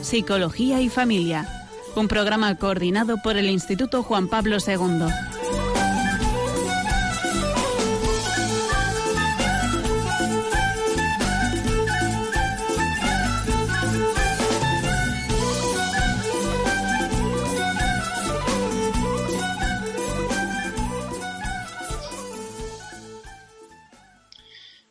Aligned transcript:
Psicología 0.00 0.80
y 0.80 0.88
Familia, 0.88 1.46
un 1.94 2.08
programa 2.08 2.56
coordinado 2.56 3.18
por 3.22 3.36
el 3.36 3.48
Instituto 3.48 4.02
Juan 4.02 4.26
Pablo 4.26 4.56
II. 4.66 5.06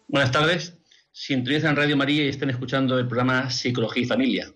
Buenas 0.08 0.32
tardes. 0.32 0.78
Sintonizan 1.12 1.76
Radio 1.76 1.98
María 1.98 2.23
y 2.23 2.30
estén 2.30 2.50
escuchando 2.50 2.98
el 2.98 3.08
programa 3.08 3.50
Psicología 3.50 4.04
y 4.04 4.06
Familia. 4.06 4.54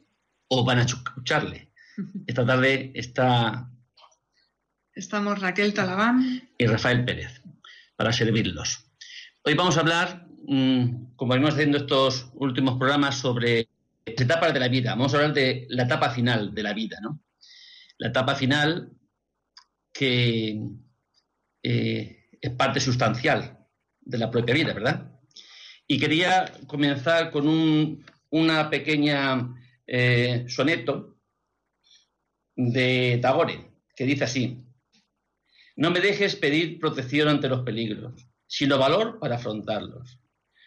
O 0.48 0.64
van 0.64 0.80
a 0.80 0.84
escucharle. 0.84 1.72
Esta 2.28 2.46
tarde 2.46 2.92
está. 2.94 3.70
Estamos 4.94 5.40
Raquel 5.40 5.74
Talabán. 5.74 6.50
Y 6.58 6.68
Rafael 6.68 7.04
Pérez, 7.04 7.42
para 7.96 8.14
servirlos. 8.14 8.86
Hoy 9.44 9.54
vamos 9.54 9.78
a 9.78 9.82
hablar, 9.82 10.28
mm, 10.48 11.16
como 11.16 11.34
venimos 11.34 11.54
haciendo 11.54 11.78
estos 11.78 12.30
últimos 12.36 12.78
programas, 12.78 13.18
sobre 13.18 13.70
etapas 14.06 14.54
de 14.54 14.60
la 14.60 14.68
vida. 14.68 14.92
Vamos 14.92 15.14
a 15.14 15.18
hablar 15.18 15.34
de 15.34 15.66
la 15.70 15.84
etapa 15.84 16.12
final 16.12 16.54
de 16.54 16.64
la 16.64 16.74
vida, 16.74 16.98
¿no? 17.02 17.22
La 17.98 18.10
etapa 18.10 18.36
final 18.36 18.92
que 19.92 20.60
eh, 21.64 22.30
es 22.42 22.52
parte 22.52 22.80
sustancial 22.80 23.58
de 24.02 24.18
la 24.18 24.30
propia 24.30 24.54
vida, 24.54 24.74
¿verdad? 24.74 25.12
Y 25.88 26.00
quería 26.00 26.52
comenzar 26.68 27.32
con 27.32 27.48
un, 27.48 28.06
una 28.30 28.70
pequeña 28.70 29.56
eh, 29.88 30.46
soneto 30.48 31.18
de 32.56 33.20
Tagore, 33.22 33.72
que 33.96 34.06
dice 34.06 34.24
así, 34.24 34.66
no 35.76 35.92
me 35.92 36.00
dejes 36.00 36.36
pedir 36.36 36.80
protección 36.80 37.28
ante 37.28 37.50
los 37.50 37.64
peligros, 37.64 38.28
sino 38.48 38.78
valor 38.78 39.20
para 39.20 39.36
afrontarlos. 39.36 40.20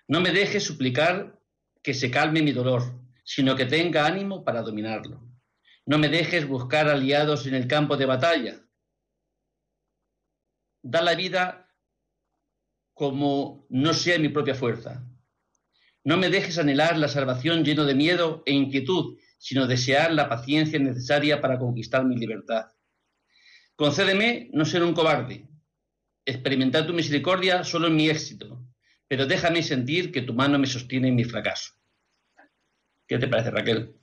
No 0.06 0.20
me 0.20 0.33
dejes 0.33 0.64
suplicar 0.64 1.38
que 1.83 1.94
se 1.94 2.10
calme 2.10 2.42
mi 2.42 2.52
dolor, 2.52 2.83
sino 3.25 3.56
que 3.56 3.64
tenga 3.64 4.06
ánimo 4.06 4.44
para 4.44 4.62
dominarlo. 4.62 5.22
No 5.86 5.98
me 5.98 6.08
dejes 6.08 6.47
buscar 6.47 6.88
aliados 6.88 7.47
en 7.47 7.55
el 7.55 7.66
campo 7.66 7.97
de 7.97 8.06
batalla. 8.06 8.60
Da 10.82 11.00
la 11.00 11.14
vida 11.14 11.75
como 12.92 13.66
no 13.70 13.94
sea 13.94 14.19
mi 14.19 14.28
propia 14.28 14.55
fuerza. 14.55 15.03
No 16.09 16.17
me 16.17 16.31
dejes 16.31 16.56
anhelar 16.56 16.97
la 16.97 17.06
salvación 17.06 17.66
lleno 17.66 17.84
de 17.84 17.94
miedo 17.94 18.43
e 18.47 18.55
inquietud, 18.55 19.19
sino 19.37 19.66
desear 19.66 20.10
la 20.10 20.27
paciencia 20.27 20.78
necesaria 20.78 21.43
para 21.43 21.59
conquistar 21.59 22.03
mi 22.06 22.16
libertad. 22.16 22.65
Concédeme 23.77 24.49
no 24.55 24.65
ser 24.65 24.82
un 24.84 24.94
cobarde, 24.94 25.47
experimentar 26.25 26.87
tu 26.87 26.94
misericordia 26.94 27.62
solo 27.62 27.88
en 27.88 27.97
mi 27.97 28.09
éxito, 28.09 28.65
pero 29.06 29.27
déjame 29.27 29.62
sentir 29.62 30.10
que 30.10 30.22
tu 30.22 30.32
mano 30.32 30.59
me 30.59 30.66
sostiene 30.66 31.09
en 31.09 31.15
mi 31.15 31.25
fracaso. 31.25 31.75
¿Qué 33.06 33.19
te 33.19 33.28
parece, 33.28 33.50
Raquel? 33.50 33.94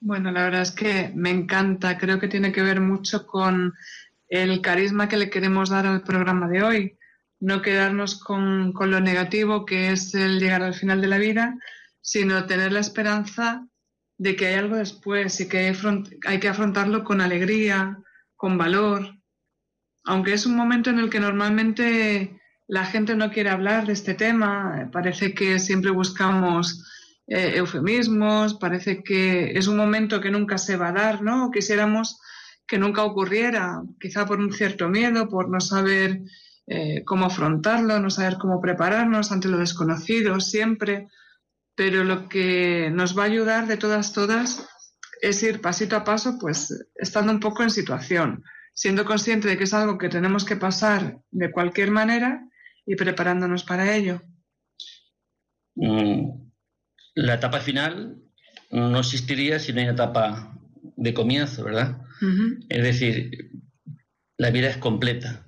Bueno, 0.00 0.30
la 0.30 0.42
verdad 0.42 0.60
es 0.60 0.72
que 0.72 1.10
me 1.14 1.30
encanta, 1.30 1.96
creo 1.96 2.20
que 2.20 2.28
tiene 2.28 2.52
que 2.52 2.60
ver 2.60 2.82
mucho 2.82 3.26
con 3.26 3.72
el 4.28 4.60
carisma 4.60 5.08
que 5.08 5.16
le 5.16 5.30
queremos 5.30 5.70
dar 5.70 5.86
al 5.86 6.02
programa 6.02 6.46
de 6.46 6.62
hoy 6.62 6.97
no 7.40 7.62
quedarnos 7.62 8.18
con, 8.18 8.72
lo 8.72 9.00
negativo 9.00 9.64
que 9.64 9.92
es 9.92 10.14
el 10.14 10.40
llegar 10.40 10.62
al 10.62 10.74
final 10.74 11.00
de 11.00 11.08
la 11.08 11.18
vida, 11.18 11.56
sino 12.00 12.46
tener 12.46 12.72
la 12.72 12.80
esperanza 12.80 13.66
de 14.16 14.34
que 14.34 14.46
hay 14.48 14.54
algo 14.54 14.76
después 14.76 15.40
y 15.40 15.48
que 15.48 15.72
hay, 16.26 16.40
que 16.40 16.48
afrontarlo 16.48 17.04
con 17.04 17.20
alegría, 17.20 17.98
con 18.34 18.58
valor, 18.58 19.14
aunque 20.04 20.32
es 20.32 20.46
un 20.46 20.56
momento 20.56 20.90
en 20.90 20.98
el 20.98 21.10
que 21.10 21.20
normalmente 21.20 22.40
la 22.66 22.84
gente 22.84 23.14
no 23.14 23.30
quiere 23.30 23.50
hablar 23.50 23.86
de 23.86 23.92
este 23.92 24.14
tema, 24.14 24.88
parece 24.92 25.34
que 25.34 25.58
siempre 25.58 25.90
buscamos 25.90 26.84
eh, 27.26 27.54
eufemismos, 27.56 28.54
parece 28.54 29.02
que 29.02 29.52
es 29.52 29.68
un 29.68 29.76
momento 29.76 30.20
que 30.20 30.30
nunca 30.30 30.58
se 30.58 30.76
va 30.76 30.88
a 30.88 30.92
dar, 30.92 31.22
¿no? 31.22 31.50
Quisiéramos 31.50 32.18
que 32.66 32.78
nunca 32.78 33.04
ocurriera, 33.04 33.82
quizá 34.00 34.26
por 34.26 34.38
un 34.40 34.52
cierto 34.52 34.88
miedo, 34.88 35.28
por 35.28 35.48
no 35.48 35.60
saber 35.60 36.20
eh, 36.70 37.02
cómo 37.04 37.24
afrontarlo, 37.24 37.98
no 37.98 38.10
saber 38.10 38.36
cómo 38.36 38.60
prepararnos 38.60 39.32
ante 39.32 39.48
lo 39.48 39.56
desconocido 39.56 40.38
siempre, 40.38 41.08
pero 41.74 42.04
lo 42.04 42.28
que 42.28 42.90
nos 42.92 43.16
va 43.16 43.22
a 43.22 43.26
ayudar 43.26 43.66
de 43.66 43.78
todas, 43.78 44.12
todas, 44.12 44.68
es 45.22 45.42
ir 45.42 45.62
pasito 45.62 45.96
a 45.96 46.04
paso, 46.04 46.36
pues 46.38 46.86
estando 46.94 47.32
un 47.32 47.40
poco 47.40 47.62
en 47.62 47.70
situación, 47.70 48.44
siendo 48.74 49.06
consciente 49.06 49.48
de 49.48 49.56
que 49.56 49.64
es 49.64 49.72
algo 49.72 49.96
que 49.96 50.10
tenemos 50.10 50.44
que 50.44 50.56
pasar 50.56 51.18
de 51.30 51.50
cualquier 51.50 51.90
manera 51.90 52.46
y 52.84 52.96
preparándonos 52.96 53.64
para 53.64 53.96
ello. 53.96 54.20
Mm, 55.74 56.50
la 57.14 57.34
etapa 57.34 57.60
final 57.60 58.18
no 58.70 58.98
existiría 58.98 59.58
si 59.58 59.72
no 59.72 59.78
hay 59.78 59.84
una 59.84 59.94
etapa 59.94 60.54
de 60.96 61.14
comienzo, 61.14 61.64
¿verdad? 61.64 62.02
Es 62.68 62.82
decir, 62.82 63.52
la 64.36 64.50
vida 64.50 64.68
es 64.68 64.76
completa 64.76 65.47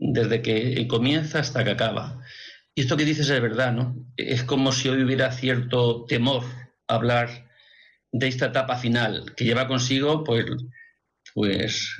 desde 0.00 0.40
que 0.42 0.88
comienza 0.88 1.38
hasta 1.38 1.62
que 1.62 1.70
acaba. 1.70 2.20
Y 2.74 2.82
esto 2.82 2.96
que 2.96 3.04
dices 3.04 3.28
es 3.28 3.40
verdad, 3.40 3.72
¿no? 3.72 3.94
Es 4.16 4.42
como 4.42 4.72
si 4.72 4.88
hoy 4.88 5.02
hubiera 5.02 5.30
cierto 5.30 6.06
temor 6.06 6.44
a 6.88 6.94
hablar 6.94 7.48
de 8.10 8.26
esta 8.26 8.46
etapa 8.46 8.76
final, 8.76 9.34
que 9.36 9.44
lleva 9.44 9.68
consigo, 9.68 10.24
pues, 10.24 10.46
pues 11.34 11.96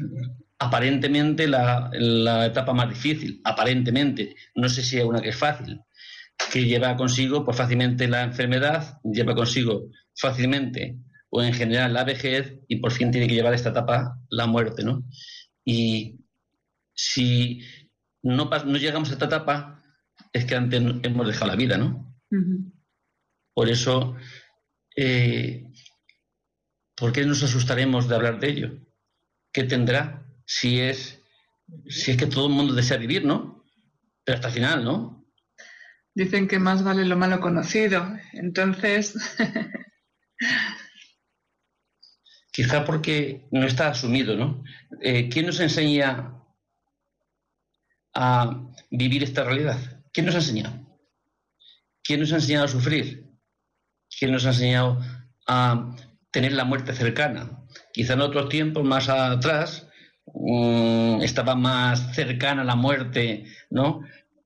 aparentemente 0.59 1.47
la, 1.47 1.91
la 1.93 2.47
etapa 2.47 2.73
más 2.73 2.89
difícil, 2.89 3.41
aparentemente, 3.45 4.35
no 4.55 4.69
sé 4.69 4.83
si 4.83 4.97
hay 4.97 5.05
una 5.05 5.21
que 5.21 5.29
es 5.29 5.37
fácil, 5.37 5.81
que 6.53 6.65
lleva 6.65 6.97
consigo 6.97 7.45
pues 7.45 7.57
fácilmente 7.57 8.09
la 8.09 8.23
enfermedad, 8.23 8.99
lleva 9.05 9.35
consigo 9.35 9.89
fácilmente 10.15 10.97
o 11.29 11.43
en 11.43 11.53
general 11.53 11.93
la 11.93 12.05
vejez 12.05 12.59
y 12.67 12.77
por 12.77 12.93
fin 12.93 13.11
tiene 13.11 13.29
que 13.29 13.35
llevar 13.35 13.55
esta 13.55 13.71
etapa 13.71 14.19
la 14.31 14.47
muerte, 14.47 14.83
¿no? 14.83 15.05
Y 15.65 16.17
si 16.95 17.61
no, 18.23 18.45
no 18.45 18.79
llegamos 18.79 19.11
a 19.11 19.13
esta 19.13 19.27
etapa, 19.27 19.83
es 20.33 20.45
que 20.45 20.55
antes 20.55 20.83
hemos 21.03 21.27
dejado 21.27 21.47
la 21.47 21.57
vida, 21.57 21.77
¿no? 21.79 22.17
Por 23.55 23.69
eso, 23.69 24.17
eh, 24.97 25.67
¿por 26.97 27.13
qué 27.13 27.25
nos 27.25 27.43
asustaremos 27.43 28.09
de 28.09 28.15
hablar 28.15 28.39
de 28.39 28.49
ello? 28.49 28.79
¿Qué 29.53 29.65
tendrá 29.65 30.27
si 30.45 30.81
es, 30.81 31.23
si 31.89 32.13
es 32.13 32.17
que 32.17 32.27
todo 32.27 32.47
el 32.47 32.53
mundo 32.53 32.75
desea 32.75 32.97
vivir, 32.97 33.25
¿no? 33.25 33.65
Pero 34.25 34.37
hasta 34.37 34.49
el 34.49 34.55
final, 34.55 34.85
¿no? 34.85 35.27
Dicen 36.15 36.49
que 36.49 36.59
más 36.59 36.83
vale 36.83 37.05
lo 37.05 37.17
malo 37.17 37.41
conocido. 37.41 38.17
Entonces. 38.33 39.15
Quizá 42.53 42.85
porque 42.85 43.49
no 43.53 43.65
está 43.65 43.89
asumido, 43.89 44.37
¿no? 44.37 44.63
Eh, 45.01 45.29
¿Quién 45.29 45.47
nos 45.47 45.61
enseña 45.61 46.40
a 48.15 48.63
vivir 48.91 49.23
esta 49.23 49.45
realidad? 49.45 49.79
¿Quién 50.13 50.27
nos 50.27 50.35
ha 50.35 50.39
enseñado? 50.39 50.75
¿Quién 52.03 52.21
nos 52.21 52.33
ha 52.33 52.37
enseñado 52.37 52.65
a 52.65 52.69
sufrir? 52.69 53.31
¿Quién 54.19 54.33
nos 54.33 54.45
ha 54.47 54.51
enseñado 54.51 55.01
a 55.47 55.95
tener 56.31 56.53
la 56.53 56.65
muerte 56.65 56.93
cercana? 56.93 57.65
Quizá 57.93 58.15
en 58.15 58.21
otros 58.23 58.49
tiempos 58.49 58.85
más 58.85 59.09
atrás 59.09 59.87
mm, 60.35 61.23
estaba 61.23 61.55
más 61.55 62.15
cercana 62.15 62.65
la 62.65 62.75
muerte, 62.75 63.47
¿no? 63.71 64.03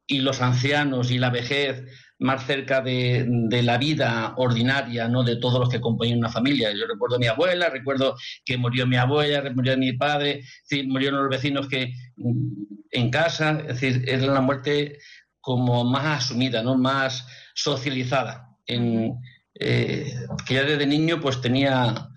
Y 0.06 0.20
los 0.20 0.42
ancianos 0.42 1.10
y 1.10 1.18
la 1.18 1.30
vejez 1.30 1.84
más 2.24 2.46
cerca 2.46 2.80
de, 2.80 3.26
la 3.62 3.76
vida 3.76 4.32
ordinaria, 4.38 5.06
¿no? 5.08 5.22
De 5.22 5.36
todos 5.36 5.60
los 5.60 5.68
que 5.68 5.80
componen 5.80 6.16
una 6.16 6.30
familia. 6.30 6.72
Yo 6.72 6.86
recuerdo 6.86 7.16
a 7.16 7.18
mi 7.18 7.26
abuela, 7.26 7.68
recuerdo 7.68 8.16
que 8.46 8.56
murió 8.56 8.86
mi 8.86 8.96
abuela, 8.96 9.42
murió 9.54 9.76
mi 9.76 9.92
padre, 9.92 10.42
murieron 10.86 11.20
los 11.20 11.28
vecinos 11.28 11.68
que 11.68 11.92
mm, 12.16 12.48
en 12.92 13.10
casa, 13.10 13.60
es 13.68 13.78
decir, 13.80 14.04
era 14.08 14.26
la 14.26 14.40
muerte 14.40 14.98
como 15.38 15.84
más 15.84 16.24
asumida, 16.24 16.62
¿no? 16.62 16.76
Más 16.78 17.26
socializada. 17.54 18.48
En, 18.66 19.18
eh, 19.60 20.14
que 20.46 20.54
ya 20.54 20.64
desde 20.64 20.86
niño 20.86 21.20
pues 21.20 21.42
tenía 21.42 22.08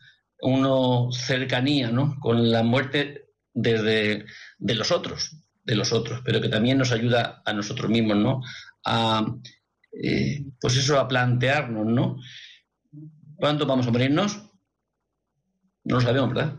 uno 0.41 1.11
cercanía, 1.11 1.91
¿no? 1.91 2.15
Con 2.21 2.49
la 2.49 2.63
muerte 2.63 3.25
desde 3.53 4.25
de 4.57 4.75
los 4.75 4.91
otros. 4.91 5.35
de 5.65 5.75
los 5.75 5.91
otros, 5.91 6.21
pero 6.23 6.39
que 6.39 6.47
también 6.47 6.77
nos 6.77 6.93
ayuda 6.93 7.41
a 7.45 7.51
nosotros 7.51 7.91
mismos, 7.91 8.15
¿no? 8.15 8.41
A, 8.85 9.25
eh, 9.91 10.43
pues 10.59 10.77
eso, 10.77 10.99
a 10.99 11.07
plantearnos, 11.07 11.85
¿no? 11.85 12.17
¿Cuándo 13.35 13.65
vamos 13.65 13.87
a 13.87 13.91
morirnos? 13.91 14.37
No 15.83 15.95
lo 15.95 16.01
sabemos, 16.01 16.33
¿verdad? 16.33 16.55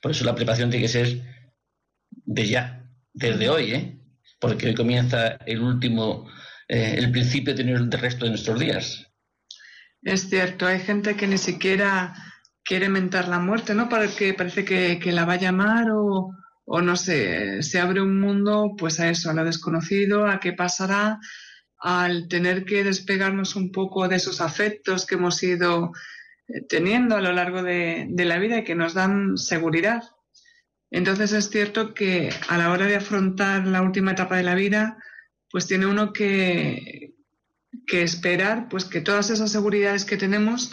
Por 0.00 0.10
eso 0.12 0.24
la 0.24 0.34
preparación 0.34 0.70
tiene 0.70 0.86
que 0.86 0.92
ser 0.92 1.22
de 2.10 2.46
ya, 2.46 2.90
desde 3.12 3.48
hoy, 3.48 3.72
¿eh? 3.72 4.00
Porque 4.38 4.68
hoy 4.68 4.74
comienza 4.74 5.36
el 5.46 5.60
último, 5.60 6.28
eh, 6.68 6.94
el 6.96 7.10
principio 7.10 7.54
de 7.54 7.62
el 7.62 7.90
resto 7.92 8.24
de 8.24 8.30
nuestros 8.30 8.58
días. 8.58 9.06
Es 10.02 10.28
cierto, 10.28 10.66
hay 10.66 10.80
gente 10.80 11.16
que 11.16 11.26
ni 11.26 11.36
siquiera 11.36 12.14
quiere 12.64 12.88
mentar 12.88 13.28
la 13.28 13.38
muerte, 13.38 13.74
¿no? 13.74 13.88
Porque 13.88 14.32
parece 14.34 14.64
que, 14.64 14.98
que 14.98 15.12
la 15.12 15.24
va 15.24 15.34
a 15.34 15.40
llamar 15.40 15.90
o, 15.90 16.30
o 16.64 16.80
no 16.80 16.96
sé, 16.96 17.62
se 17.62 17.80
abre 17.80 18.00
un 18.00 18.20
mundo 18.20 18.74
pues 18.78 19.00
a 19.00 19.10
eso, 19.10 19.28
a 19.28 19.34
lo 19.34 19.44
desconocido, 19.44 20.26
a 20.26 20.38
qué 20.40 20.52
pasará, 20.52 21.18
al 21.80 22.28
tener 22.28 22.64
que 22.64 22.84
despegarnos 22.84 23.56
un 23.56 23.72
poco 23.72 24.06
de 24.06 24.16
esos 24.16 24.40
afectos 24.40 25.06
que 25.06 25.14
hemos 25.14 25.42
ido 25.42 25.92
eh, 26.48 26.62
teniendo 26.68 27.16
a 27.16 27.20
lo 27.22 27.32
largo 27.32 27.62
de, 27.62 28.06
la 28.16 28.38
vida 28.38 28.58
y 28.58 28.64
que 28.64 28.74
nos 28.74 28.94
dan 28.94 29.38
seguridad. 29.38 30.02
Entonces 30.90 31.32
es 31.32 31.48
cierto 31.48 31.94
que 31.94 32.30
a 32.48 32.58
la 32.58 32.70
hora 32.70 32.86
de 32.86 32.96
afrontar 32.96 33.66
la 33.66 33.82
última 33.82 34.12
etapa 34.12 34.36
de 34.36 34.42
la 34.42 34.54
vida, 34.54 34.98
pues 35.50 35.66
tiene 35.66 35.86
uno 35.86 36.12
que, 36.12 37.14
que 37.86 38.02
esperar 38.02 38.68
pues 38.68 38.84
que 38.84 39.00
todas 39.00 39.30
esas 39.30 39.50
seguridades 39.50 40.04
que 40.04 40.16
tenemos 40.16 40.72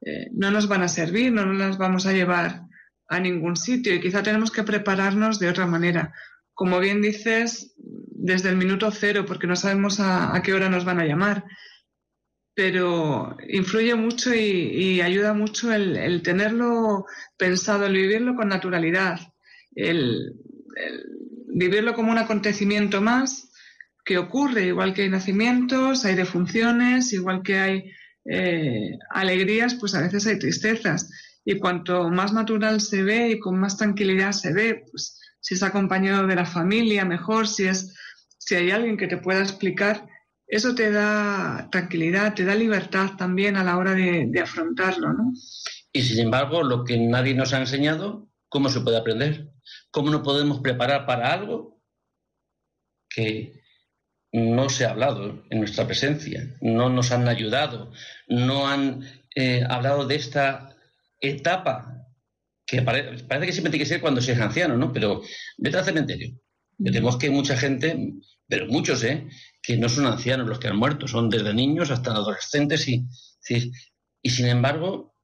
eh, 0.00 0.30
no 0.32 0.50
nos 0.50 0.66
van 0.66 0.82
a 0.82 0.88
servir, 0.88 1.32
no 1.32 1.46
nos 1.46 1.58
las 1.58 1.78
vamos 1.78 2.06
a 2.06 2.12
llevar 2.12 2.62
a 3.06 3.20
ningún 3.20 3.56
sitio 3.56 3.94
y 3.94 4.00
quizá 4.00 4.22
tenemos 4.22 4.50
que 4.50 4.62
prepararnos 4.62 5.38
de 5.38 5.48
otra 5.48 5.66
manera. 5.66 6.12
Como 6.54 6.80
bien 6.80 7.02
dices, 7.02 7.74
desde 8.22 8.50
el 8.50 8.56
minuto 8.56 8.90
cero, 8.90 9.24
porque 9.26 9.46
no 9.46 9.56
sabemos 9.56 9.98
a, 9.98 10.40
qué 10.44 10.52
hora 10.52 10.68
nos 10.68 10.84
van 10.84 11.00
a 11.00 11.06
llamar. 11.06 11.44
Pero 12.54 13.36
influye 13.48 13.94
mucho 13.94 14.34
y, 14.34 15.00
ayuda 15.00 15.32
mucho 15.32 15.72
el, 15.72 16.22
tenerlo 16.22 17.06
pensado, 17.36 17.86
el 17.86 17.94
vivirlo 17.94 18.36
con 18.36 18.48
naturalidad, 18.48 19.18
el, 19.74 20.34
vivirlo 21.48 21.94
como 21.94 22.12
un 22.12 22.18
acontecimiento 22.18 23.00
más 23.00 23.50
que 24.04 24.18
ocurre, 24.18 24.66
igual 24.66 24.92
que 24.92 25.02
hay 25.02 25.08
nacimientos, 25.08 26.04
hay 26.04 26.14
defunciones, 26.14 27.12
igual 27.12 27.42
que 27.42 27.58
hay 27.58 27.92
eh, 28.24 28.98
alegrías, 29.10 29.74
pues 29.76 29.94
a 29.94 30.02
veces 30.02 30.26
hay 30.26 30.38
tristezas 30.38 31.10
y 31.44 31.58
cuanto 31.58 32.10
más 32.10 32.32
natural 32.32 32.80
se 32.80 33.02
ve 33.02 33.30
y 33.30 33.38
con 33.38 33.58
más 33.58 33.78
tranquilidad 33.78 34.32
se 34.32 34.52
ve, 34.52 34.84
pues 34.90 35.18
si 35.40 35.54
es 35.54 35.62
acompañado 35.62 36.26
de 36.26 36.34
la 36.34 36.44
familia, 36.44 37.04
mejor, 37.04 37.48
si 37.48 37.64
es 37.64 37.94
si 38.40 38.54
hay 38.54 38.70
alguien 38.70 38.96
que 38.96 39.06
te 39.06 39.18
pueda 39.18 39.40
explicar, 39.40 40.08
eso 40.46 40.74
te 40.74 40.90
da 40.90 41.68
tranquilidad, 41.70 42.34
te 42.34 42.44
da 42.44 42.54
libertad 42.54 43.10
también 43.16 43.56
a 43.56 43.62
la 43.62 43.76
hora 43.76 43.94
de, 43.94 44.40
afrontarlo, 44.42 45.12
¿no? 45.12 45.32
Y 45.92 46.02
sin 46.02 46.20
embargo, 46.20 46.62
lo 46.62 46.84
que 46.84 46.98
nadie 46.98 47.34
nos 47.34 47.52
ha 47.52 47.58
enseñado, 47.58 48.28
¿cómo 48.48 48.68
se 48.68 48.80
puede 48.80 48.96
aprender? 48.96 49.50
¿Cómo 49.90 50.10
nos 50.10 50.22
podemos 50.22 50.60
preparar 50.60 51.06
para 51.06 51.32
algo 51.32 51.80
que 53.08 53.60
no 54.32 54.68
se 54.68 54.86
ha 54.86 54.90
hablado 54.90 55.44
en 55.50 55.58
nuestra 55.58 55.86
presencia, 55.86 56.56
no 56.60 56.88
nos 56.88 57.10
han 57.10 57.28
ayudado, 57.28 57.92
no 58.28 58.68
han 58.68 59.04
eh, 59.34 59.64
hablado 59.68 60.06
de 60.06 60.14
esta 60.14 60.76
etapa 61.20 62.06
que 62.64 62.82
parece 62.82 63.46
que 63.46 63.52
siempre 63.52 63.70
tiene 63.70 63.84
que 63.84 63.86
ser 63.86 64.00
cuando 64.00 64.20
se 64.20 64.32
es 64.32 64.40
anciano, 64.40 64.76
¿no? 64.76 64.92
Pero 64.92 65.22
vete 65.58 65.76
al 65.76 65.84
cementerio. 65.84 66.36
Tenemos 66.82 67.16
que 67.16 67.30
mucha 67.30 67.56
gente, 67.56 68.14
pero 68.48 68.66
muchos, 68.66 69.02
¿eh? 69.04 69.28
Que 69.62 69.76
no 69.76 69.88
son 69.88 70.06
ancianos 70.06 70.48
los 70.48 70.58
que 70.58 70.68
han 70.68 70.76
muerto, 70.76 71.06
son 71.06 71.28
desde 71.28 71.54
niños 71.54 71.90
hasta 71.90 72.12
adolescentes 72.12 72.88
y, 72.88 73.06
y 74.22 74.30
sin 74.30 74.46
embargo, 74.46 75.14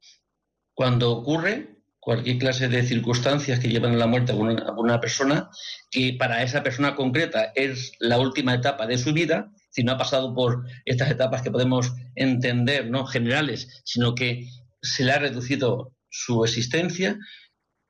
cuando 0.73 1.11
ocurre 1.11 1.77
cualquier 2.07 2.37
clase 2.37 2.69
de 2.69 2.83
circunstancias 2.83 3.59
que 3.59 3.67
llevan 3.67 3.95
a 3.95 3.97
la 3.97 4.07
muerte 4.07 4.31
a 4.31 4.35
una, 4.35 5.01
persona, 5.01 5.49
que 5.91 6.15
para 6.17 6.41
esa 6.41 6.63
persona 6.63 6.95
concreta 6.95 7.51
es 7.53 7.91
la 7.99 8.17
última 8.17 8.53
etapa 8.53 8.87
de 8.87 8.97
su 8.97 9.11
vida, 9.11 9.51
si 9.71 9.83
no 9.83 9.91
ha 9.91 9.97
pasado 9.97 10.33
por 10.33 10.63
estas 10.85 11.11
etapas 11.11 11.41
que 11.41 11.51
podemos 11.51 11.93
entender, 12.15 12.89
no 12.89 13.05
generales, 13.05 13.81
sino 13.83 14.15
que 14.15 14.47
se 14.81 15.03
le 15.03 15.11
ha 15.11 15.19
reducido 15.19 15.97
su 16.09 16.45
existencia, 16.45 17.19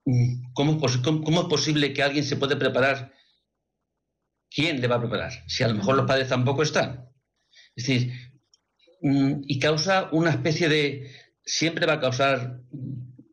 mm, 0.06 0.54
¿cómo, 0.54 0.84
es 0.84 1.48
posible 1.48 1.94
que 1.94 2.02
alguien 2.02 2.26
se 2.26 2.38
puede 2.38 2.56
preparar? 2.56 3.14
¿Quién 4.50 4.82
le 4.82 4.88
va 4.88 4.96
a 4.96 5.02
preparar? 5.02 5.32
Si 5.48 5.64
a 5.64 5.68
lo 5.68 5.76
mejor 5.76 5.96
los 5.96 6.06
padres 6.06 6.30
tampoco 6.30 6.64
están. 6.64 7.10
Es 7.76 7.86
decir, 7.86 8.12
mm, 9.02 9.42
y 9.48 9.60
causa 9.60 10.10
una 10.12 10.32
especie 10.32 10.70
de... 10.70 11.12
Siempre 11.44 11.86
va 11.86 11.94
a 11.94 12.00
causar 12.00 12.62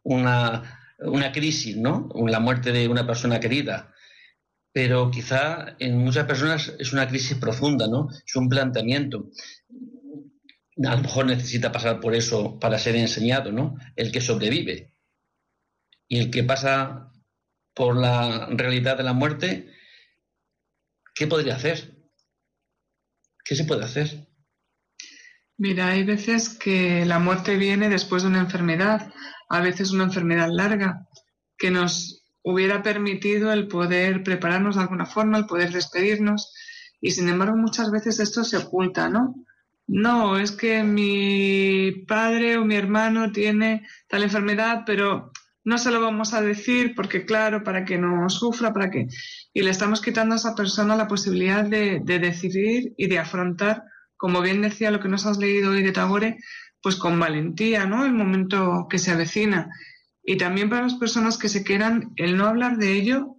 una, 0.02 0.94
una 0.98 1.32
crisis, 1.32 1.76
¿no? 1.76 2.08
La 2.26 2.40
muerte 2.40 2.70
de 2.72 2.88
una 2.88 3.06
persona 3.06 3.40
querida. 3.40 3.92
Pero 4.72 5.10
quizá 5.10 5.76
en 5.78 5.98
muchas 5.98 6.26
personas 6.26 6.72
es 6.78 6.92
una 6.92 7.08
crisis 7.08 7.36
profunda, 7.38 7.88
¿no? 7.88 8.08
Es 8.24 8.36
un 8.36 8.48
planteamiento 8.48 9.30
a 10.82 10.96
lo 10.96 11.02
mejor 11.02 11.26
necesita 11.26 11.70
pasar 11.70 12.00
por 12.00 12.14
eso 12.14 12.58
para 12.58 12.78
ser 12.78 12.96
enseñado, 12.96 13.52
¿no? 13.52 13.76
El 13.96 14.10
que 14.10 14.20
sobrevive. 14.20 14.92
Y 16.08 16.18
el 16.18 16.30
que 16.30 16.42
pasa 16.42 17.12
por 17.74 17.96
la 17.96 18.48
realidad 18.50 18.96
de 18.96 19.04
la 19.04 19.12
muerte, 19.12 19.70
¿qué 21.14 21.26
podría 21.26 21.56
hacer? 21.56 21.96
¿Qué 23.44 23.54
se 23.54 23.64
puede 23.64 23.84
hacer? 23.84 24.28
Mira, 25.56 25.88
hay 25.88 26.04
veces 26.04 26.48
que 26.48 27.04
la 27.04 27.18
muerte 27.18 27.56
viene 27.56 27.88
después 27.88 28.22
de 28.22 28.28
una 28.28 28.40
enfermedad, 28.40 29.12
a 29.48 29.60
veces 29.60 29.92
una 29.92 30.04
enfermedad 30.04 30.48
larga, 30.50 31.08
que 31.56 31.70
nos 31.70 32.24
hubiera 32.42 32.82
permitido 32.82 33.52
el 33.52 33.68
poder 33.68 34.22
prepararnos 34.22 34.76
de 34.76 34.82
alguna 34.82 35.06
forma, 35.06 35.38
el 35.38 35.46
poder 35.46 35.70
despedirnos, 35.70 36.52
y 37.00 37.12
sin 37.12 37.28
embargo 37.28 37.56
muchas 37.56 37.90
veces 37.90 38.18
esto 38.18 38.42
se 38.44 38.56
oculta, 38.56 39.08
¿no? 39.08 39.34
no, 39.86 40.38
es 40.38 40.52
que 40.52 40.82
mi 40.82 41.92
padre 42.06 42.56
o 42.56 42.64
mi 42.64 42.76
hermano 42.76 43.32
tiene 43.32 43.86
tal 44.08 44.22
enfermedad, 44.22 44.82
pero 44.86 45.30
no 45.64 45.78
se 45.78 45.90
lo 45.90 46.00
vamos 46.00 46.34
a 46.34 46.42
decir 46.42 46.94
porque, 46.94 47.24
claro, 47.24 47.64
para 47.64 47.84
que 47.84 47.96
no 47.96 48.28
sufra, 48.28 48.72
para 48.72 48.90
que... 48.90 49.08
Y 49.52 49.62
le 49.62 49.70
estamos 49.70 50.02
quitando 50.02 50.34
a 50.34 50.36
esa 50.36 50.54
persona 50.54 50.94
la 50.94 51.08
posibilidad 51.08 51.64
de, 51.64 52.00
decidir 52.04 52.92
y 52.98 53.08
de 53.08 53.18
afrontar, 53.18 53.82
como 54.16 54.42
bien 54.42 54.60
decía 54.60 54.90
lo 54.90 55.00
que 55.00 55.08
nos 55.08 55.24
has 55.24 55.38
leído 55.38 55.70
hoy 55.70 55.82
de 55.82 55.92
Tagore, 55.92 56.38
pues 56.82 56.96
con 56.96 57.18
valentía, 57.18 57.86
¿no? 57.86 58.04
El 58.04 58.12
momento 58.12 58.86
que 58.90 58.98
se 58.98 59.10
avecina. 59.10 59.70
Y 60.22 60.36
también 60.36 60.68
para 60.68 60.82
las 60.82 60.94
personas 60.94 61.38
que 61.38 61.48
se 61.48 61.64
quieran, 61.64 62.12
el 62.16 62.36
no 62.36 62.46
hablar 62.46 62.76
de 62.76 62.92
ello 62.92 63.36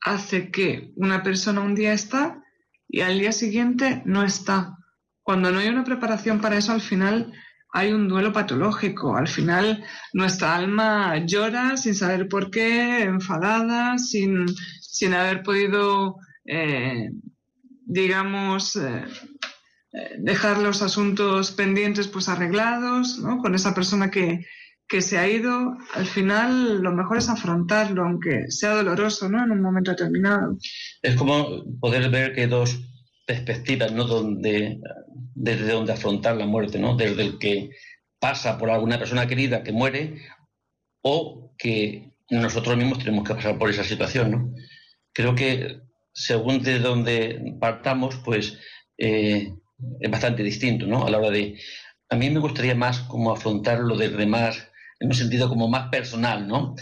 hace 0.00 0.50
que 0.50 0.92
una 0.96 1.22
persona 1.22 1.60
un 1.60 1.74
día 1.74 1.92
está 1.92 2.42
y 2.88 3.02
al 3.02 3.18
día 3.18 3.32
siguiente 3.32 4.02
no 4.06 4.22
está. 4.22 4.78
Cuando 5.22 5.50
no 5.50 5.58
hay 5.58 5.68
una 5.68 5.84
preparación 5.84 6.40
para 6.40 6.56
eso, 6.56 6.72
al 6.72 6.80
final 6.80 7.34
hay 7.72 7.92
un 7.92 8.08
duelo 8.08 8.32
patológico. 8.32 9.16
Al 9.16 9.28
final 9.28 9.84
nuestra 10.12 10.54
alma 10.54 11.24
llora 11.24 11.76
sin 11.76 11.94
saber 11.94 12.28
por 12.28 12.50
qué, 12.50 13.02
enfadada, 13.02 13.98
sin, 13.98 14.46
haber 15.14 15.42
podido, 15.42 16.16
eh, 16.44 17.10
digamos, 17.84 18.76
eh, 18.76 19.04
dejar 20.18 20.58
los 20.58 20.82
asuntos 20.82 21.52
pendientes 21.52 22.08
pues 22.08 22.28
arreglados, 22.28 23.18
¿no? 23.18 23.38
Con 23.38 23.54
esa 23.54 23.74
persona 23.74 24.10
que, 24.10 24.46
que 24.90 25.02
se 25.02 25.18
ha 25.18 25.28
ido, 25.28 25.76
al 25.94 26.06
final 26.06 26.82
lo 26.82 26.92
mejor 26.92 27.18
es 27.18 27.28
afrontarlo, 27.28 28.04
aunque 28.04 28.50
sea 28.50 28.74
doloroso, 28.74 29.28
¿no? 29.28 29.44
En 29.44 29.52
un 29.52 29.62
momento 29.62 29.92
determinado. 29.92 30.58
Es 31.02 31.14
como 31.14 31.64
poder 31.80 32.10
ver 32.10 32.34
que 32.34 32.48
dos 32.48 32.80
perspectivas, 33.24 33.92
¿no? 33.92 34.04
Donde, 34.04 34.80
desde 35.34 35.72
donde 35.72 35.92
afrontar 35.92 36.36
la 36.36 36.46
muerte, 36.46 36.78
¿no? 36.78 36.96
Desde 36.96 37.22
el 37.22 37.38
que 37.38 37.70
pasa 38.18 38.58
por 38.58 38.70
alguna 38.70 38.98
persona 38.98 39.26
querida 39.26 39.62
que 39.62 39.72
muere 39.72 40.22
o 41.02 41.54
que 41.58 42.12
nosotros 42.30 42.76
mismos 42.76 42.98
tenemos 42.98 43.26
que 43.26 43.34
pasar 43.34 43.58
por 43.58 43.70
esa 43.70 43.84
situación, 43.84 44.30
¿no? 44.30 44.54
Creo 45.12 45.34
que 45.34 45.80
según 46.12 46.62
de 46.62 46.78
donde 46.78 47.56
partamos, 47.60 48.16
pues 48.24 48.58
eh, 48.98 49.52
es 50.00 50.10
bastante 50.10 50.42
distinto, 50.42 50.86
¿no? 50.86 51.06
A 51.06 51.10
la 51.10 51.18
hora 51.18 51.30
de... 51.30 51.58
A 52.08 52.16
mí 52.16 52.28
me 52.28 52.40
gustaría 52.40 52.74
más 52.74 53.00
como 53.00 53.32
afrontarlo 53.32 53.96
desde 53.96 54.26
más 54.26 54.70
en 54.98 55.08
un 55.08 55.14
sentido 55.14 55.48
como 55.48 55.68
más 55.68 55.88
personal, 55.88 56.46
¿no? 56.46 56.74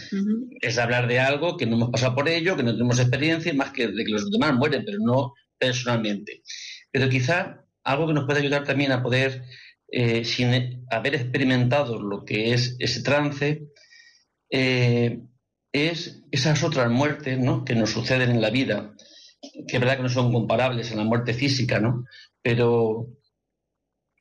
Es 0.61 0.78
hablar 0.78 1.06
de 1.06 1.20
algo 1.20 1.56
que 1.56 1.66
no 1.66 1.76
hemos 1.76 1.90
pasado 1.90 2.16
por 2.16 2.28
ello, 2.28 2.56
que 2.56 2.64
no 2.64 2.73
tenemos 2.73 2.99
experiencia, 2.99 3.54
más 3.54 3.70
que 3.70 3.87
de 3.87 4.04
que 4.04 4.11
los 4.11 4.28
demás 4.30 4.54
mueren, 4.54 4.82
pero 4.85 4.99
no 5.00 5.35
personalmente. 5.56 6.42
Pero 6.90 7.08
quizá 7.08 7.64
algo 7.88 8.07
que 8.07 8.12
nos 8.12 8.25
puede 8.25 8.40
ayudar 8.40 8.64
también 8.64 8.92
a 8.92 9.02
poder, 9.02 9.45
eh, 9.90 10.25
sin 10.25 10.85
haber 10.90 11.14
experimentado 11.14 12.00
lo 12.00 12.25
que 12.25 12.52
es 12.52 12.76
ese 12.78 13.02
trance, 13.02 13.62
eh, 14.50 15.21
es 15.73 16.23
esas 16.30 16.62
otras 16.62 16.90
muertes 16.90 17.38
¿no? 17.38 17.64
que 17.64 17.75
nos 17.75 17.90
suceden 17.90 18.30
en 18.30 18.42
la 18.42 18.50
vida, 18.50 18.95
que 19.40 19.76
es 19.76 19.80
verdad 19.80 19.97
que 19.97 20.02
no 20.02 20.09
son 20.11 20.33
comparables 20.33 20.92
a 20.92 20.97
la 20.97 21.04
muerte 21.04 21.33
física, 21.33 21.80
¿no? 21.80 22.04
Pero 22.42 23.09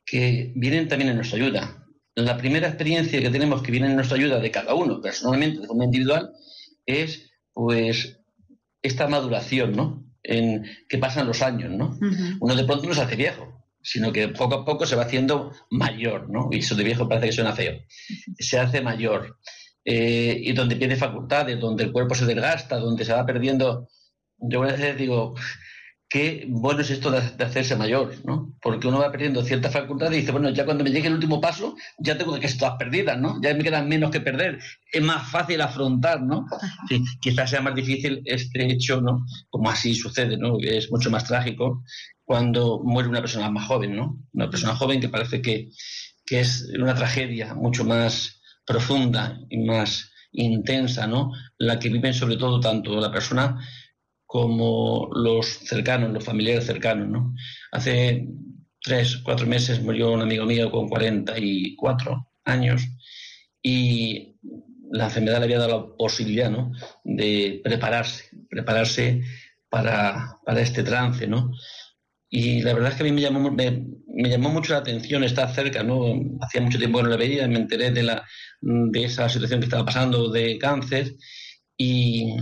que 0.06 0.52
vienen 0.56 0.88
también 0.88 1.10
en 1.10 1.16
nuestra 1.16 1.38
ayuda. 1.38 1.86
La 2.14 2.36
primera 2.36 2.68
experiencia 2.68 3.20
que 3.20 3.30
tenemos 3.30 3.62
que 3.62 3.72
viene 3.72 3.88
en 3.88 3.96
nuestra 3.96 4.16
ayuda 4.16 4.40
de 4.40 4.50
cada 4.50 4.74
uno, 4.74 5.00
personalmente, 5.00 5.60
de 5.60 5.66
forma 5.66 5.84
individual, 5.84 6.32
es 6.86 7.30
pues 7.52 8.20
esta 8.80 9.08
maduración, 9.08 9.72
¿no? 9.72 10.04
En 10.22 10.64
que 10.88 10.98
pasan 10.98 11.26
los 11.26 11.42
años, 11.42 11.70
¿no? 11.70 11.98
Uno 12.40 12.54
de 12.54 12.64
pronto 12.64 12.86
no 12.86 12.94
se 12.94 13.02
hace 13.02 13.16
viejo, 13.16 13.57
sino 13.82 14.12
que 14.12 14.28
poco 14.28 14.56
a 14.56 14.64
poco 14.64 14.86
se 14.86 14.96
va 14.96 15.04
haciendo 15.04 15.52
mayor, 15.70 16.28
¿no? 16.30 16.48
Y 16.50 16.58
eso 16.58 16.74
de 16.74 16.84
viejo 16.84 17.08
parece 17.08 17.26
que 17.28 17.32
suena 17.32 17.52
feo. 17.52 17.74
Se 18.38 18.58
hace 18.58 18.80
mayor. 18.80 19.38
Eh, 19.84 20.38
y 20.42 20.52
donde 20.52 20.76
pierde 20.76 20.96
facultades, 20.96 21.58
donde 21.58 21.84
el 21.84 21.92
cuerpo 21.92 22.14
se 22.14 22.26
desgasta, 22.26 22.76
donde 22.76 23.06
se 23.06 23.14
va 23.14 23.24
perdiendo. 23.24 23.88
Yo 24.36 24.62
a 24.62 24.66
veces 24.66 24.98
digo, 24.98 25.34
qué 26.08 26.46
bueno 26.48 26.80
es 26.80 26.90
esto 26.90 27.10
de, 27.10 27.18
hacerse 27.18 27.76
mayor, 27.76 28.14
¿no? 28.24 28.54
Porque 28.60 28.86
uno 28.86 28.98
va 28.98 29.10
perdiendo 29.10 29.42
ciertas 29.42 29.72
facultades 29.72 30.16
y 30.16 30.20
dice, 30.20 30.32
bueno, 30.32 30.50
ya 30.50 30.64
cuando 30.64 30.84
me 30.84 30.90
llegue 30.90 31.08
el 31.08 31.14
último 31.14 31.40
paso, 31.40 31.76
ya 31.98 32.16
tengo 32.16 32.38
que 32.38 32.46
estar 32.46 32.76
perdidas, 32.78 33.18
¿no? 33.18 33.40
Ya 33.42 33.54
me 33.54 33.62
quedan 33.62 33.88
menos 33.88 34.10
que 34.10 34.20
perder. 34.20 34.58
Es 34.92 35.02
más 35.02 35.30
fácil 35.30 35.60
afrontar, 35.60 36.22
¿no? 36.22 36.46
quizás 37.20 37.50
sea 37.50 37.60
más 37.60 37.74
difícil 37.74 38.22
este 38.24 38.70
hecho, 38.72 39.00
¿no? 39.00 39.24
Como 39.50 39.70
así 39.70 39.94
sucede, 39.94 40.36
¿no? 40.36 40.58
Es 40.60 40.90
mucho 40.90 41.10
más 41.10 41.24
trágico 41.24 41.82
cuando 42.28 42.82
muere 42.84 43.08
una 43.08 43.22
persona 43.22 43.50
más 43.50 43.66
joven, 43.66 43.96
¿no? 43.96 44.22
Una 44.34 44.50
persona 44.50 44.76
joven 44.76 45.00
que 45.00 45.08
parece 45.08 45.40
que, 45.40 45.70
es 46.30 46.70
una 46.78 46.94
tragedia 46.94 47.54
mucho 47.54 47.86
más 47.86 48.42
profunda 48.66 49.40
y 49.48 49.56
más 49.64 50.12
intensa, 50.32 51.06
¿no? 51.06 51.32
La 51.56 51.78
que 51.78 51.88
viven 51.88 52.12
sobre 52.12 52.36
todo 52.36 52.60
tanto 52.60 53.00
la 53.00 53.10
persona 53.10 53.58
como 54.26 55.08
los 55.14 55.46
cercanos, 55.46 56.12
los 56.12 56.22
familiares 56.22 56.66
cercanos. 56.66 57.08
¿no? 57.08 57.34
Hace 57.72 58.28
tres, 58.82 59.16
cuatro 59.24 59.46
meses 59.46 59.82
murió 59.82 60.12
un 60.12 60.20
amigo 60.20 60.44
mío 60.44 60.70
con 60.70 60.86
44 60.86 62.28
años 62.44 62.82
y 63.62 64.36
la 64.90 65.04
enfermedad 65.04 65.38
le 65.38 65.44
había 65.44 65.60
dado 65.60 65.80
la 65.80 65.96
posibilidad 65.96 66.50
¿no? 66.50 66.72
de 67.04 67.62
prepararse, 67.64 68.24
prepararse 68.50 69.22
para, 69.70 70.38
para, 70.44 70.60
este 70.60 70.82
trance. 70.82 71.26
¿no? 71.26 71.52
Y 72.30 72.62
la 72.62 72.74
verdad 72.74 72.90
es 72.90 72.96
que 72.96 73.02
a 73.02 73.06
mí 73.06 73.12
me 73.12 73.22
llamó, 73.22 73.50
me, 73.50 74.28
llamó 74.28 74.50
mucho 74.50 74.72
la 74.74 74.80
atención 74.80 75.24
estar 75.24 75.52
cerca, 75.54 75.82
¿no? 75.82 76.14
Hacía 76.42 76.60
mucho 76.60 76.78
tiempo 76.78 76.98
que 76.98 77.04
no 77.04 77.10
la 77.10 77.16
veía, 77.16 77.48
me 77.48 77.56
enteré 77.56 77.90
de, 77.90 78.02
la, 78.02 78.26
de 78.60 79.04
esa 79.04 79.28
situación 79.28 79.60
que 79.60 79.66
estaba 79.66 79.86
pasando 79.86 80.30
de 80.30 80.58
cáncer 80.58 81.14
y, 81.76 82.34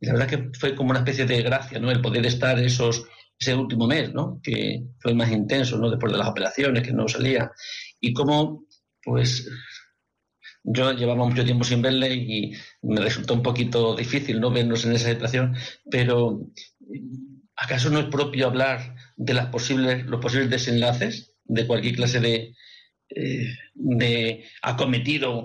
la 0.00 0.12
verdad 0.12 0.28
que 0.28 0.50
fue 0.58 0.74
como 0.74 0.90
una 0.90 1.00
especie 1.00 1.26
de 1.26 1.42
gracia, 1.42 1.78
¿no? 1.78 1.90
El 1.90 2.00
poder 2.00 2.24
estar 2.26 2.58
esos, 2.58 3.04
ese 3.38 3.54
último 3.54 3.86
mes, 3.86 4.12
¿no? 4.12 4.40
Que 4.42 4.82
fue 5.00 5.14
más 5.14 5.30
intenso, 5.30 5.78
¿no? 5.78 5.90
Después 5.90 6.12
de 6.12 6.18
las 6.18 6.28
operaciones, 6.28 6.82
que 6.82 6.92
no 6.92 7.06
salía. 7.06 7.50
Y 8.00 8.12
cómo, 8.12 8.64
pues, 9.02 9.48
yo 10.64 10.92
llevaba 10.92 11.24
mucho 11.24 11.44
tiempo 11.44 11.64
sin 11.64 11.82
verle 11.82 12.14
y 12.14 12.52
me 12.82 13.00
resultó 13.00 13.34
un 13.34 13.42
poquito 13.42 13.94
difícil, 13.94 14.40
¿no? 14.40 14.50
Vernos 14.50 14.84
en 14.84 14.92
esa 14.92 15.10
situación, 15.10 15.56
pero 15.90 16.40
¿acaso 17.56 17.90
no 17.90 18.00
es 18.00 18.06
propio 18.06 18.46
hablar 18.46 18.94
de 19.18 19.34
las 19.34 19.46
posibles, 19.46 20.06
los 20.06 20.20
posibles 20.20 20.48
desenlaces 20.48 21.34
de 21.44 21.66
cualquier 21.66 21.96
clase 21.96 22.20
de, 22.20 22.54
eh, 23.10 23.46
de 23.74 24.44
acometido, 24.62 25.42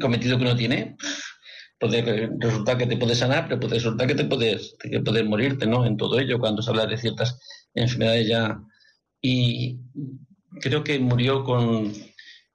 cometido 0.00 0.36
que 0.36 0.44
uno 0.44 0.56
tiene? 0.56 0.96
puede 1.78 2.28
resultar 2.38 2.76
que 2.76 2.86
te 2.86 2.96
puedes 2.96 3.18
sanar, 3.18 3.46
pero 3.46 3.60
puede 3.60 3.76
resultar 3.76 4.06
que 4.06 4.14
te 4.14 4.24
puedes, 4.24 4.74
que 4.80 5.00
puedes 5.00 5.24
morirte, 5.24 5.66
¿no? 5.66 5.86
En 5.86 5.96
todo 5.96 6.18
ello, 6.18 6.38
cuando 6.38 6.60
se 6.60 6.70
habla 6.70 6.86
de 6.86 6.98
ciertas 6.98 7.38
enfermedades 7.74 8.26
ya. 8.26 8.60
Y 9.22 9.78
creo 10.60 10.82
que 10.82 10.98
murió 10.98 11.44
con, 11.44 11.92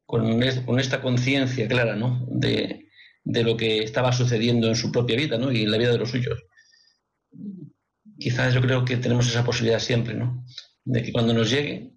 con, 0.05 0.43
esta 0.43 1.01
conciencia 1.01 1.67
clara, 1.67 1.95
¿no? 1.95 2.25
De, 2.29 2.89
de, 3.23 3.43
lo 3.43 3.55
que 3.55 3.83
estaba 3.83 4.11
sucediendo 4.11 4.67
en 4.67 4.75
su 4.75 4.91
propia 4.91 5.15
vida, 5.15 5.37
¿no? 5.37 5.51
Y 5.51 5.63
en 5.63 5.71
la 5.71 5.77
vida 5.77 5.91
de 5.91 5.99
los 5.99 6.09
suyos. 6.11 6.43
Quizás 8.23 8.53
yo 8.53 8.61
creo 8.61 8.85
que 8.85 8.95
tenemos 8.97 9.27
esa 9.27 9.43
posibilidad 9.43 9.79
siempre, 9.79 10.13
¿no? 10.13 10.45
De 10.85 11.03
que 11.03 11.11
cuando 11.11 11.33
nos 11.33 11.49
llegue, 11.49 11.93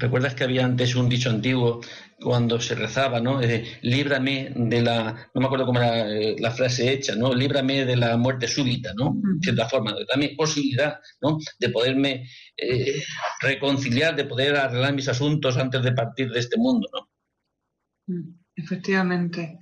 ¿Recuerdas 0.00 0.36
que 0.36 0.44
había 0.44 0.64
antes 0.64 0.94
un 0.94 1.08
dicho 1.08 1.28
antiguo 1.28 1.80
cuando 2.20 2.60
se 2.60 2.76
rezaba, 2.76 3.20
¿no? 3.20 3.40
líbrame 3.82 4.52
de 4.54 4.80
la, 4.80 5.28
no 5.34 5.40
me 5.40 5.46
acuerdo 5.46 5.66
cómo 5.66 5.80
era 5.80 6.08
eh, 6.08 6.36
la 6.38 6.52
frase 6.52 6.92
hecha, 6.92 7.16
¿no? 7.16 7.34
Líbrame 7.34 7.84
de 7.84 7.96
la 7.96 8.16
muerte 8.16 8.46
súbita, 8.46 8.92
¿no? 8.96 9.16
De 9.16 9.40
cierta 9.42 9.68
forma, 9.68 9.96
dame 10.08 10.36
posibilidad, 10.36 11.00
¿no? 11.20 11.38
De 11.58 11.70
poderme 11.70 12.28
eh, 12.56 13.02
reconciliar, 13.40 14.14
de 14.14 14.24
poder 14.24 14.54
arreglar 14.54 14.94
mis 14.94 15.08
asuntos 15.08 15.56
antes 15.56 15.82
de 15.82 15.90
partir 15.90 16.30
de 16.30 16.38
este 16.38 16.56
mundo, 16.56 16.88
¿no? 16.92 18.14
Mm, 18.14 18.38
efectivamente. 18.54 19.58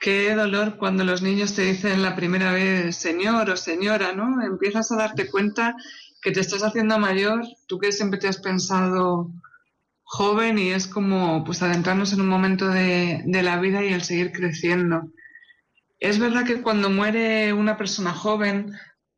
Qué 0.00 0.34
dolor 0.34 0.76
cuando 0.76 1.04
los 1.04 1.22
niños 1.22 1.54
te 1.54 1.62
dicen 1.62 2.02
la 2.02 2.14
primera 2.14 2.52
vez 2.52 2.96
señor 2.96 3.50
o 3.50 3.56
señora, 3.56 4.12
¿no? 4.12 4.42
Empiezas 4.42 4.92
a 4.92 4.96
darte 4.96 5.30
cuenta 5.30 5.74
que 6.22 6.32
te 6.32 6.40
estás 6.40 6.62
haciendo 6.62 6.98
mayor, 6.98 7.44
tú 7.66 7.78
que 7.78 7.92
siempre 7.92 8.18
te 8.18 8.28
has 8.28 8.38
pensado 8.38 9.30
joven 10.02 10.58
y 10.58 10.70
es 10.70 10.86
como 10.86 11.44
pues 11.44 11.62
adentrarnos 11.62 12.12
en 12.12 12.20
un 12.20 12.28
momento 12.28 12.68
de, 12.68 13.24
la 13.26 13.58
vida 13.58 13.84
y 13.84 13.92
el 13.92 14.02
seguir 14.02 14.32
creciendo. 14.32 15.10
Es 15.98 16.18
verdad 16.18 16.44
que 16.44 16.62
cuando 16.62 16.90
muere 16.90 17.52
una 17.52 17.76
persona 17.76 18.12
joven, 18.12 18.72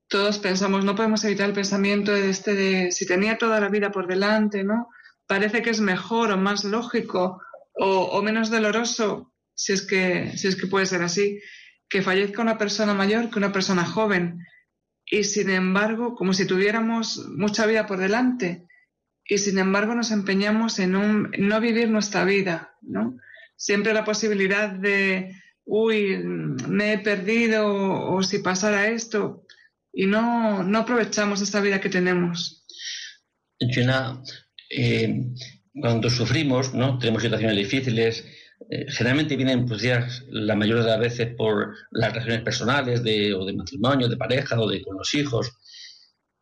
todos 0.08 0.38
pensamos, 0.38 0.84
no 0.84 0.94
podemos 0.94 1.24
evitar 1.24 1.48
el 1.48 1.54
pensamiento 1.54 2.12
de 2.12 2.30
este 2.30 2.54
de 2.54 2.92
si 2.92 3.06
tenía 3.06 3.36
toda 3.36 3.60
la 3.60 3.68
vida 3.68 3.90
por 3.90 4.06
delante, 4.06 4.64
¿no? 4.64 4.88
Parece 5.26 5.60
que 5.60 5.70
es 5.70 5.80
mejor 5.80 6.30
o 6.30 6.38
más 6.38 6.64
lógico 6.64 7.42
o, 7.74 8.02
o 8.04 8.22
menos 8.22 8.50
doloroso, 8.50 9.32
si 9.58 9.72
es, 9.72 9.82
que, 9.82 10.36
si 10.36 10.46
es 10.46 10.54
que 10.54 10.68
puede 10.68 10.86
ser 10.86 11.02
así, 11.02 11.40
que 11.88 12.00
fallezca 12.00 12.42
una 12.42 12.58
persona 12.58 12.94
mayor 12.94 13.28
que 13.28 13.38
una 13.38 13.52
persona 13.52 13.84
joven 13.84 14.38
y 15.04 15.24
sin 15.24 15.50
embargo, 15.50 16.14
como 16.14 16.32
si 16.32 16.46
tuviéramos 16.46 17.26
mucha 17.36 17.66
vida 17.66 17.86
por 17.86 17.98
delante, 17.98 18.66
y 19.24 19.38
sin 19.38 19.58
embargo 19.58 19.94
nos 19.94 20.12
empeñamos 20.12 20.78
en, 20.78 20.94
un, 20.94 21.30
no 21.38 21.60
vivir 21.60 21.90
nuestra 21.90 22.24
vida, 22.24 22.76
¿no? 22.82 23.16
Siempre 23.56 23.92
la 23.92 24.04
posibilidad 24.04 24.70
de, 24.70 25.34
uy, 25.64 26.18
me 26.18 26.92
he 26.92 26.98
perdido 26.98 27.66
o, 28.12 28.22
si 28.22 28.38
pasara 28.38 28.88
esto, 28.88 29.44
y 29.92 30.06
no, 30.06 30.62
no 30.62 30.78
aprovechamos 30.78 31.40
esta 31.40 31.60
vida 31.60 31.80
que 31.80 31.88
tenemos. 31.88 32.64
Eh, 34.70 35.24
cuando 35.72 36.10
sufrimos, 36.10 36.74
¿no? 36.74 36.98
Tenemos 36.98 37.22
situaciones 37.22 37.56
difíciles, 37.56 38.24
eh, 38.70 38.86
generalmente 38.88 39.36
vienen 39.36 39.64
pues 39.66 39.80
ya 39.80 40.06
la 40.28 40.54
mayoría 40.54 40.82
de 40.82 40.90
las 40.90 41.00
veces 41.00 41.34
por 41.36 41.74
las 41.90 42.12
relaciones 42.12 42.42
personales 42.42 43.02
de, 43.02 43.32
o 43.34 43.44
de 43.46 43.54
matrimonio, 43.54 44.08
de 44.08 44.16
pareja 44.16 44.60
o 44.60 44.68
de 44.68 44.82
con 44.82 44.96
los 44.96 45.14
hijos, 45.14 45.52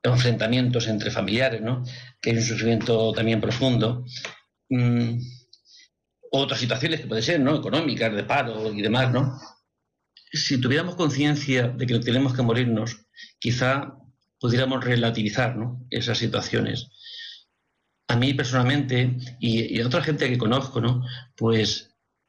enfrentamientos 0.02 0.88
entre 0.88 1.11
familiares, 1.11 1.62
¿no? 1.62 1.85
que 2.21 2.30
hay 2.30 2.37
un 2.37 2.42
sufrimiento 2.42 3.12
también 3.12 3.40
profundo. 3.40 4.04
Mm, 4.68 5.18
otras 6.33 6.61
situaciones 6.61 7.00
que 7.00 7.06
pueden 7.06 7.23
ser, 7.23 7.40
¿no? 7.40 7.56
Económicas, 7.56 8.14
de 8.14 8.25
paro 8.25 8.73
y 8.73 8.83
demás, 8.83 9.12
¿no? 9.12 9.38
Si 10.33 10.61
tuviéramos 10.61 10.97
conciencia 10.97 11.68
de 11.68 11.87
que 11.87 11.99
tenemos 12.00 12.35
que 12.35 12.42
morirnos, 12.42 13.06
quizá 13.38 13.97
pudiéramos 14.38 14.85
relativizar 14.85 15.56
¿no? 15.56 15.87
esas 15.90 16.18
situaciones. 16.18 16.88
A 18.09 18.16
mí 18.16 18.35
personalmente 18.35 19.16
y, 19.40 19.76
y, 19.76 19.80
a 19.80 19.87
otra 19.87 20.02
gente 20.02 20.28
que 20.28 20.37
conozco, 20.37 20.80
¿no? 20.80 21.04
Pues 21.37 21.86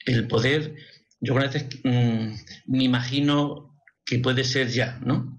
el 0.07 0.27
poder, 0.27 0.75
yo 1.19 1.37
a 1.37 1.47
veces 1.47 1.67
mm, 1.83 2.33
me 2.67 2.83
imagino 2.83 3.75
que 4.05 4.19
puede 4.19 4.43
ser 4.43 4.69
ya, 4.69 4.99
¿no? 5.03 5.37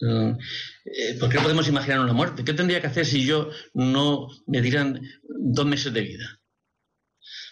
Mm, 0.00 0.38
eh, 0.84 1.16
¿Por 1.18 1.28
qué 1.28 1.40
podemos 1.40 1.68
imaginar 1.68 2.00
una 2.00 2.12
muerte? 2.12 2.44
¿Qué 2.44 2.54
tendría 2.54 2.80
que 2.80 2.86
hacer 2.86 3.04
si 3.04 3.24
yo 3.24 3.50
no 3.74 4.28
me 4.46 4.62
dieran 4.62 5.02
dos 5.28 5.66
meses 5.66 5.92
de 5.92 6.02
vida? 6.02 6.40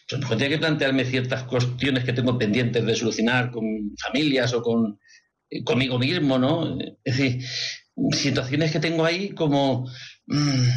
Pues 0.09 0.29
tendría 0.29 0.49
que 0.49 0.59
plantearme 0.59 1.05
ciertas 1.05 1.43
cuestiones 1.45 2.05
que 2.05 2.13
tengo 2.13 2.39
pendientes 2.39 2.87
de 2.87 2.95
solucionar 2.95 3.51
con 3.51 3.65
familias 4.01 4.53
o 4.53 4.63
con 4.63 5.01
eh, 5.51 5.65
conmigo 5.65 5.99
mismo, 5.99 6.39
¿no? 6.39 6.79
Es 7.03 7.17
decir, 7.17 7.45
situaciones 8.13 8.71
que 8.71 8.79
tengo 8.79 9.05
ahí 9.05 9.31
como 9.31 9.91
mm, 10.27 10.69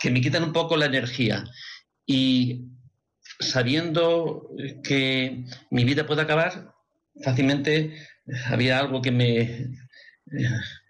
que 0.00 0.10
me 0.10 0.20
quitan 0.20 0.44
un 0.44 0.52
poco 0.52 0.76
la 0.76 0.86
energía. 0.86 1.44
Y 2.06 2.73
sabiendo 3.50 4.48
que 4.82 5.44
mi 5.70 5.84
vida 5.84 6.06
puede 6.06 6.22
acabar, 6.22 6.74
fácilmente 7.22 7.94
había 8.46 8.78
algo 8.78 9.02
que 9.02 9.10
me, 9.10 9.68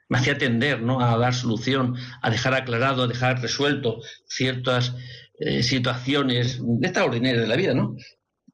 me 0.08 0.18
hacía 0.18 0.38
tender 0.38 0.80
¿no? 0.80 1.00
a 1.00 1.16
dar 1.18 1.34
solución, 1.34 1.96
a 2.22 2.30
dejar 2.30 2.54
aclarado, 2.54 3.02
a 3.02 3.08
dejar 3.08 3.40
resuelto 3.40 4.00
ciertas 4.26 4.94
eh, 5.38 5.62
situaciones 5.62 6.60
extraordinarias 6.82 7.42
de 7.42 7.48
la 7.48 7.56
vida, 7.56 7.74
¿no? 7.74 7.96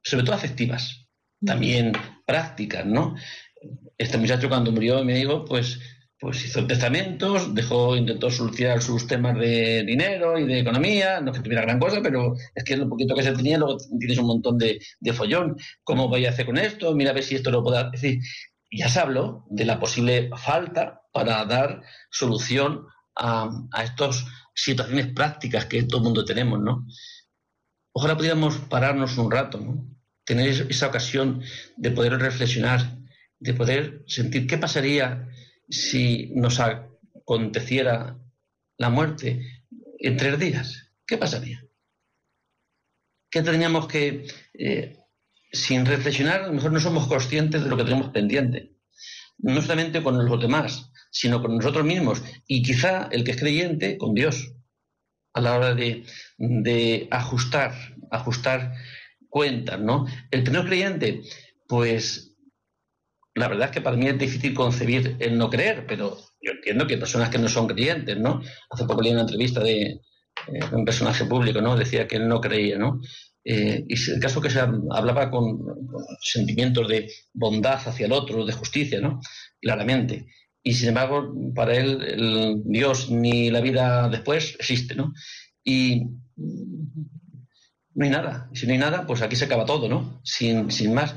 sobre 0.02 0.24
todo 0.24 0.34
afectivas, 0.34 1.08
también 1.44 1.92
prácticas. 2.26 2.86
¿no? 2.86 3.16
Este 3.98 4.18
muchacho 4.18 4.48
cuando 4.48 4.72
murió 4.72 5.04
me 5.04 5.14
dijo, 5.14 5.44
pues 5.44 5.78
pues 6.20 6.44
hizo 6.44 6.66
testamentos, 6.66 7.54
dejó, 7.54 7.96
intentó 7.96 8.30
solucionar 8.30 8.82
sus 8.82 9.06
temas 9.06 9.38
de 9.38 9.82
dinero 9.84 10.38
y 10.38 10.44
de 10.44 10.60
economía, 10.60 11.18
no 11.22 11.32
que 11.32 11.40
tuviera 11.40 11.62
gran 11.62 11.78
cosa, 11.78 12.00
pero 12.02 12.34
es 12.54 12.62
que 12.62 12.76
lo 12.76 12.90
poquito 12.90 13.14
que 13.14 13.22
se 13.22 13.32
tenía, 13.32 13.56
luego 13.56 13.78
tienes 13.98 14.18
un 14.18 14.26
montón 14.26 14.58
de, 14.58 14.80
follón. 15.14 15.56
¿Cómo 15.82 16.08
voy 16.08 16.26
a 16.26 16.30
hacer 16.30 16.44
con 16.44 16.58
esto? 16.58 16.94
Mira 16.94 17.12
a 17.12 17.14
ver 17.14 17.24
si 17.24 17.36
esto 17.36 17.50
lo 17.50 17.64
puedo 17.64 17.90
decir. 17.90 18.20
Ya 18.70 18.90
se 18.90 19.00
habló 19.00 19.46
de 19.48 19.64
la 19.64 19.80
posible 19.80 20.28
falta 20.36 21.00
para 21.10 21.42
dar 21.46 21.80
solución 22.10 22.86
a, 23.16 23.50
a 23.72 23.84
estas 23.84 24.26
situaciones 24.54 25.06
prácticas 25.14 25.64
que 25.64 25.84
todo 25.84 25.98
el 25.98 26.04
mundo 26.04 26.26
tenemos, 26.26 26.60
¿no? 26.60 26.86
Ojalá 27.92 28.14
pudiéramos 28.16 28.58
pararnos 28.58 29.16
un 29.16 29.30
rato, 29.30 29.58
¿no? 29.58 29.86
Tener 30.24 30.48
esa 30.68 30.88
ocasión 30.88 31.42
de 31.78 31.90
poder 31.90 32.12
reflexionar, 32.18 32.98
de 33.38 33.54
poder 33.54 34.04
sentir 34.06 34.46
qué 34.46 34.58
pasaría 34.58 35.26
si 35.70 36.32
nos 36.34 36.60
aconteciera 36.60 38.18
la 38.76 38.90
muerte 38.90 39.64
en 39.98 40.16
tres 40.16 40.38
días. 40.38 40.92
¿Qué 41.06 41.16
pasaría? 41.16 41.64
¿Qué 43.30 43.42
tendríamos 43.42 43.86
que, 43.86 44.26
eh, 44.54 44.98
sin 45.52 45.86
reflexionar, 45.86 46.42
a 46.42 46.46
lo 46.48 46.52
mejor 46.52 46.72
no 46.72 46.80
somos 46.80 47.06
conscientes 47.06 47.62
de 47.62 47.70
lo 47.70 47.76
que 47.76 47.84
tenemos 47.84 48.10
pendiente? 48.10 48.74
No 49.38 49.62
solamente 49.62 50.02
con 50.02 50.24
los 50.24 50.40
demás, 50.40 50.90
sino 51.10 51.40
con 51.40 51.56
nosotros 51.56 51.84
mismos 51.84 52.22
y 52.46 52.62
quizá 52.62 53.08
el 53.10 53.24
que 53.24 53.32
es 53.32 53.36
creyente 53.36 53.98
con 53.98 54.14
Dios 54.14 54.54
a 55.32 55.40
la 55.40 55.56
hora 55.56 55.74
de, 55.74 57.08
ajustar, 57.10 57.72
ajustar 58.10 58.74
cuentas, 59.28 59.80
¿no? 59.80 60.06
El 60.30 60.42
que 60.42 60.50
no 60.50 60.60
es 60.60 60.66
creyente, 60.66 61.22
pues 61.68 62.29
la 63.40 63.48
verdad 63.48 63.68
es 63.68 63.72
que 63.72 63.80
para 63.80 63.96
mí 63.96 64.06
es 64.06 64.18
difícil 64.18 64.54
concebir 64.54 65.16
el 65.18 65.36
no 65.36 65.50
creer, 65.50 65.86
pero 65.86 66.16
yo 66.40 66.52
entiendo 66.52 66.86
que 66.86 66.98
personas 66.98 67.30
que 67.30 67.38
no 67.38 67.48
son 67.48 67.66
creyentes, 67.66 68.16
¿no? 68.18 68.40
Hace 68.70 68.84
poco 68.84 69.02
leí 69.02 69.12
una 69.12 69.22
entrevista 69.22 69.60
de, 69.60 69.82
eh, 69.82 70.00
un 70.72 70.84
personaje 70.84 71.24
público, 71.24 71.60
¿no? 71.60 71.76
Decía 71.76 72.06
que 72.06 72.16
él 72.16 72.28
no 72.28 72.40
creía, 72.40 72.78
¿no? 72.78 73.00
Eh, 73.44 73.84
y 73.88 74.10
el 74.10 74.20
caso 74.20 74.40
que 74.40 74.50
se 74.50 74.60
hablaba 74.60 75.30
con, 75.30 75.58
sentimientos 76.20 76.86
de 76.88 77.10
bondad 77.32 77.80
hacia 77.86 78.06
el 78.06 78.12
otro, 78.12 78.44
de 78.44 78.52
justicia, 78.52 79.00
¿no? 79.00 79.20
Claramente 79.60 80.26
y 80.62 80.74
sin 80.74 80.88
embargo 80.88 81.32
para 81.54 81.74
él 81.74 82.62
Dios 82.66 83.10
ni 83.10 83.50
la 83.50 83.60
vida 83.60 84.08
después 84.08 84.56
existe, 84.58 84.94
¿no? 84.94 85.12
Y 85.64 86.02
no 87.94 88.04
hay 88.04 88.10
nada. 88.10 88.48
Si 88.52 88.66
no 88.66 88.72
hay 88.72 88.78
nada, 88.78 89.06
pues 89.06 89.22
aquí 89.22 89.36
se 89.36 89.46
acaba 89.46 89.64
todo, 89.64 89.88
¿no? 89.88 90.20
Sin, 90.24 90.70
sin 90.70 90.94
más. 90.94 91.14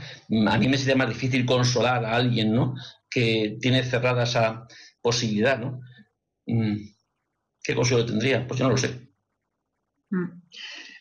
A 0.47 0.57
mí 0.57 0.67
me 0.67 0.77
sería 0.77 0.95
más 0.95 1.09
difícil 1.09 1.45
consolar 1.45 2.05
a 2.05 2.15
alguien, 2.15 2.53
¿no? 2.53 2.75
Que 3.09 3.57
tiene 3.61 3.83
cerrada 3.83 4.23
esa 4.23 4.67
posibilidad, 5.01 5.59
¿no? 5.59 5.81
Mm, 6.47 6.77
¿Qué 7.61 7.75
consuelo 7.75 8.05
tendría? 8.05 8.47
Pues 8.47 8.59
yo 8.59 8.65
no 8.65 8.71
lo 8.71 8.77
sé. 8.77 9.09
Mm. 10.09 10.41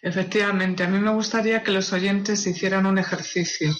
Efectivamente, 0.02 0.82
a 0.82 0.88
mí 0.88 0.98
me 0.98 1.12
gustaría 1.12 1.62
que 1.62 1.70
los 1.70 1.92
oyentes 1.92 2.46
hicieran 2.46 2.86
un 2.86 2.98
ejercicio. 2.98 3.70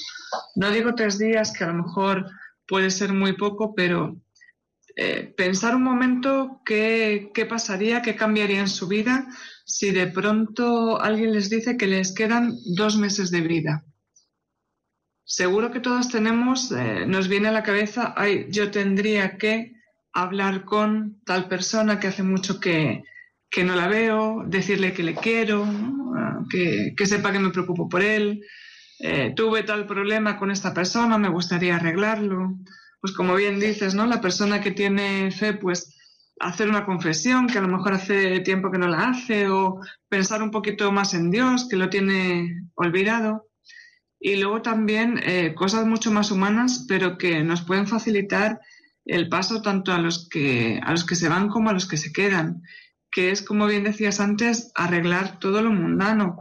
No 0.54 0.70
digo 0.70 0.94
tres 0.94 1.18
días, 1.18 1.52
que 1.52 1.64
a 1.64 1.68
lo 1.68 1.82
mejor 1.82 2.30
puede 2.66 2.90
ser 2.90 3.12
muy 3.12 3.34
poco, 3.34 3.74
pero 3.74 4.16
eh, 4.96 5.32
pensar 5.36 5.74
un 5.74 5.82
momento 5.82 6.60
qué, 6.64 7.30
qué 7.32 7.46
pasaría, 7.46 8.02
qué 8.02 8.14
cambiaría 8.14 8.60
en 8.60 8.68
su 8.68 8.88
vida 8.88 9.26
si 9.64 9.90
de 9.90 10.06
pronto 10.06 11.00
alguien 11.00 11.32
les 11.32 11.48
dice 11.48 11.76
que 11.76 11.86
les 11.86 12.14
quedan 12.14 12.54
dos 12.76 12.96
meses 12.98 13.30
de 13.30 13.40
vida. 13.40 13.84
Seguro 15.24 15.70
que 15.70 15.80
todos 15.80 16.10
tenemos, 16.10 16.72
eh, 16.72 17.06
nos 17.06 17.28
viene 17.28 17.48
a 17.48 17.52
la 17.52 17.62
cabeza, 17.62 18.12
ay, 18.16 18.46
yo 18.50 18.70
tendría 18.70 19.38
que 19.38 19.72
hablar 20.12 20.64
con 20.64 21.22
tal 21.24 21.48
persona 21.48 21.98
que 21.98 22.08
hace 22.08 22.22
mucho 22.22 22.60
que, 22.60 23.02
que 23.48 23.64
no 23.64 23.74
la 23.74 23.88
veo, 23.88 24.44
decirle 24.46 24.92
que 24.92 25.02
le 25.02 25.14
quiero, 25.14 25.66
que, 26.50 26.92
que, 26.94 27.06
sepa 27.06 27.32
que 27.32 27.38
me 27.38 27.50
preocupo 27.50 27.88
por 27.88 28.02
él, 28.02 28.44
eh, 28.98 29.32
tuve 29.34 29.62
tal 29.62 29.86
problema 29.86 30.36
con 30.38 30.50
esta 30.50 30.74
persona, 30.74 31.16
me 31.16 31.30
gustaría 31.30 31.76
arreglarlo 31.76 32.58
pues 33.02 33.12
como 33.14 33.34
bien 33.34 33.58
dices, 33.58 33.94
¿no? 33.96 34.06
La 34.06 34.20
persona 34.20 34.60
que 34.60 34.70
tiene 34.70 35.32
fe, 35.32 35.54
pues 35.54 35.98
hacer 36.38 36.68
una 36.68 36.86
confesión, 36.86 37.48
que 37.48 37.58
a 37.58 37.60
lo 37.60 37.68
mejor 37.68 37.94
hace 37.94 38.40
tiempo 38.40 38.70
que 38.70 38.78
no 38.78 38.86
la 38.86 39.08
hace, 39.08 39.48
o 39.48 39.80
pensar 40.08 40.40
un 40.40 40.52
poquito 40.52 40.92
más 40.92 41.12
en 41.12 41.32
Dios, 41.32 41.66
que 41.68 41.76
lo 41.76 41.90
tiene 41.90 42.62
olvidado. 42.74 43.48
Y 44.20 44.36
luego 44.36 44.62
también 44.62 45.20
eh, 45.24 45.52
cosas 45.54 45.84
mucho 45.84 46.12
más 46.12 46.30
humanas, 46.30 46.86
pero 46.88 47.18
que 47.18 47.42
nos 47.42 47.62
pueden 47.62 47.88
facilitar 47.88 48.60
el 49.04 49.28
paso 49.28 49.62
tanto 49.62 49.92
a 49.92 49.98
los 49.98 50.28
que 50.28 50.80
a 50.80 50.92
los 50.92 51.04
que 51.04 51.16
se 51.16 51.28
van 51.28 51.48
como 51.48 51.70
a 51.70 51.72
los 51.72 51.88
que 51.88 51.96
se 51.96 52.12
quedan, 52.12 52.62
que 53.10 53.32
es 53.32 53.42
como 53.42 53.66
bien 53.66 53.82
decías 53.82 54.20
antes, 54.20 54.70
arreglar 54.76 55.40
todo 55.40 55.60
lo 55.60 55.72
mundano, 55.72 56.36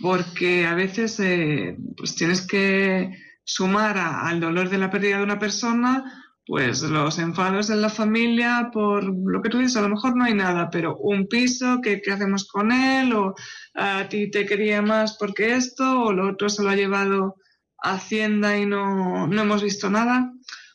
porque 0.00 0.66
a 0.66 0.74
veces 0.74 1.20
eh, 1.20 1.76
pues 1.96 2.16
tienes 2.16 2.44
que 2.44 3.16
sumar 3.44 3.98
al 3.98 4.40
dolor 4.40 4.68
de 4.68 4.78
la 4.78 4.90
pérdida 4.90 5.18
de 5.18 5.24
una 5.24 5.38
persona, 5.38 6.24
pues 6.46 6.82
los 6.82 7.18
enfados 7.18 7.70
en 7.70 7.80
la 7.80 7.88
familia 7.88 8.70
por 8.72 9.04
lo 9.04 9.40
que 9.40 9.48
tú 9.48 9.58
dices, 9.58 9.76
a 9.76 9.82
lo 9.82 9.88
mejor 9.88 10.16
no 10.16 10.24
hay 10.24 10.34
nada, 10.34 10.68
pero 10.70 10.96
un 10.96 11.26
piso, 11.26 11.80
¿qué, 11.82 12.02
hacemos 12.12 12.46
con 12.48 12.72
él? 12.72 13.14
O 13.14 13.34
a 13.74 14.08
ti 14.08 14.30
te 14.30 14.44
quería 14.44 14.82
más 14.82 15.16
porque 15.18 15.54
esto, 15.54 16.02
o 16.02 16.12
lo 16.12 16.32
otro 16.32 16.48
se 16.48 16.62
lo 16.62 16.70
ha 16.70 16.76
llevado 16.76 17.36
Hacienda 17.82 18.56
y 18.56 18.64
no, 18.64 19.26
no 19.26 19.42
hemos 19.42 19.62
visto 19.62 19.90
nada. 19.90 20.32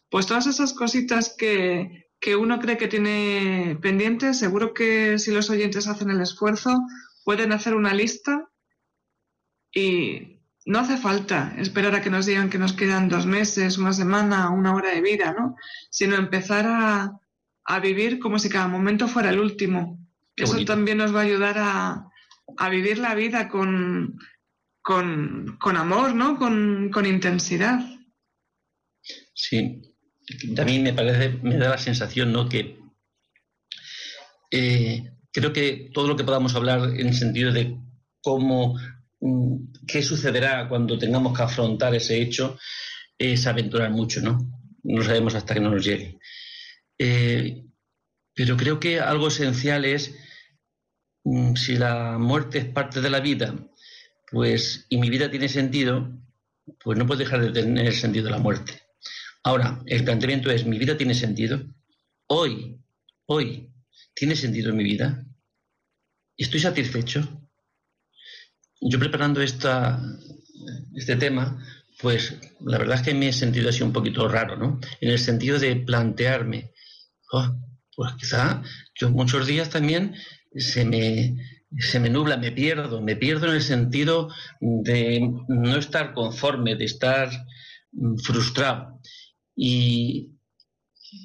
Pues 0.09 0.27
todas 0.27 0.45
esas 0.47 0.73
cositas 0.73 1.35
que, 1.37 2.07
que 2.19 2.35
uno 2.35 2.59
cree 2.59 2.77
que 2.77 2.87
tiene 2.87 3.77
pendientes, 3.81 4.37
seguro 4.37 4.73
que 4.73 5.17
si 5.17 5.31
los 5.31 5.49
oyentes 5.49 5.87
hacen 5.87 6.11
el 6.11 6.21
esfuerzo, 6.21 6.77
pueden 7.23 7.51
hacer 7.51 7.73
una 7.75 7.93
lista 7.93 8.49
y 9.73 10.38
no 10.69 10.77
hace 10.77 10.97
falta 10.97 11.55
esperar 11.57 11.95
a 11.95 12.01
que 12.01 12.11
nos 12.11 12.27
digan 12.27 12.51
que 12.51 12.59
nos 12.59 12.73
quedan 12.73 13.09
dos 13.09 13.25
meses, 13.25 13.79
una 13.79 13.91
semana, 13.91 14.51
una 14.51 14.75
hora 14.75 14.93
de 14.93 15.01
vida, 15.01 15.33
¿no? 15.35 15.55
Sino 15.89 16.15
empezar 16.15 16.65
a, 16.67 17.19
vivir 17.81 18.19
como 18.19 18.37
si 18.37 18.49
cada 18.49 18.67
momento 18.67 19.07
fuera 19.07 19.31
el 19.31 19.39
último. 19.39 19.97
Eso 20.35 20.63
también 20.65 20.99
nos 20.99 21.13
va 21.13 21.21
a 21.21 21.23
ayudar 21.23 21.55
a, 21.57 22.69
vivir 22.69 22.99
la 22.99 23.15
vida 23.15 23.49
con, 23.49 24.19
con, 24.83 25.75
amor, 25.75 26.13
¿no? 26.13 26.37
Con, 26.37 27.05
intensidad. 27.05 27.79
Sí, 29.33 29.81
a 30.55 30.63
mí 30.65 30.77
me 30.77 30.93
parece, 30.93 31.29
me 31.41 31.57
da 31.57 31.69
la 31.69 31.77
sensación, 31.79 32.31
¿no? 32.31 32.47
Que 32.47 32.77
eh, 34.51 35.13
creo 35.31 35.51
que 35.51 35.89
todo 35.95 36.07
lo 36.07 36.15
que 36.15 36.23
podamos 36.23 36.53
hablar 36.53 36.91
en 36.95 37.07
el 37.07 37.15
sentido 37.15 37.51
de 37.51 37.75
cómo 38.21 38.77
qué 39.87 40.01
sucederá 40.01 40.67
cuando 40.69 40.97
tengamos 40.97 41.35
que 41.35 41.43
afrontar 41.43 41.93
ese 41.95 42.21
hecho 42.21 42.57
es 43.17 43.45
aventurar 43.47 43.91
mucho, 43.91 44.21
¿no? 44.21 44.37
No 44.83 45.03
sabemos 45.03 45.35
hasta 45.35 45.53
que 45.53 45.59
no 45.59 45.71
nos 45.71 45.83
llegue. 45.83 46.19
Eh, 46.97 47.65
pero 48.33 48.55
creo 48.55 48.79
que 48.79 48.99
algo 48.99 49.27
esencial 49.27 49.83
es, 49.83 50.15
mm, 51.25 51.55
si 51.55 51.75
la 51.75 52.17
muerte 52.17 52.59
es 52.59 52.65
parte 52.65 53.01
de 53.01 53.09
la 53.09 53.19
vida, 53.19 53.53
pues, 54.31 54.85
y 54.89 54.97
mi 54.97 55.09
vida 55.09 55.29
tiene 55.29 55.49
sentido, 55.49 56.09
pues 56.83 56.97
no 56.97 57.05
puedo 57.05 57.19
dejar 57.19 57.41
de 57.41 57.51
tener 57.51 57.93
sentido 57.93 58.29
la 58.29 58.37
muerte. 58.37 58.81
Ahora, 59.43 59.81
el 59.85 60.03
planteamiento 60.03 60.51
es, 60.51 60.65
¿mi 60.65 60.77
vida 60.77 60.95
tiene 60.97 61.13
sentido? 61.13 61.61
Hoy, 62.27 62.79
hoy, 63.25 63.69
¿tiene 64.13 64.35
sentido 64.35 64.73
mi 64.73 64.83
vida? 64.83 65.25
¿Estoy 66.37 66.59
satisfecho? 66.59 67.48
Yo 68.81 68.99
preparando 68.99 69.41
esta, 69.41 70.01
este 70.95 71.15
tema, 71.15 71.63
pues 72.01 72.35
la 72.61 72.77
verdad 72.77 72.97
es 72.97 73.01
que 73.01 73.13
me 73.13 73.29
he 73.29 73.33
sentido 73.33 73.69
así 73.69 73.83
un 73.83 73.93
poquito 73.93 74.27
raro, 74.27 74.55
¿no? 74.55 74.79
En 75.01 75.09
el 75.09 75.19
sentido 75.19 75.59
de 75.59 75.75
plantearme, 75.75 76.71
oh, 77.31 77.49
pues 77.95 78.13
quizá 78.13 78.63
yo 78.95 79.09
muchos 79.09 79.47
días 79.47 79.69
también 79.69 80.15
se 80.55 80.85
me, 80.85 81.35
se 81.77 81.99
me 81.99 82.09
nubla, 82.09 82.37
me 82.37 82.51
pierdo, 82.51 83.01
me 83.01 83.15
pierdo 83.15 83.47
en 83.47 83.55
el 83.55 83.61
sentido 83.61 84.29
de 84.59 85.29
no 85.47 85.75
estar 85.75 86.13
conforme, 86.13 86.75
de 86.75 86.85
estar 86.85 87.29
mm, 87.91 88.15
frustrado. 88.17 89.01
Y, 89.55 90.31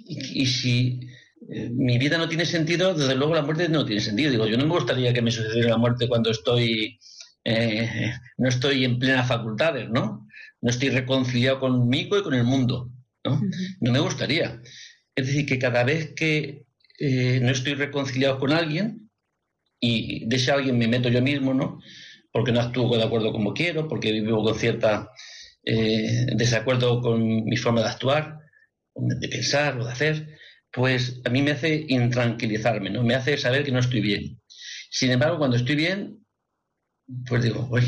y, 0.07 0.47
si 0.47 1.01
eh, 1.49 1.71
mi 1.71 1.99
vida 1.99 2.19
no 2.19 2.29
tiene 2.29 2.47
sentido, 2.47 2.95
desde 2.95 3.15
luego 3.15 3.35
la 3.35 3.43
muerte 3.43 3.69
no 3.69 3.85
tiene 3.85 4.01
sentido. 4.01 4.33
Digo, 4.33 4.47
yo 4.47 4.57
no 4.57 4.65
me 4.65 4.75
gustaría 4.75 5.13
que 5.13 5.23
me 5.23 5.31
sucediera 5.31 5.71
la 5.71 5.79
muerte 5.79 6.09
cuando 6.09 6.31
estoy 6.31 6.99
eh, 7.45 8.15
no 8.39 8.49
estoy 8.49 8.85
en 8.85 8.99
plenas 8.99 9.29
facultades, 9.29 9.89
¿no? 9.91 10.27
No 10.61 10.71
estoy 10.71 10.91
reconciliado 10.91 11.61
conmigo 11.61 12.19
y 12.19 12.23
con 12.23 12.35
el 12.35 12.45
mundo, 12.45 12.91
¿no? 13.25 13.41
No 13.81 13.93
me 13.93 13.99
gustaría. 14.01 14.61
Es 15.15 15.27
decir, 15.27 15.47
que 15.47 15.59
cada 15.59 15.85
vez 15.85 16.15
que 16.15 16.65
eh, 16.99 17.41
no 17.43 17.51
estoy 17.51 17.75
reconciliado 17.75 18.39
con 18.39 18.53
alguien 18.53 19.11
y 19.81 20.27
de 20.27 20.37
ese 20.37 20.53
alguien 20.53 20.79
me 20.79 20.89
meto 20.89 21.09
yo 21.09 21.21
mismo, 21.23 21.53
¿no? 21.55 21.81
Porque 22.33 22.53
no 22.53 22.61
actúo 22.61 22.97
de 22.97 23.05
acuerdo 23.05 23.33
como 23.33 23.53
quiero, 23.53 23.87
porque 23.89 24.13
vivo 24.13 24.43
con 24.43 24.59
cierta 24.59 25.11
eh, 25.65 26.27
desacuerdo 26.35 27.01
con 27.01 27.45
mi 27.45 27.57
forma 27.57 27.83
de 27.83 27.89
actuar, 27.89 28.39
de 28.95 29.29
pensar 29.29 29.79
o 29.79 29.85
de 29.85 29.93
hacer, 29.93 30.39
pues 30.73 31.21
a 31.25 31.31
mí 31.31 31.43
me 31.43 31.53
hace 31.53 31.85
intranquilizarme, 31.89 32.91
¿no? 32.91 33.03
Me 33.03 33.15
hace 33.15 33.37
saber 33.37 33.65
que 33.65 33.73
no 33.73 33.79
estoy 33.81 34.01
bien. 34.01 34.41
Sin 34.91 35.11
embargo, 35.11 35.39
cuando 35.39 35.57
estoy 35.57 35.77
bien, 35.77 36.24
pues 37.29 37.43
digo, 37.43 37.69
hoy, 37.71 37.83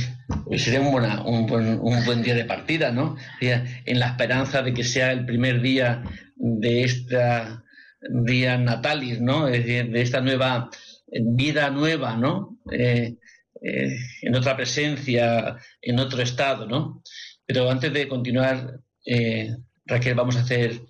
sería 0.58 0.80
un, 0.80 1.50
un, 1.50 2.04
buen, 2.04 2.22
día 2.22 2.34
de 2.34 2.44
partida, 2.44 2.90
¿no? 2.90 3.16
En 3.40 3.98
la 3.98 4.08
esperanza 4.08 4.62
de 4.62 4.74
que 4.74 4.84
sea 4.84 5.12
el 5.12 5.24
primer 5.24 5.60
día 5.62 6.02
de 6.36 6.84
esta 6.84 7.64
día 8.08 8.58
natalis, 8.58 9.20
¿no? 9.20 9.46
De, 9.46 9.90
esta 10.00 10.20
nueva 10.20 10.70
vida 11.08 11.70
nueva, 11.70 12.16
¿no? 12.16 12.58
Eh, 12.70 13.16
eh, 13.62 13.96
en 14.22 14.34
otra 14.34 14.56
presencia, 14.56 15.56
en 15.80 15.98
otro 15.98 16.22
estado, 16.22 16.66
¿no? 16.66 17.02
Pero 17.46 17.70
antes 17.70 17.92
de 17.92 18.08
continuar, 18.08 18.80
eh, 19.04 19.56
Raquel, 19.86 20.14
vamos 20.14 20.36
a 20.36 20.40
hacer 20.40 20.80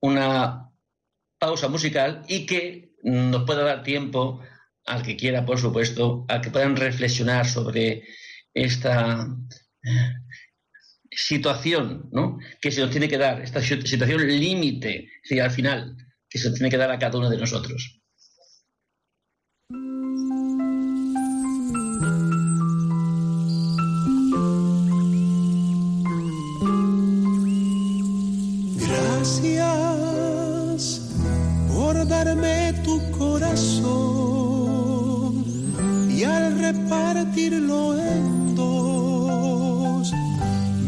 una 0.00 0.70
pausa 1.38 1.68
musical 1.68 2.22
y 2.28 2.46
que 2.46 2.92
nos 3.02 3.44
pueda 3.44 3.62
dar 3.62 3.82
tiempo 3.82 4.40
al 4.88 5.02
que 5.02 5.16
quiera, 5.16 5.44
por 5.44 5.58
supuesto, 5.58 6.24
a 6.28 6.40
que 6.40 6.50
puedan 6.50 6.74
reflexionar 6.74 7.46
sobre 7.46 8.04
esta 8.54 9.28
eh, 9.82 10.12
situación 11.10 12.08
¿no? 12.10 12.38
que 12.60 12.72
se 12.72 12.80
nos 12.80 12.90
tiene 12.90 13.08
que 13.08 13.18
dar, 13.18 13.40
esta 13.42 13.60
situación 13.62 14.26
límite, 14.26 15.10
al 15.42 15.50
final, 15.50 15.94
que 16.28 16.38
se 16.38 16.48
nos 16.48 16.58
tiene 16.58 16.70
que 16.70 16.78
dar 16.78 16.90
a 16.90 16.98
cada 16.98 17.18
uno 17.18 17.28
de 17.28 17.36
nosotros. 17.36 18.00
Gracias 28.88 30.02
por 31.68 32.08
darme 32.08 32.72
tu 32.84 33.10
corazón 33.10 34.37
y 36.18 36.24
al 36.24 36.58
repartirlo 36.58 37.96
en 37.96 38.56
dos 38.56 40.12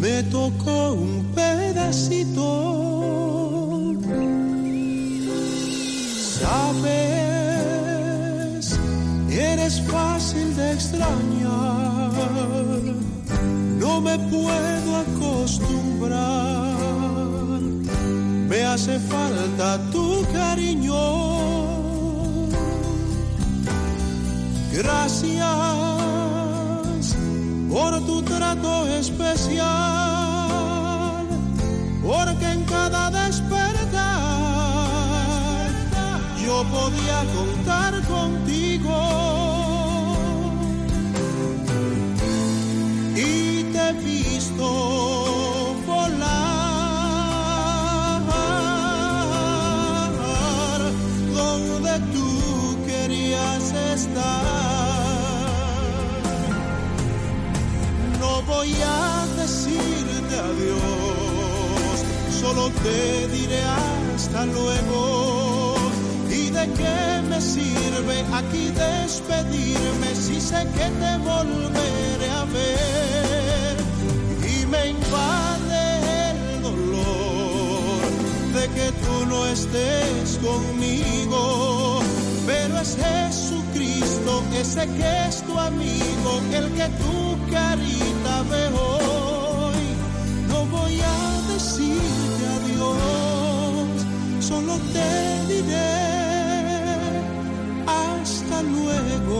me 0.01 0.25
tocó 0.25 0.95
un 0.95 1.25
pedacito. 1.37 2.49
Sabes, 6.41 7.21
eres 9.31 9.81
fácil 9.83 10.57
de 10.57 10.73
extrañar, 10.73 12.11
no 13.79 14.01
me 14.01 14.19
puedo 14.19 14.97
acostumbrar 14.97 16.41
me 18.49 18.65
hace 18.65 18.99
falta 18.99 19.79
tu 19.93 20.27
cariño. 20.33 21.60
Gracias 24.83 25.47
por 27.71 28.01
tu 28.07 28.23
trato 28.23 28.89
especial, 28.89 29.67
porque 32.03 32.47
en 32.47 32.65
cada 32.65 33.11
despertar 33.11 34.09
yo 36.43 36.65
podía 36.73 37.25
contar 37.37 38.01
contigo. 38.07 38.50
Voy 58.61 58.75
a 58.85 59.27
decirte 59.41 60.35
adiós, 60.51 61.97
solo 62.41 62.71
te 62.85 63.27
diré 63.29 63.63
hasta 64.15 64.45
luego. 64.45 65.77
¿Y 66.29 66.51
de 66.51 66.65
qué 66.79 67.01
me 67.31 67.41
sirve 67.41 68.17
aquí 68.41 68.65
despedirme 68.87 70.11
si 70.15 70.39
sé 70.49 70.61
que 70.77 70.87
te 71.03 71.13
volveré 71.31 72.29
a 72.43 72.45
ver? 72.57 73.77
Y 74.55 74.67
me 74.67 74.83
invade 74.97 75.81
el 76.31 76.63
dolor 76.63 78.01
de 78.57 78.65
que 78.77 78.89
tú 79.03 79.15
no 79.33 79.47
estés 79.47 80.39
conmigo, 80.49 82.01
pero 82.47 82.79
es 82.79 82.95
Jesús 83.05 83.61
ese 84.61 84.87
que 84.87 85.29
es 85.29 85.43
tu 85.47 85.59
amigo, 85.59 86.33
el 86.53 86.67
que 86.73 86.87
tu 87.01 87.51
carita 87.51 88.20
solo 94.51 94.75
te 94.93 95.11
diré 95.47 95.95
hasta 97.87 98.63
luego. 98.63 99.39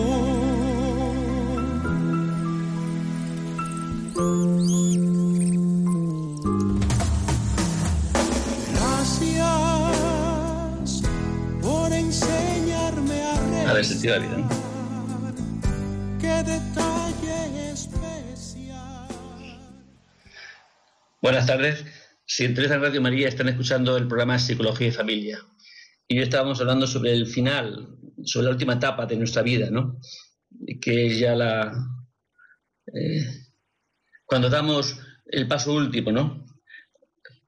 Gracias 8.73 11.03
por 11.61 11.93
enseñarme 11.93 13.23
a... 13.23 13.35
A 13.71 13.73
ver, 13.73 13.85
sentido 13.85 14.15
de 14.15 14.21
vida. 14.21 14.37
Buenas 21.21 21.47
tardes. 21.47 21.85
Si 22.33 22.45
en 22.45 22.55
Teresa 22.55 22.79
Radio 22.79 23.03
María 23.03 23.27
están 23.27 23.49
escuchando 23.49 23.97
el 23.97 24.07
programa 24.07 24.39
Psicología 24.39 24.87
y 24.87 24.93
Familia. 24.93 25.41
Y 26.07 26.17
hoy 26.17 26.23
estábamos 26.23 26.61
hablando 26.61 26.87
sobre 26.87 27.13
el 27.13 27.27
final, 27.27 27.99
sobre 28.23 28.45
la 28.45 28.53
última 28.53 28.75
etapa 28.75 29.05
de 29.05 29.17
nuestra 29.17 29.43
vida, 29.43 29.69
¿no? 29.69 29.99
Que 30.81 31.07
es 31.07 31.19
ya 31.19 31.35
la. 31.35 31.73
Eh, 32.95 33.27
cuando 34.25 34.49
damos 34.49 34.97
el 35.27 35.49
paso 35.49 35.75
último, 35.75 36.13
¿no? 36.13 36.47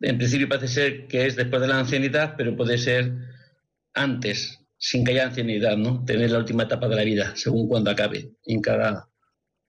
En 0.01 0.19
principio 0.19 0.49
parece 0.49 0.67
ser 0.67 1.07
que 1.07 1.27
es 1.27 1.37
después 1.37 1.63
de 1.63 1.69
la 1.69 1.79
ancianidad, 1.79 2.35
pero 2.37 2.57
puede 2.57 2.77
ser 2.77 3.13
antes, 3.95 4.59
sin 4.79 5.05
que 5.05 5.13
haya 5.13 5.27
ancianidad, 5.27 5.77
¿no? 5.77 6.05
Tener 6.05 6.33
la 6.33 6.39
última 6.39 6.65
etapa 6.65 6.89
de 6.89 6.97
la 6.97 7.05
vida, 7.05 7.37
según 7.37 7.69
cuando 7.69 7.93
acabe, 7.93 8.33
en 8.47 8.61
cada, 8.61 9.09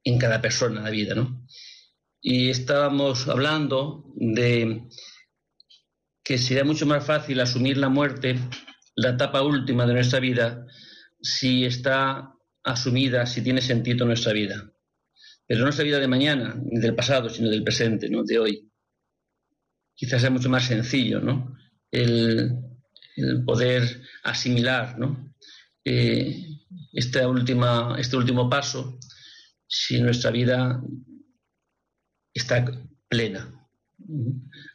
en 0.04 0.17
cada 0.17 0.41
persona 0.41 0.82
la 0.82 0.89
vida, 0.89 1.13
¿no? 1.13 1.45
Y 2.25 2.49
estábamos 2.49 3.27
hablando 3.27 4.05
de 4.15 4.88
que 6.23 6.38
sería 6.38 6.63
mucho 6.63 6.86
más 6.86 7.05
fácil 7.05 7.41
asumir 7.41 7.77
la 7.77 7.89
muerte, 7.89 8.39
la 8.95 9.09
etapa 9.09 9.41
última 9.41 9.86
de 9.86 9.93
nuestra 9.93 10.21
vida, 10.21 10.65
si 11.21 11.65
está 11.65 12.33
asumida, 12.63 13.25
si 13.25 13.41
tiene 13.41 13.59
sentido 13.59 14.05
nuestra 14.05 14.31
vida. 14.31 14.71
Pero 15.45 15.59
no 15.59 15.65
nuestra 15.65 15.83
vida 15.83 15.99
de 15.99 16.07
mañana, 16.07 16.55
ni 16.63 16.79
del 16.79 16.95
pasado, 16.95 17.29
sino 17.29 17.49
del 17.49 17.63
presente, 17.63 18.09
¿no? 18.09 18.23
de 18.23 18.39
hoy. 18.39 18.71
Quizás 19.93 20.21
sea 20.21 20.29
mucho 20.29 20.49
más 20.49 20.65
sencillo 20.65 21.19
¿no? 21.19 21.57
el, 21.91 22.57
poder 23.45 24.01
asimilar 24.23 24.97
¿no? 24.97 25.36
Eh, 25.83 26.47
última, 27.27 27.97
este 27.99 28.15
último 28.15 28.49
paso 28.49 28.97
si 29.67 30.01
nuestra 30.01 30.31
vida 30.31 30.81
está 32.34 32.65
plena. 33.08 33.54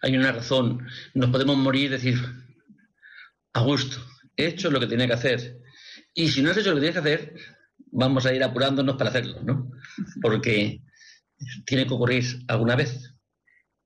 Hay 0.03 0.17
una 0.17 0.33
razón. 0.33 0.87
Nos 1.15 1.31
podemos 1.31 1.57
morir 1.57 1.87
y 1.87 1.89
decir, 1.89 2.19
a 3.53 3.61
gusto, 3.61 3.99
he 4.37 4.47
hecho 4.47 4.71
lo 4.71 4.81
que 4.81 4.87
tenía 4.87 5.07
que 5.07 5.15
hacer. 5.15 5.61
Y 6.15 6.29
si 6.29 6.43
no 6.43 6.51
has 6.51 6.57
hecho 6.57 6.71
lo 6.71 6.77
que 6.77 6.81
tienes 6.83 6.95
que 6.95 7.09
hacer, 7.09 7.35
vamos 7.91 8.27
a 8.27 8.35
ir 8.35 8.43
apurándonos 8.43 8.97
para 8.97 9.11
hacerlo, 9.11 9.43
¿no? 9.43 9.71
Porque 10.21 10.83
tiene 11.67 11.87
que 11.87 11.95
ocurrir 11.95 12.25
alguna 12.49 12.77
vez. 12.77 13.15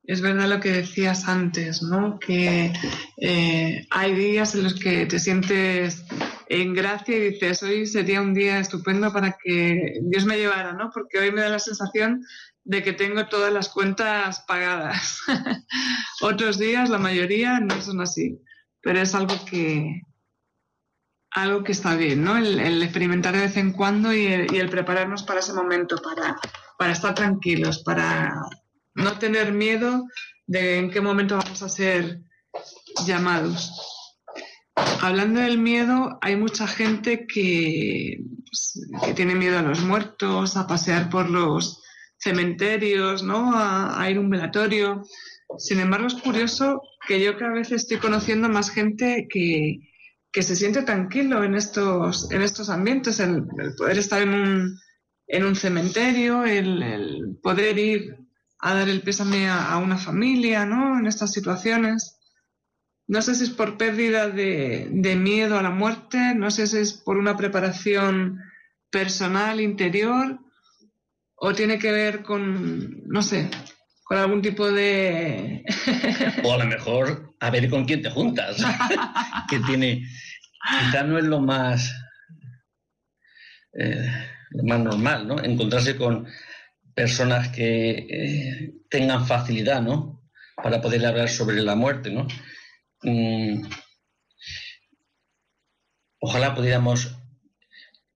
Es 0.05 0.21
verdad 0.21 0.49
lo 0.49 0.59
que 0.59 0.73
decías 0.73 1.29
antes, 1.29 1.83
¿no? 1.83 2.19
Que 2.19 2.73
eh, 3.19 3.87
hay 3.91 4.15
días 4.15 4.55
en 4.55 4.65
los 4.65 4.75
que 4.75 5.07
te 5.07 5.21
sientes 5.21 6.05
en 6.49 6.75
gracia 6.75 7.17
y 7.17 7.31
dices, 7.31 7.63
hoy 7.63 7.87
sería 7.87 8.21
un 8.21 8.35
día 8.35 8.59
estupendo 8.59 9.13
para 9.13 9.37
que 9.43 10.01
Dios 10.03 10.27
me 10.27 10.39
llevara, 10.39 10.73
¿no? 10.73 10.91
Porque 10.93 11.19
hoy 11.19 11.31
me 11.31 11.41
da 11.41 11.51
la 11.51 11.61
sensación 11.61 12.25
de 12.65 12.83
que 12.83 12.93
tengo 12.93 13.27
todas 13.27 13.53
las 13.53 13.69
cuentas 13.69 14.45
pagadas. 14.47 15.21
Otros 16.21 16.59
días, 16.59 16.91
la 16.91 16.99
mayoría, 16.99 17.61
no 17.61 17.81
son 17.81 18.01
así, 18.01 18.39
pero 18.81 19.01
es 19.01 19.15
algo 19.15 19.35
que, 19.45 20.03
algo 21.31 21.65
que 21.65 21.73
está 21.73 21.97
bien, 21.97 22.23
¿no? 22.23 22.37
El, 22.37 22.83
experimentar 22.83 23.35
de 23.35 23.41
vez 23.41 23.57
en 23.57 23.73
cuando 23.73 24.13
y 24.15 24.27
el, 24.27 24.69
prepararnos 24.69 25.23
para 25.23 25.41
ese 25.41 25.53
momento, 25.53 25.97
para, 25.97 26.39
para 26.79 26.93
estar 26.93 27.15
tranquilos, 27.15 27.83
para 27.83 28.33
no 28.95 29.19
tener 29.19 29.53
miedo 29.53 30.07
de 30.47 30.79
en 30.79 30.91
qué 30.91 31.01
momento 31.01 31.39
vamos 31.39 31.63
a 31.63 31.69
ser 31.69 32.21
llamados. 33.07 33.73
Hablando 35.01 35.41
del 35.41 35.59
miedo, 35.59 36.19
hay 36.21 36.37
mucha 36.37 36.67
gente 36.67 37.27
que, 37.27 38.19
pues, 38.45 38.89
que 39.05 39.15
tiene 39.15 39.35
miedo 39.35 39.59
a 39.59 39.63
los 39.63 39.81
muertos, 39.81 40.57
a 40.57 40.67
pasear 40.67 41.11
por 41.11 41.29
los 41.29 41.82
cementerios, 42.23 43.23
¿no? 43.23 43.53
A, 43.55 44.09
ir 44.09 44.17
a 44.17 44.21
un 44.21 44.31
velatorio. 44.31 45.03
Sin 45.59 45.81
embargo, 45.81 46.07
es 46.07 46.15
curioso 46.15 46.83
que 47.07 47.21
yo 47.21 47.37
cada 47.37 47.53
vez 47.53 47.73
estoy 47.73 47.99
conociendo 47.99 48.49
más 48.49 48.71
gente 48.71 49.27
que, 49.29 49.81
que 50.31 50.43
se 50.43 50.57
siente 50.57 50.83
tranquilo 50.83 51.43
en 51.43 51.55
estos, 51.55 52.31
en 52.31 52.43
estos 52.43 52.71
ambientes, 52.71 53.19
el, 53.21 53.45
poder 53.77 53.99
estar 53.99 54.23
en 54.23 54.35
un, 54.35 54.81
en 55.27 55.45
un 55.45 55.57
cementerio, 55.57 56.45
el, 56.45 57.39
poder 57.43 57.79
ir 57.79 58.17
a 58.61 58.75
dar 58.75 58.89
el 58.89 59.03
pésame 59.03 59.49
a, 59.49 59.77
una 59.79 59.99
familia, 59.99 60.65
¿no? 60.65 60.99
En 60.99 61.07
estas 61.07 61.33
situaciones. 61.33 62.21
No 63.09 63.21
sé 63.21 63.35
si 63.35 63.45
es 63.45 63.51
por 63.51 63.77
pérdida 63.77 64.29
de, 64.29 65.17
miedo 65.19 65.59
a 65.59 65.63
la 65.63 65.71
muerte, 65.71 66.35
no 66.37 66.53
sé 66.53 66.69
si 66.69 66.79
es 66.79 66.93
por 66.93 67.19
una 67.19 67.37
preparación 67.37 68.39
personal, 68.91 69.61
interior, 69.61 70.39
o 71.45 71.53
tiene 71.53 71.77
que 71.77 71.91
ver 71.91 72.23
con, 72.23 73.03
no 73.09 73.21
sé, 73.21 73.51
con 74.05 74.17
algún 74.17 74.41
tipo 74.41 74.71
de... 74.71 75.65
o 76.45 76.53
a 76.53 76.59
lo 76.59 76.67
mejor 76.67 77.35
a 77.41 77.51
ver 77.51 77.69
con 77.69 77.85
quién 77.85 78.01
te 78.01 78.11
juntas, 78.11 78.59
que 79.51 79.59
tiene, 79.67 80.07
quizás 80.79 81.05
no 81.05 81.19
es 81.19 81.25
lo 81.25 81.41
más, 81.41 81.93
eh, 83.73 84.09
lo 84.51 84.63
más 84.63 84.79
normal, 84.79 85.27
¿no? 85.27 85.43
Encontrarse 85.43 85.97
con 85.97 86.29
personas 86.95 87.49
que 87.49 87.91
eh, 87.91 88.75
tengan 88.89 89.27
facilidad, 89.27 89.83
¿no? 89.83 90.23
Para 90.55 90.81
poder 90.81 91.05
hablar 91.05 91.29
sobre 91.29 91.61
la 91.61 91.75
muerte, 91.75 92.13
¿no? 92.13 92.29
Mm, 93.03 93.65
ojalá 96.21 96.55
pudiéramos 96.55 97.19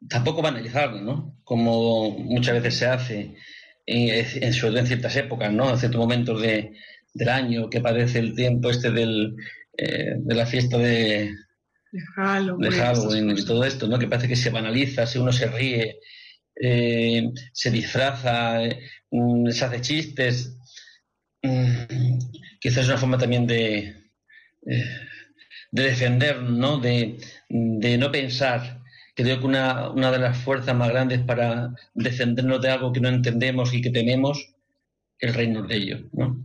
tampoco 0.09 0.43
banalizarlo, 0.43 1.01
¿no? 1.01 1.41
Como 1.45 2.11
muchas 2.19 2.55
veces 2.55 2.77
se 2.77 2.87
hace, 2.87 3.35
en, 3.87 4.27
en, 4.43 4.87
ciertas 4.87 5.17
épocas, 5.17 5.53
¿no? 5.53 5.71
En 5.71 5.79
ciertos 5.79 6.01
momentos 6.01 6.41
de, 6.41 6.73
del 7.15 7.29
año 7.29 7.71
que 7.71 7.81
parece 7.81 8.19
el 8.19 8.35
tiempo 8.35 8.71
este 8.71 8.91
del, 8.91 9.37
eh, 9.77 10.15
de 10.19 10.35
la 10.35 10.47
fiesta 10.47 10.79
de, 10.79 11.35
de 12.59 12.71
Halloween, 12.71 13.31
y 13.31 13.45
todo 13.45 13.65
esto, 13.65 13.87
¿no? 13.87 13.99
Que 13.99 14.09
parece 14.09 14.29
que 14.29 14.37
se 14.37 14.51
banaliza, 14.51 15.07
si 15.07 15.19
uno 15.19 15.33
se 15.33 15.47
ríe, 15.47 16.01
eh, 16.61 17.31
se 17.53 17.71
disfraza, 17.71 18.61
mm, 19.11 19.51
se 19.51 19.65
hace 19.65 19.81
chistes. 19.81 20.57
Mm, 21.43 22.19
quizás 22.61 22.85
es 22.85 22.89
una 22.89 22.99
forma 22.99 23.19
también 23.19 23.47
de, 23.47 23.95
eh, 24.67 24.85
de 25.71 25.83
defender, 25.83 26.43
¿no? 26.43 26.79
De, 26.79 27.19
de 27.49 27.99
no 27.99 28.11
pensar 28.11 28.83
creo 29.17 29.41
que 29.41 29.47
una, 29.47 29.89
una, 29.91 30.13
de 30.13 30.19
las 30.19 30.37
fuerzas 30.37 30.77
más 30.77 30.91
grandes 30.91 31.21
para 31.21 31.75
defendernos 31.95 32.61
de 32.61 32.69
algo 32.69 32.93
que 32.93 33.01
no 33.01 33.09
entendemos 33.09 33.73
y 33.73 33.81
que 33.81 33.91
tememos 33.91 34.55
es 35.19 35.35
reino 35.35 35.63
de 35.63 35.75
ello, 35.75 35.99
¿no? 36.13 36.45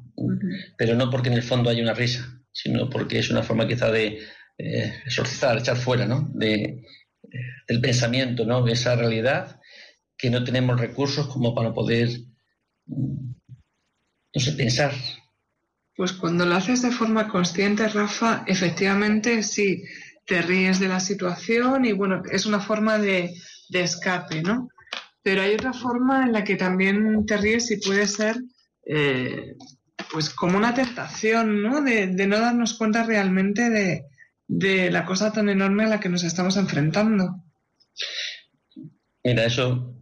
Pero 0.77 0.95
no 0.95 1.09
porque 1.09 1.27
en 1.27 1.35
el 1.35 1.43
fondo 1.43 1.69
haya 1.69 1.83
una 1.83 1.93
risa, 1.93 2.41
sino 2.53 2.89
porque 2.89 3.19
es 3.19 3.29
una 3.29 3.43
forma 3.43 3.67
quizá 3.67 3.91
de 3.91 4.21
eh, 4.57 4.93
exorcizar, 5.05 5.57
echar 5.57 5.75
fuera, 5.75 6.05
¿no? 6.05 6.31
De, 6.33 6.85
del 7.67 7.81
pensamiento, 7.81 8.45
¿no? 8.45 8.63
De 8.63 8.71
esa 8.71 8.95
realidad 8.95 9.59
que 10.17 10.29
no 10.29 10.41
tenemos 10.45 10.79
recursos 10.79 11.27
como 11.27 11.53
para 11.53 11.73
poder, 11.73 12.09
mm, 12.85 13.33
no 14.33 14.41
sé, 14.41 14.53
pensar. 14.53 14.93
Pues 15.97 16.13
cuando 16.13 16.45
lo 16.45 16.55
haces 16.55 16.83
de 16.83 16.91
forma 16.91 17.27
consciente, 17.27 17.85
Rafa, 17.89 18.45
efectivamente 18.47 19.43
sí 19.43 19.83
te 20.25 20.41
ríes 20.41 20.79
de 20.79 20.87
la 20.87 20.99
situación 20.99 21.85
y 21.85 21.91
bueno, 21.91 22.21
es 22.31 22.45
una 22.45 22.59
forma 22.59 22.97
de, 22.97 23.33
escape, 23.71 24.41
¿no? 24.41 24.69
Pero 25.23 25.41
hay 25.41 25.53
otra 25.53 25.73
forma 25.73 26.23
en 26.23 26.33
la 26.33 26.43
que 26.43 26.55
también 26.55 27.25
te 27.25 27.37
ríes 27.37 27.71
y 27.71 27.77
puede 27.77 28.07
ser 28.07 28.37
eh, 28.85 29.55
pues 30.11 30.29
como 30.29 30.57
una 30.57 30.73
tentación, 30.73 31.61
¿no? 31.61 31.81
De, 31.81 32.07
no 32.07 32.39
darnos 32.39 32.73
cuenta 32.73 33.03
realmente 33.03 33.69
de, 33.69 34.05
de, 34.47 34.91
la 34.91 35.05
cosa 35.05 35.31
tan 35.31 35.49
enorme 35.49 35.85
a 35.85 35.87
la 35.87 35.99
que 35.99 36.09
nos 36.09 36.23
estamos 36.23 36.57
enfrentando. 36.57 37.43
Mira, 39.23 39.45
eso, 39.45 39.95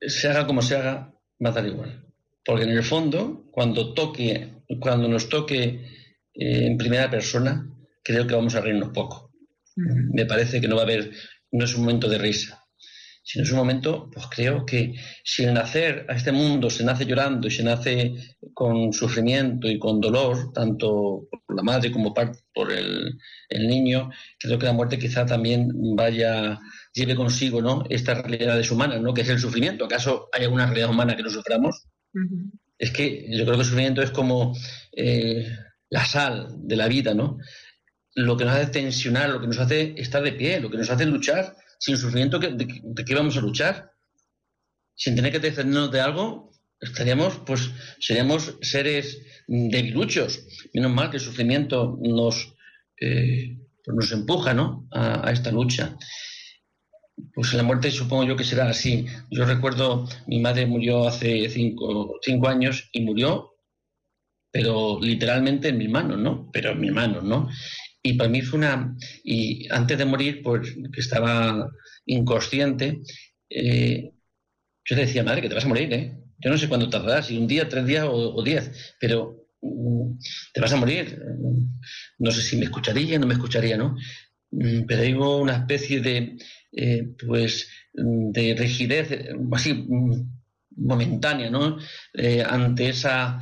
se 0.00 0.28
haga 0.28 0.46
como 0.46 0.62
se 0.62 0.76
haga, 0.76 1.12
va 1.44 1.50
a 1.50 1.52
dar 1.52 1.66
igual. 1.66 2.04
Porque 2.44 2.64
en 2.64 2.70
el 2.70 2.82
fondo, 2.82 3.46
cuando 3.50 3.94
toque, 3.94 4.52
cuando 4.80 5.08
nos 5.08 5.28
toque 5.28 5.64
eh, 6.34 6.66
en 6.66 6.76
primera 6.76 7.08
persona, 7.08 7.70
creo 8.02 8.26
que 8.26 8.34
vamos 8.34 8.54
a 8.54 8.60
reírnos 8.60 8.90
poco. 8.90 9.23
Me 9.76 10.26
parece 10.26 10.60
que 10.60 10.68
no 10.68 10.76
va 10.76 10.82
a 10.82 10.84
haber, 10.84 11.10
no 11.52 11.64
es 11.64 11.74
un 11.74 11.82
momento 11.82 12.08
de 12.08 12.18
risa, 12.18 12.64
sino 13.24 13.42
es 13.42 13.50
un 13.50 13.56
momento, 13.56 14.10
pues 14.12 14.26
creo 14.26 14.66
que 14.66 14.94
si 15.24 15.44
el 15.44 15.54
nacer 15.54 16.04
a 16.10 16.14
este 16.14 16.30
mundo 16.30 16.68
se 16.68 16.84
nace 16.84 17.06
llorando 17.06 17.48
y 17.48 17.50
se 17.50 17.64
nace 17.64 18.14
con 18.52 18.92
sufrimiento 18.92 19.66
y 19.66 19.78
con 19.78 19.98
dolor, 19.98 20.52
tanto 20.52 21.26
por 21.46 21.56
la 21.56 21.62
madre 21.62 21.90
como 21.90 22.12
por 22.12 22.70
el, 22.70 23.18
niño, 23.50 24.10
creo 24.38 24.58
que 24.58 24.66
la 24.66 24.74
muerte 24.74 24.98
quizá 24.98 25.24
también 25.24 25.70
vaya, 25.96 26.60
lleve 26.92 27.16
consigo 27.16 27.62
¿no? 27.62 27.84
estas 27.88 28.18
realidades 28.18 28.70
humanas, 28.70 29.00
¿no? 29.00 29.14
que 29.14 29.22
es 29.22 29.28
el 29.30 29.38
sufrimiento. 29.38 29.86
¿Acaso 29.86 30.28
hay 30.30 30.44
alguna 30.44 30.66
realidad 30.66 30.90
humana 30.90 31.16
que 31.16 31.22
no 31.22 31.30
suframos? 31.30 31.86
Es 32.78 32.90
que 32.90 33.26
yo 33.30 33.44
creo 33.44 33.54
que 33.54 33.62
el 33.62 33.66
sufrimiento 33.66 34.02
es 34.02 34.10
como 34.10 34.54
eh, 34.92 35.48
la 35.88 36.04
sal 36.04 36.48
de 36.58 36.76
la 36.76 36.88
vida, 36.88 37.14
¿no? 37.14 37.38
Lo 38.14 38.36
que 38.36 38.44
nos 38.44 38.54
hace 38.54 38.70
tensionar, 38.70 39.30
lo 39.30 39.40
que 39.40 39.46
nos 39.46 39.58
hace 39.58 39.94
estar 39.96 40.22
de 40.22 40.32
pie, 40.32 40.60
lo 40.60 40.70
que 40.70 40.78
nos 40.78 40.90
hace 40.90 41.06
luchar. 41.06 41.56
Sin 41.78 41.96
sufrimiento, 41.96 42.38
¿de, 42.38 43.04
qué 43.04 43.14
vamos 43.14 43.36
a 43.36 43.40
luchar? 43.40 43.90
Sin 44.94 45.16
tener 45.16 45.32
que 45.32 45.40
defendernos 45.40 45.90
de 45.90 46.00
algo, 46.00 46.52
estaríamos, 46.80 47.40
pues, 47.44 47.70
seríamos 47.98 48.56
seres 48.62 49.20
debiluchos. 49.48 50.46
Menos 50.72 50.92
mal 50.92 51.10
que 51.10 51.16
el 51.16 51.22
sufrimiento 51.22 51.98
nos, 52.00 52.54
eh, 53.00 53.58
pues 53.84 53.96
nos 53.96 54.12
empuja, 54.12 54.54
¿no? 54.54 54.86
A, 54.92 55.30
esta 55.32 55.50
lucha. 55.50 55.96
Pues 57.34 57.52
la 57.54 57.62
muerte 57.62 57.90
supongo 57.90 58.24
yo 58.24 58.36
que 58.36 58.44
será 58.44 58.68
así. 58.68 59.06
Yo 59.30 59.44
recuerdo, 59.44 60.08
mi 60.26 60.40
madre 60.40 60.66
murió 60.66 61.06
hace 61.08 61.48
cinco, 61.48 62.18
cinco 62.22 62.48
años 62.48 62.88
y 62.92 63.02
murió 63.02 63.54
pero 64.54 65.00
literalmente 65.00 65.70
en 65.70 65.78
mis 65.78 65.90
manos, 65.90 66.16
¿no? 66.16 66.48
Pero 66.52 66.70
en 66.70 66.80
mis 66.80 66.92
manos, 66.92 67.24
¿no? 67.24 67.48
Y 68.06 68.14
para 68.14 68.28
mí 68.28 68.42
fue 68.42 68.58
una... 68.58 68.94
Y 69.24 69.66
antes 69.72 69.96
de 69.96 70.04
morir, 70.04 70.42
pues 70.42 70.76
que 70.92 71.00
estaba 71.00 71.70
inconsciente, 72.04 73.00
eh, 73.48 74.12
yo 74.84 74.96
le 74.96 75.06
decía, 75.06 75.24
madre, 75.24 75.40
que 75.40 75.48
te 75.48 75.54
vas 75.54 75.64
a 75.64 75.68
morir, 75.68 75.92
¿eh? 75.94 76.18
Yo 76.38 76.50
no 76.50 76.58
sé 76.58 76.68
cuándo 76.68 76.90
tardarás, 76.90 77.28
si 77.28 77.38
un 77.38 77.46
día, 77.46 77.66
tres 77.66 77.86
días 77.86 78.06
o, 78.06 78.42
diez, 78.42 78.94
pero 79.00 79.48
mm, 79.62 80.18
te 80.52 80.60
vas 80.60 80.72
a 80.74 80.76
morir. 80.76 81.18
No 82.18 82.30
sé 82.30 82.42
si 82.42 82.58
me 82.58 82.66
escucharía, 82.66 83.18
no 83.18 83.26
me 83.26 83.34
escucharía, 83.34 83.78
¿no? 83.78 83.96
Mm, 84.50 84.82
pero 84.86 85.00
hay 85.00 85.14
una 85.14 85.56
especie 85.56 86.00
de, 86.02 86.36
eh, 86.72 87.08
pues, 87.26 87.70
de 87.94 88.54
rigidez, 88.54 89.08
así, 89.52 89.72
mm, 89.72 90.30
momentánea, 90.76 91.50
¿no? 91.50 91.78
ante 92.50 92.88
esa 92.90 93.40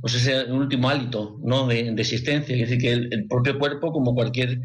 pues 0.00 0.14
ese 0.14 0.44
último 0.52 0.88
hálito 0.88 1.38
¿no? 1.42 1.66
de, 1.66 1.90
existencia. 1.90 2.54
Es 2.54 2.62
decir, 2.62 2.78
que 2.78 2.92
el, 2.92 3.26
propio 3.28 3.58
cuerpo, 3.58 3.92
como 3.92 4.14
cualquier, 4.14 4.60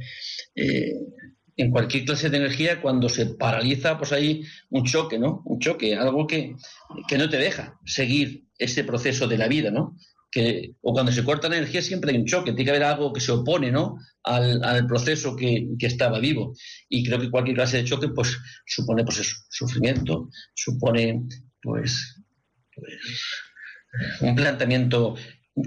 eh, 0.55 0.93
en 1.55 1.71
cualquier 1.71 2.05
clase 2.05 2.29
de 2.29 2.37
energía, 2.37 2.81
cuando 2.81 3.09
se 3.09 3.27
paraliza, 3.27 3.97
pues 3.97 4.11
hay 4.11 4.43
un 4.69 4.83
choque, 4.85 5.19
¿no? 5.19 5.41
Un 5.45 5.59
choque, 5.59 5.95
algo 5.95 6.25
que, 6.25 6.55
no 7.17 7.29
te 7.29 7.37
deja 7.37 7.79
seguir 7.85 8.45
ese 8.57 8.83
proceso 8.83 9.27
de 9.27 9.37
la 9.37 9.47
vida, 9.47 9.69
¿no? 9.69 9.95
Que, 10.31 10.73
o 10.81 10.93
cuando 10.93 11.11
se 11.11 11.23
corta 11.23 11.47
la 11.47 11.57
energía 11.57 11.83
siempre 11.83 12.11
hay 12.11 12.17
un 12.17 12.25
choque, 12.25 12.53
tiene 12.53 12.63
que 12.63 12.69
haber 12.71 12.83
algo 12.83 13.13
que 13.13 13.21
se 13.21 13.31
opone 13.31 13.71
¿no? 13.71 13.97
al, 14.23 14.87
proceso 14.87 15.35
que, 15.35 15.67
que, 15.77 15.85
estaba 15.85 16.17
vivo. 16.17 16.55
Y 16.89 17.05
creo 17.05 17.19
que 17.19 17.29
cualquier 17.29 17.57
clase 17.57 17.77
de 17.77 17.83
choque 17.83 18.07
pues, 18.07 18.35
supone 18.65 19.03
pues, 19.03 19.45
sufrimiento, 19.49 20.29
supone 20.55 21.27
pues, 21.61 22.19
pues 22.73 23.52
un 24.21 24.35
planteamiento 24.35 25.15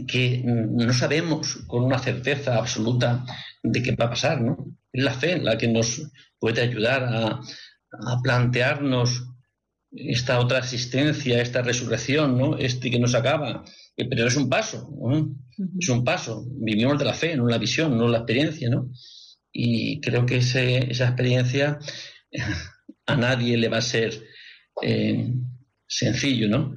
que 0.06 0.42
no 0.44 0.92
sabemos 0.92 1.58
con 1.66 1.84
una 1.84 1.98
certeza 1.98 2.56
absoluta 2.56 3.24
de 3.62 3.82
qué 3.82 3.94
va 3.94 4.06
a 4.06 4.10
pasar, 4.10 4.40
¿no? 4.40 4.76
Es 4.92 5.02
la 5.02 5.14
fe 5.14 5.38
la 5.38 5.56
que 5.56 5.68
nos 5.68 6.10
puede 6.38 6.62
ayudar 6.62 7.04
a, 7.04 7.40
plantearnos 8.22 9.22
esta 9.90 10.40
otra 10.40 10.58
existencia, 10.58 11.40
esta 11.40 11.62
resurrección, 11.62 12.36
¿no? 12.36 12.58
Este 12.58 12.90
que 12.90 12.98
nos 12.98 13.14
acaba. 13.14 13.64
Eh, 13.96 14.06
pero 14.08 14.26
es 14.26 14.36
un 14.36 14.50
paso, 14.50 14.90
Es 15.78 15.88
un 15.88 16.04
paso. 16.04 16.44
Vivimos 16.58 16.98
de 16.98 17.04
la 17.04 17.14
fe, 17.14 17.36
no 17.36 17.46
la 17.46 17.58
visión, 17.58 17.96
no 17.96 18.08
la 18.08 18.18
experiencia, 18.18 18.68
¿no? 18.68 18.90
Y 19.52 20.00
creo 20.00 20.26
que 20.26 20.38
esa 20.38 21.06
experiencia 21.06 21.78
a 23.06 23.16
nadie 23.16 23.56
le 23.56 23.68
va 23.68 23.78
a 23.78 23.82
ser 23.82 24.12
eh, 24.82 25.32
sencillo, 25.86 26.48
¿no? 26.48 26.76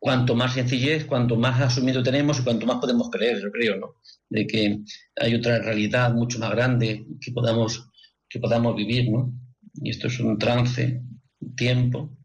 Cuanto 0.00 0.34
más 0.34 0.54
sencillez, 0.54 1.04
cuanto 1.04 1.36
más 1.36 1.60
asumido 1.60 2.02
tenemos 2.02 2.40
y 2.40 2.42
cuanto 2.42 2.66
más 2.66 2.78
podemos 2.78 3.10
creer, 3.10 3.40
yo 3.40 3.52
creo, 3.52 3.76
¿no? 3.76 3.96
De 4.30 4.46
que 4.46 4.78
hay 5.16 5.34
otra 5.34 5.60
realidad 5.60 6.12
mucho 6.14 6.38
más 6.38 6.50
grande 6.50 7.06
que 7.20 7.30
podamos, 7.32 7.86
que 8.28 8.40
podamos 8.40 8.74
vivir, 8.74 9.10
¿no? 9.10 9.32
Y 9.74 9.90
esto 9.90 10.06
es 10.06 10.18
un 10.18 10.38
trance, 10.38 11.02
un 11.40 11.54
tiempo 11.54 12.16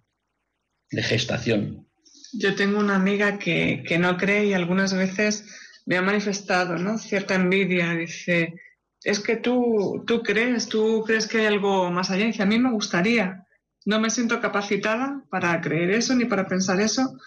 de 0.90 1.04
gestación. 1.04 1.86
Yo 2.34 2.56
tengo 2.56 2.80
una 2.80 2.96
amiga 2.96 3.38
que, 3.38 3.84
que 3.86 4.00
no 4.00 4.16
cree 4.18 4.46
y 4.46 4.54
algunas 4.54 4.94
veces 4.94 5.46
me 5.86 5.98
ha 5.98 6.02
manifestado, 6.02 6.78
¿no? 6.78 6.98
Cierta 6.98 7.36
envidia. 7.36 7.92
Dice, 7.92 8.54
es 9.04 9.20
que 9.20 9.36
tú, 9.36 10.04
tú 10.08 10.24
crees, 10.24 10.70
tú 10.70 11.04
crees 11.06 11.28
que 11.28 11.40
hay 11.40 11.46
algo 11.48 11.92
más 11.92 12.10
allá. 12.10 12.26
Dice, 12.26 12.44
a 12.44 12.48
mí 12.48 12.58
me 12.58 12.72
gustaría. 12.72 13.46
No 13.86 14.00
me 14.00 14.10
siento 14.10 14.40
capacitada 14.40 15.24
para 15.30 15.60
creer 15.62 15.92
eso 15.92 16.16
ni 16.16 16.26
para 16.26 16.48
pensar 16.48 16.80
eso 16.80 17.18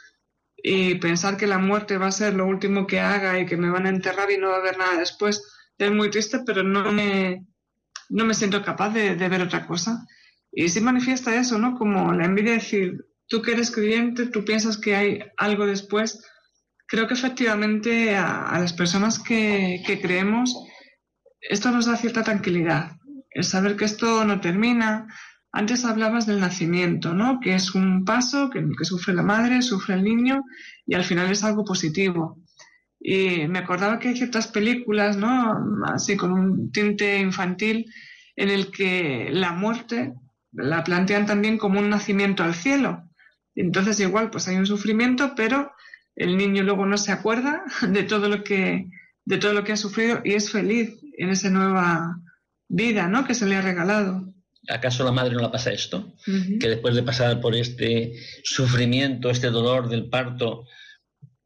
y 0.62 0.96
pensar 0.96 1.36
que 1.36 1.46
la 1.46 1.58
muerte 1.58 1.98
va 1.98 2.08
a 2.08 2.12
ser 2.12 2.34
lo 2.34 2.46
último 2.46 2.86
que 2.86 3.00
haga 3.00 3.38
y 3.38 3.46
que 3.46 3.56
me 3.56 3.70
van 3.70 3.86
a 3.86 3.90
enterrar 3.90 4.30
y 4.30 4.38
no 4.38 4.48
va 4.48 4.56
a 4.56 4.60
haber 4.60 4.78
nada 4.78 4.98
después 4.98 5.42
es 5.86 5.92
muy 5.92 6.10
triste, 6.10 6.40
pero 6.44 6.62
no 6.62 6.92
me, 6.92 7.46
no 8.08 8.24
me 8.24 8.34
siento 8.34 8.62
capaz 8.62 8.90
de, 8.90 9.14
ver 9.14 9.42
otra 9.42 9.66
cosa. 9.66 10.06
Y 10.50 10.68
sí 10.68 10.80
manifiesta 10.80 11.36
eso, 11.36 11.58
¿no? 11.58 11.76
Como 11.76 12.12
la 12.12 12.24
envidia 12.24 12.52
de 12.52 12.58
decir, 12.58 13.06
tú 13.28 13.42
que 13.42 13.52
eres 13.52 13.70
creyente, 13.70 14.26
tú 14.26 14.44
piensas 14.44 14.76
que 14.78 14.96
hay 14.96 15.20
algo 15.36 15.66
después. 15.66 16.24
Creo 16.86 17.06
que 17.06 17.14
efectivamente 17.14 18.16
a, 18.16 18.58
las 18.58 18.72
personas 18.72 19.18
que, 19.18 19.82
que, 19.86 20.00
creemos, 20.00 20.54
esto 21.40 21.70
nos 21.70 21.86
da 21.86 21.96
cierta 21.96 22.24
tranquilidad. 22.24 22.92
El 23.30 23.44
saber 23.44 23.76
que 23.76 23.84
esto 23.84 24.24
no 24.24 24.40
termina, 24.40 25.06
antes 25.52 25.84
hablabas 25.84 26.26
del 26.26 26.40
nacimiento, 26.40 27.14
¿no? 27.14 27.40
Que 27.40 27.54
es 27.54 27.74
un 27.74 28.04
paso 28.04 28.50
que, 28.50 28.62
sufre 28.84 29.14
la 29.14 29.22
madre, 29.22 29.62
sufre 29.62 29.94
el 29.94 30.04
niño 30.04 30.44
y 30.86 30.94
al 30.94 31.04
final 31.04 31.30
es 31.30 31.42
algo 31.44 31.64
positivo. 31.64 32.38
Y 33.00 33.46
me 33.48 33.60
acordaba 33.60 33.98
que 33.98 34.08
hay 34.08 34.16
ciertas 34.16 34.48
películas, 34.48 35.16
¿no? 35.16 35.56
Así 35.86 36.16
con 36.16 36.32
un 36.32 36.70
tinte 36.72 37.18
infantil 37.18 37.86
en 38.36 38.50
el 38.50 38.70
que 38.70 39.30
la 39.32 39.52
muerte 39.52 40.14
la 40.52 40.84
plantean 40.84 41.26
también 41.26 41.58
como 41.58 41.80
un 41.80 41.90
nacimiento 41.90 42.42
al 42.42 42.54
cielo. 42.54 43.04
Entonces 43.54 43.98
igual 44.00 44.30
pues 44.30 44.48
hay 44.48 44.56
un 44.56 44.66
sufrimiento, 44.66 45.34
pero 45.34 45.72
el 46.14 46.36
niño 46.36 46.62
luego 46.62 46.84
no 46.86 46.98
se 46.98 47.12
acuerda 47.12 47.64
de 47.88 48.02
todo 48.02 48.28
lo 48.28 48.44
que 48.44 48.88
de 49.24 49.36
todo 49.36 49.52
lo 49.52 49.62
que 49.62 49.72
ha 49.72 49.76
sufrido 49.76 50.22
y 50.24 50.32
es 50.32 50.50
feliz 50.50 50.98
en 51.18 51.28
esa 51.28 51.50
nueva 51.50 52.16
vida, 52.66 53.08
¿no? 53.08 53.26
que 53.26 53.34
se 53.34 53.44
le 53.44 53.56
ha 53.56 53.60
regalado. 53.60 54.32
¿Acaso 54.68 55.04
la 55.04 55.12
madre 55.12 55.34
no 55.34 55.40
la 55.40 55.50
pasa 55.50 55.72
esto? 55.72 56.14
Que 56.60 56.68
después 56.68 56.94
de 56.94 57.02
pasar 57.02 57.40
por 57.40 57.54
este 57.54 58.12
sufrimiento, 58.44 59.30
este 59.30 59.50
dolor 59.50 59.88
del 59.88 60.08
parto, 60.08 60.66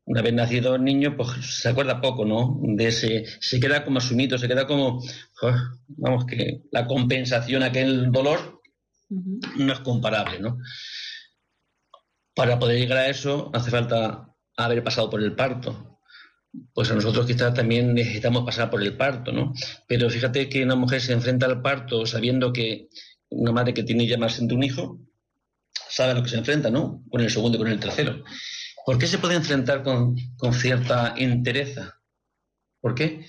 una 0.05 0.23
vez 0.23 0.33
nacido 0.35 0.75
el 0.75 0.85
niño, 0.85 1.17
pues 1.17 1.31
se 1.61 1.69
acuerda 1.69 2.01
poco, 2.01 2.25
¿no? 2.25 2.59
De 2.63 2.89
ese, 2.89 3.25
se 3.41 3.61
queda 3.61 3.85
como 3.85 3.99
asumido, 3.99 4.37
se 4.39 4.49
queda 4.49 4.67
como, 4.67 5.03
vamos, 5.87 6.27
que 6.27 6.63
la 6.73 6.87
compensación 6.87 7.63
a 7.63 7.67
aquel 7.67 8.11
dolor 8.11 8.61
no 9.57 9.73
es 9.73 9.81
comparable, 9.81 10.41
¿no? 10.41 10.59
Para 12.35 12.59
poder 12.59 12.79
llegar 12.79 12.99
a 12.99 13.09
eso 13.09 13.51
hace 13.55 13.71
falta 13.71 14.29
haber 14.57 14.83
pasado 14.83 15.11
por 15.11 15.23
el 15.23 15.35
parto. 15.35 16.01
Pues 16.75 16.91
a 16.91 16.95
nosotros 16.95 17.27
quizás 17.27 17.55
también 17.55 17.95
necesitamos 17.95 18.45
pasar 18.45 18.69
por 18.69 18.83
el 18.83 18.97
parto, 18.97 19.33
¿no? 19.33 19.55
Pero 19.87 20.11
fíjate 20.11 20.49
que 20.49 20.63
una 20.63 20.75
mujer 20.75 21.01
se 21.01 21.13
enfrenta 21.13 21.47
al 21.47 21.63
parto 21.63 22.05
sabiendo 22.05 22.53
que 22.53 22.89
una 23.33 23.53
madre 23.53 23.75
que 23.75 23.83
tiene 23.83 24.07
ya 24.07 24.19
más 24.19 24.39
de 24.47 24.55
un 24.55 24.63
hijo, 24.63 24.99
sabe 25.89 26.13
a 26.13 26.15
lo 26.15 26.23
que 26.23 26.31
se 26.31 26.39
enfrenta, 26.39 26.71
¿no? 26.71 27.05
Con 27.11 27.21
el 27.21 27.31
segundo 27.31 27.57
y 27.57 27.61
con 27.61 27.69
el 27.69 27.81
tercero. 27.81 28.25
¿Por 28.85 28.99
qué 28.99 29.07
se 29.07 29.19
puede 29.19 29.35
enfrentar 29.35 29.83
con, 29.83 30.17
cierta 30.53 31.15
entereza? 31.17 32.01
¿Por 32.81 32.95
qué? 32.95 33.27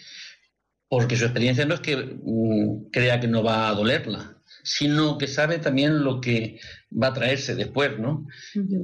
Porque 0.87 1.15
su 1.15 1.25
experiencia 1.25 1.65
no 1.65 1.75
es 1.75 1.81
que 1.81 1.95
mm, 1.95 2.89
crea 2.91 3.19
que 3.19 3.27
no 3.27 3.43
va 3.43 3.69
a 3.69 3.75
dolerla, 3.75 4.37
sino 4.63 5.17
que 5.17 5.27
sabe 5.27 5.59
también 5.59 6.03
lo 6.03 6.21
que 6.21 6.59
va 6.91 7.07
a 7.07 7.13
traerse 7.13 7.55
después, 7.55 7.99
¿no? 7.99 8.25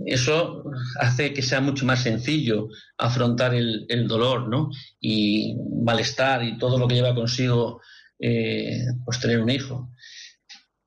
Eso 0.06 0.64
hace 1.00 1.34
que 1.34 1.42
sea 1.42 1.62
mucho 1.62 1.86
más 1.86 2.04
sencillo 2.04 2.68
afrontar 2.98 3.56
el, 3.56 4.08
dolor, 4.08 4.50
¿no? 4.50 4.70
Y 5.00 5.56
malestar 5.84 6.44
y 6.44 6.58
todo 6.58 6.78
lo 6.78 6.88
que 6.88 6.96
lleva 6.96 7.16
consigo 7.16 7.82
eh, 8.20 8.84
pues 9.06 9.20
tener 9.20 9.40
un 9.40 9.50
hijo 9.50 9.92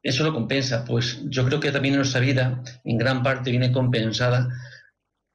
eso 0.03 0.25
lo 0.25 0.33
compensa. 0.33 0.85
Pues 0.85 1.21
yo 1.29 1.45
creo 1.45 1.61
que 1.61 1.73
también 1.73 1.97
nuestra 1.97 2.21
vida 2.21 2.62
en 2.85 2.99
gran 2.99 3.23
parte 3.23 3.51
viene 3.51 3.73
compensada. 3.73 4.49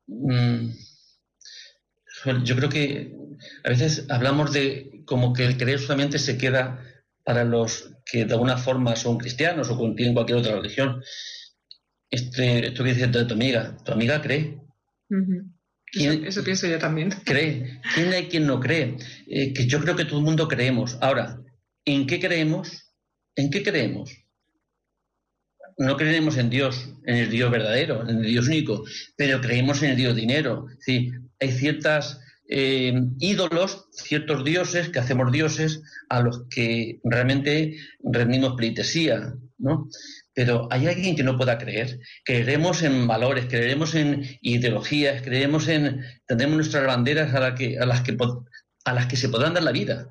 Mm, 0.07 0.69
yo 2.43 2.55
creo 2.55 2.69
que 2.69 3.13
a 3.63 3.69
veces 3.69 4.05
hablamos 4.09 4.51
de 4.51 5.03
como 5.05 5.33
que 5.33 5.45
el 5.45 5.57
creer 5.57 5.79
solamente 5.79 6.19
se 6.19 6.37
queda 6.37 6.83
para 7.23 7.43
los 7.43 7.93
que 8.05 8.25
de 8.25 8.33
alguna 8.33 8.57
forma 8.57 8.95
son 8.95 9.17
cristianos 9.17 9.69
o 9.69 9.95
tienen 9.95 10.13
cualquier 10.13 10.39
otra 10.39 10.55
religión. 10.55 11.01
Este, 12.09 12.67
esto 12.67 12.83
que 12.83 12.93
dice 12.93 13.07
tu, 13.07 13.33
amiga, 13.33 13.77
tu 13.83 13.91
amiga 13.91 14.21
cree. 14.21 14.57
eso, 15.93 16.43
pienso 16.43 16.67
yo 16.67 16.79
también. 16.79 17.09
Cree. 17.25 17.81
¿Quién 17.93 18.13
hay 18.13 18.27
quien 18.27 18.47
no 18.47 18.59
cree? 18.59 18.97
Eh, 19.27 19.53
que 19.53 19.67
yo 19.67 19.79
creo 19.81 19.95
que 19.95 20.05
todo 20.05 20.19
el 20.19 20.25
mundo 20.25 20.47
creemos. 20.47 20.97
Ahora, 21.01 21.41
¿en 21.85 22.07
qué 22.07 22.19
creemos? 22.19 22.93
¿En 23.35 23.49
qué 23.49 23.61
creemos? 23.61 24.09
No 25.77 25.95
creemos 25.95 26.37
en 26.37 26.49
Dios, 26.49 26.89
en 27.05 27.15
el 27.15 27.29
Dios 27.29 27.51
verdadero, 27.51 28.01
en 28.07 28.17
el 28.17 28.23
Dios 28.23 28.47
único, 28.47 28.83
pero 29.15 29.41
creemos 29.41 29.83
en 29.83 29.91
el 29.91 29.97
Dios 29.97 30.15
dinero. 30.15 30.67
Sí, 30.79 31.11
hay 31.39 31.51
ciertas 31.51 32.19
eh, 32.49 32.93
ídolos, 33.19 33.87
ciertos 33.91 34.43
dioses 34.43 34.89
que 34.89 34.99
hacemos 34.99 35.31
dioses 35.31 35.81
a 36.09 36.21
los 36.21 36.45
que 36.49 36.99
realmente 37.03 37.77
rendimos 38.03 38.55
pleitesía, 38.55 39.35
¿no? 39.57 39.89
Pero 40.33 40.67
hay 40.71 40.87
alguien 40.87 41.15
que 41.15 41.23
no 41.23 41.37
pueda 41.37 41.57
creer. 41.57 41.99
Creeremos 42.23 42.83
en 42.83 43.05
valores, 43.07 43.45
creeremos 43.45 43.95
en 43.95 44.23
ideologías, 44.41 45.21
creeremos 45.21 45.67
en 45.67 46.03
tendremos 46.25 46.57
nuestras 46.57 46.85
banderas 46.85 47.33
a, 47.35 47.53
que, 47.55 47.77
a 47.79 47.85
las 47.85 48.01
que 48.01 48.15
a 48.85 48.93
las 48.93 49.07
que 49.07 49.17
se 49.17 49.29
podrán 49.29 49.53
dar 49.53 49.63
la 49.63 49.71
vida. 49.71 50.07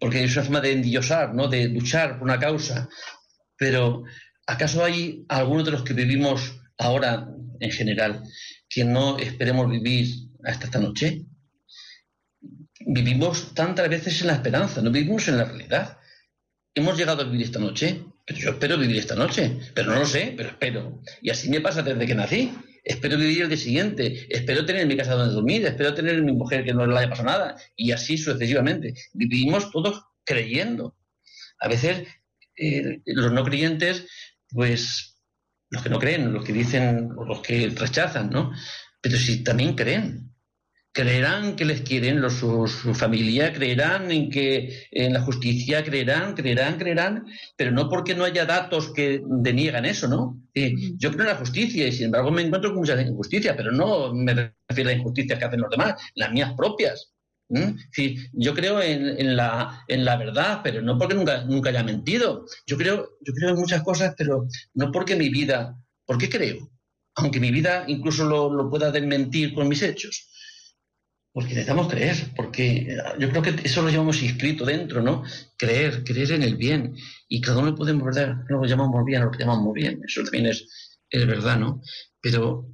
Porque 0.00 0.24
es 0.24 0.32
una 0.34 0.44
forma 0.44 0.60
de 0.62 0.72
endiosar, 0.72 1.34
¿no? 1.34 1.48
de 1.48 1.68
luchar 1.68 2.18
por 2.18 2.22
una 2.22 2.38
causa. 2.38 2.88
Pero 3.58 4.04
¿Acaso 4.48 4.82
hay 4.82 5.26
algunos 5.28 5.66
de 5.66 5.72
los 5.72 5.82
que 5.82 5.92
vivimos 5.92 6.58
ahora 6.78 7.28
en 7.60 7.70
general 7.70 8.22
que 8.66 8.82
no 8.82 9.18
esperemos 9.18 9.70
vivir 9.70 10.08
hasta 10.42 10.64
esta 10.64 10.78
noche? 10.78 11.26
Vivimos 12.80 13.52
tantas 13.52 13.86
veces 13.90 14.18
en 14.22 14.28
la 14.28 14.32
esperanza, 14.32 14.80
no 14.80 14.90
vivimos 14.90 15.28
en 15.28 15.36
la 15.36 15.44
realidad. 15.44 15.98
Hemos 16.74 16.96
llegado 16.96 17.20
a 17.20 17.24
vivir 17.26 17.42
esta 17.42 17.58
noche, 17.58 18.02
pero 18.24 18.38
yo 18.38 18.50
espero 18.52 18.78
vivir 18.78 18.96
esta 18.96 19.14
noche, 19.14 19.58
pero 19.74 19.92
no 19.92 19.98
lo 19.98 20.06
sé, 20.06 20.32
pero 20.34 20.48
espero. 20.48 21.02
Y 21.20 21.28
así 21.28 21.50
me 21.50 21.60
pasa 21.60 21.82
desde 21.82 22.06
que 22.06 22.14
nací. 22.14 22.50
Espero 22.82 23.18
vivir 23.18 23.42
el 23.42 23.48
día 23.50 23.58
siguiente, 23.58 24.28
espero 24.30 24.64
tener 24.64 24.86
mi 24.86 24.96
casa 24.96 25.12
donde 25.12 25.34
dormir, 25.34 25.66
espero 25.66 25.92
tener 25.92 26.22
mi 26.22 26.32
mujer 26.32 26.64
que 26.64 26.72
no 26.72 26.86
le 26.86 26.96
haya 26.96 27.10
pasado 27.10 27.28
nada, 27.28 27.56
y 27.76 27.92
así 27.92 28.16
sucesivamente. 28.16 28.94
Vivimos 29.12 29.70
todos 29.70 30.04
creyendo. 30.24 30.96
A 31.60 31.68
veces 31.68 32.06
eh, 32.58 33.02
los 33.04 33.30
no 33.32 33.44
creyentes 33.44 34.06
pues 34.50 35.18
los 35.70 35.82
que 35.82 35.90
no 35.90 35.98
creen, 35.98 36.32
los 36.32 36.44
que 36.44 36.52
dicen 36.52 37.10
o 37.16 37.24
los 37.24 37.40
que 37.40 37.68
rechazan, 37.70 38.30
¿no? 38.30 38.52
Pero 39.00 39.16
si 39.18 39.44
también 39.44 39.74
creen, 39.74 40.28
creerán 40.92 41.54
que 41.54 41.64
les 41.64 41.82
quieren 41.82 42.20
los, 42.20 42.34
su, 42.34 42.66
familia, 42.94 43.52
creerán 43.52 44.10
en 44.10 44.30
que 44.30 44.86
en 44.90 45.12
la 45.12 45.20
justicia, 45.20 45.84
creerán, 45.84 46.34
creerán, 46.34 46.76
creerán, 46.78 47.26
pero 47.56 47.70
no 47.70 47.88
porque 47.88 48.14
no 48.14 48.24
haya 48.24 48.46
datos 48.46 48.92
que 48.92 49.22
deniegan 49.24 49.84
eso, 49.84 50.08
¿no? 50.08 50.42
yo 50.54 51.12
creo 51.12 51.22
en 51.22 51.28
la 51.28 51.36
justicia 51.36 51.86
y 51.86 51.92
sin 51.92 52.06
embargo 52.06 52.32
me 52.32 52.42
encuentro 52.42 52.70
con 52.70 52.80
mucha 52.80 53.00
injusticia, 53.00 53.56
pero 53.56 53.70
no 53.70 54.12
me 54.12 54.52
refiero 54.68 54.90
a 54.90 54.92
la 54.92 54.98
injusticia 54.98 55.38
que 55.38 55.44
hacen 55.44 55.60
los 55.60 55.70
demás, 55.70 55.94
las 56.16 56.32
mías 56.32 56.52
propias. 56.56 57.12
¿Mm? 57.50 57.78
yo 58.34 58.52
creo 58.52 58.82
en, 58.82 59.34
la, 59.34 59.82
en, 59.88 60.04
la, 60.04 60.16
verdad, 60.16 60.60
pero 60.62 60.82
no 60.82 60.98
porque 60.98 61.14
nunca, 61.14 61.44
nunca 61.44 61.70
haya 61.70 61.82
mentido. 61.82 62.44
Yo 62.66 62.76
creo, 62.76 63.16
yo 63.22 63.32
creo 63.32 63.50
en 63.50 63.56
muchas 63.56 63.82
cosas, 63.82 64.14
pero 64.18 64.46
no 64.74 64.92
porque 64.92 65.16
mi 65.16 65.30
vida, 65.30 65.74
¿por 66.04 66.18
qué 66.18 66.28
creo? 66.28 66.70
Aunque 67.14 67.40
mi 67.40 67.50
vida 67.50 67.84
incluso 67.88 68.26
lo, 68.26 68.52
lo 68.52 68.68
pueda 68.68 68.90
desmentir 68.90 69.54
con 69.54 69.66
mis 69.66 69.82
hechos. 69.82 70.30
Porque 71.32 71.50
necesitamos 71.50 71.88
creer, 71.88 72.16
porque 72.36 72.98
yo 73.18 73.30
creo 73.30 73.42
que 73.42 73.54
eso 73.62 73.82
lo 73.82 73.90
llamamos 73.90 74.22
inscrito 74.22 74.64
dentro, 74.64 75.02
¿no? 75.02 75.22
Creer, 75.56 76.04
creer 76.04 76.32
en 76.32 76.42
el 76.42 76.56
bien. 76.56 76.96
Y 77.28 77.40
cada 77.40 77.58
uno 77.60 77.74
podemos 77.74 78.14
ver 78.14 78.34
lo 78.48 78.64
llamamos 78.64 79.04
bien, 79.04 79.22
lo 79.22 79.30
que 79.30 79.38
llamamos 79.38 79.72
bien. 79.72 80.00
Eso 80.06 80.22
también 80.22 80.46
es, 80.46 80.66
es 81.08 81.26
verdad, 81.26 81.58
¿no? 81.58 81.80
Pero 82.20 82.68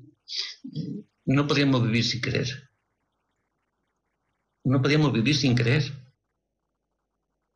no 1.26 1.46
podríamos 1.46 1.84
vivir 1.84 2.04
sin 2.04 2.20
creer 2.20 2.48
no 4.64 4.82
podíamos 4.82 5.12
vivir 5.12 5.36
sin 5.36 5.54
creer. 5.54 5.84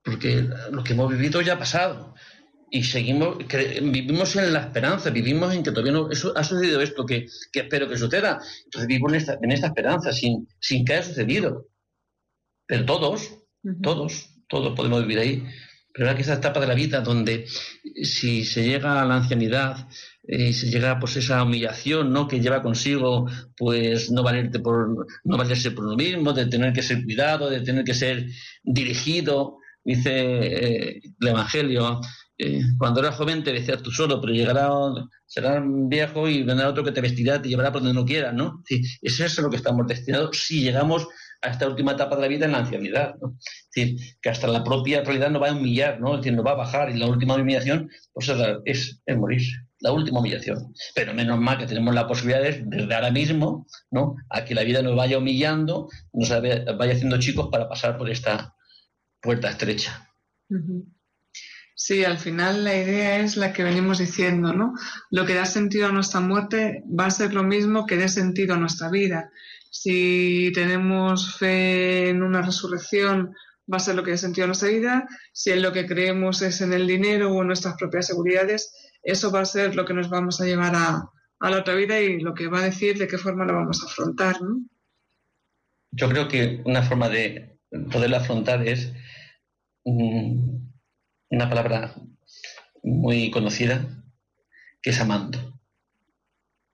Porque 0.05 0.49
lo 0.71 0.85
que 0.85 0.93
hemos 0.93 1.11
vivido 1.11 1.41
ya 1.41 1.55
ha 1.55 1.59
pasado. 1.59 2.15
y 2.71 2.85
seguimos, 2.85 3.39
vivimos 3.39 4.37
en 4.37 4.53
la 4.53 4.61
esperanza, 4.61 5.09
vivimos 5.09 5.55
en 5.55 5.63
que 5.63 5.71
todavía 5.71 5.93
no, 5.93 6.11
eso, 6.11 6.37
ha 6.37 6.45
sucedido 6.45 6.83
esto 6.83 7.07
que, 7.07 7.27
espero 7.53 7.89
que 7.89 7.97
suceda. 7.97 8.41
Entonces 8.65 8.87
vivimos 8.87 9.13
en 9.13 9.19
esta, 9.19 9.39
en 9.41 9.53
esta 9.53 9.67
esperanza, 9.69 10.13
sin, 10.13 10.47
sin 10.61 10.85
que 10.85 10.95
haya 10.95 11.03
sucedido. 11.03 11.69
Pero 12.67 12.85
todos, 12.85 13.39
todos, 13.83 14.31
todos 14.49 14.77
podemos 14.77 15.01
vivir 15.03 15.19
ahí. 15.19 15.45
Pero 15.95 16.07
ahora 16.07 16.17
que 16.17 16.23
esa 16.23 16.35
etapa 16.35 16.61
de 16.61 16.67
la 16.67 16.75
vida 16.75 17.01
donde 17.01 17.47
si 18.03 18.45
se 18.45 18.63
llega 18.63 19.01
a 19.01 19.05
la 19.07 19.17
ancianidad, 19.17 19.89
y 20.31 20.53
se 20.53 20.68
llega 20.70 20.99
pues 20.99 21.16
esa 21.16 21.43
humillación 21.43 22.12
¿no? 22.12 22.29
que 22.29 22.39
lleva 22.39 22.62
consigo 22.62 23.26
pues 23.57 24.11
no 24.11 24.22
valerte 24.22 24.61
por 24.61 25.07
no 25.24 25.37
valerse 25.39 25.70
por 25.70 25.87
uno 25.87 25.97
mismo 25.97 26.35
de 26.35 26.45
tener 26.45 26.74
que 26.74 26.83
ser 26.83 27.03
cuidado 27.03 27.49
de 27.49 27.62
tener 27.62 27.83
que 27.83 27.95
ser 27.95 28.26
dirigido 28.62 29.57
dice 29.83 30.11
eh, 30.12 31.01
el 31.18 31.29
evangelio 31.29 32.03
eh, 32.37 32.61
cuando 32.76 33.01
eras 33.01 33.16
joven 33.16 33.43
te 33.43 33.55
decías 33.55 33.83
tú 33.83 33.91
solo 33.91 34.20
pero 34.20 34.35
llegará 34.35 34.68
será 35.24 35.64
viejo 35.64 36.29
y 36.29 36.43
vendrá 36.43 36.68
otro 36.68 36.85
que 36.85 36.93
te 36.93 37.01
vestirá 37.01 37.41
te 37.41 37.49
llevará 37.49 37.72
por 37.72 37.81
donde 37.81 37.99
no 37.99 38.05
quieras 38.05 38.35
no 38.35 38.62
sí, 38.66 38.83
eso 39.01 39.24
es 39.24 39.39
lo 39.39 39.49
que 39.49 39.57
estamos 39.57 39.87
destinados 39.87 40.37
si 40.37 40.61
llegamos 40.61 41.09
a 41.41 41.49
esta 41.49 41.66
última 41.68 41.93
etapa 41.93 42.16
de 42.16 42.22
la 42.22 42.26
vida 42.26 42.47
en 42.47 42.51
la 42.51 42.59
ancianidad. 42.59 43.14
¿no? 43.22 43.37
Es 43.39 43.70
decir, 43.72 44.16
que 44.20 44.29
hasta 44.29 44.49
la 44.49 44.64
propia 44.64 45.05
realidad 45.05 45.31
nos 45.31 45.41
va 45.41 45.51
a 45.51 45.53
humillar, 45.53 46.01
¿no? 46.01 46.14
Es 46.14 46.22
decir, 46.22 46.33
nos 46.33 46.45
va 46.45 46.51
a 46.51 46.57
bajar 46.57 46.91
y 46.91 46.99
la 46.99 47.07
última 47.07 47.37
humillación 47.37 47.89
pues 48.12 48.29
es, 48.64 49.01
es 49.07 49.16
morirse 49.16 49.68
la 49.81 49.93
última 49.93 50.20
humillación. 50.20 50.74
Pero 50.95 51.14
menos 51.14 51.39
mal 51.39 51.59
que 51.59 51.66
tenemos 51.66 51.95
la 51.95 52.07
posibilidad 52.07 52.43
desde 52.43 52.95
ahora 52.95 53.11
mismo, 53.11 53.66
¿no? 53.91 54.16
A 54.31 54.45
que 54.45 54.55
la 54.55 54.64
vida 54.64 54.83
nos 54.83 54.97
vaya 54.97 55.18
humillando, 55.18 55.89
nos 56.12 56.31
vaya 56.31 56.93
haciendo 56.93 57.18
chicos 57.18 57.49
para 57.51 57.68
pasar 57.68 57.97
por 57.97 58.11
esta 58.11 58.55
puerta 59.20 59.51
estrecha. 59.51 60.09
Sí, 61.74 62.05
al 62.05 62.18
final 62.18 62.64
la 62.64 62.74
idea 62.74 63.20
es 63.20 63.37
la 63.37 63.53
que 63.53 63.62
venimos 63.62 63.99
diciendo, 63.99 64.53
¿no? 64.53 64.74
Lo 65.11 65.26
que 65.26 65.35
da 65.35 65.45
sentido 65.45 65.87
a 65.87 65.93
nuestra 65.93 66.20
muerte 66.20 66.83
va 66.99 67.07
a 67.07 67.11
ser 67.11 67.35
lo 67.35 67.45
mismo 67.45 67.87
que 67.87 67.97
dé 67.97 68.09
sentido 68.09 68.55
a 68.55 68.59
nuestra 68.59 68.91
vida. 68.91 69.31
Si 69.70 70.51
tenemos 70.55 71.37
fe 71.37 72.09
en 72.09 72.22
una 72.22 72.43
resurrección, 72.43 73.33
va 73.72 73.76
a 73.76 73.81
ser 73.81 73.95
lo 73.95 74.03
que 74.03 74.12
dé 74.12 74.18
sentido 74.18 74.45
a 74.45 74.49
nuestra 74.49 74.70
vida. 74.70 75.07
Si 75.33 75.51
en 75.51 75.62
lo 75.62 75.72
que 75.72 75.87
creemos 75.87 76.43
es 76.43 76.62
en 76.62 76.72
el 76.72 76.87
dinero 76.87 77.33
o 77.33 77.43
en 77.43 77.49
nuestras 77.49 77.76
propias 77.76 78.07
seguridades, 78.09 78.72
eso 79.03 79.31
va 79.31 79.41
a 79.41 79.47
ser 79.47 79.75
lo 79.75 79.85
que 79.85 79.95
nos 79.95 80.11
vamos 80.11 80.41
a 80.41 80.45
llevar 80.45 80.75
a, 80.75 81.11
la 81.41 81.59
otra 81.59 81.75
vida 81.75 82.01
y 82.01 82.21
lo 82.21 82.35
que 82.35 82.49
va 82.49 82.61
a 82.61 82.65
decir 82.65 82.99
de 82.99 83.07
qué 83.07 83.17
forma 83.17 83.45
lo 83.45 83.55
vamos 83.55 83.83
a 83.83 83.87
afrontar. 83.87 84.43
¿no? 84.43 84.61
Yo 85.93 86.09
creo 86.09 86.29
que 86.29 86.63
una 86.65 86.83
forma 86.83 87.09
de 87.09 87.59
poderlo 87.93 88.17
afrontar 88.17 88.67
es 88.67 88.93
mm, 89.85 90.57
una 91.31 91.49
palabra 91.49 91.95
muy 92.83 93.31
conocida, 93.31 94.05
que 94.83 94.91
es 94.91 95.01
amando. 95.01 95.61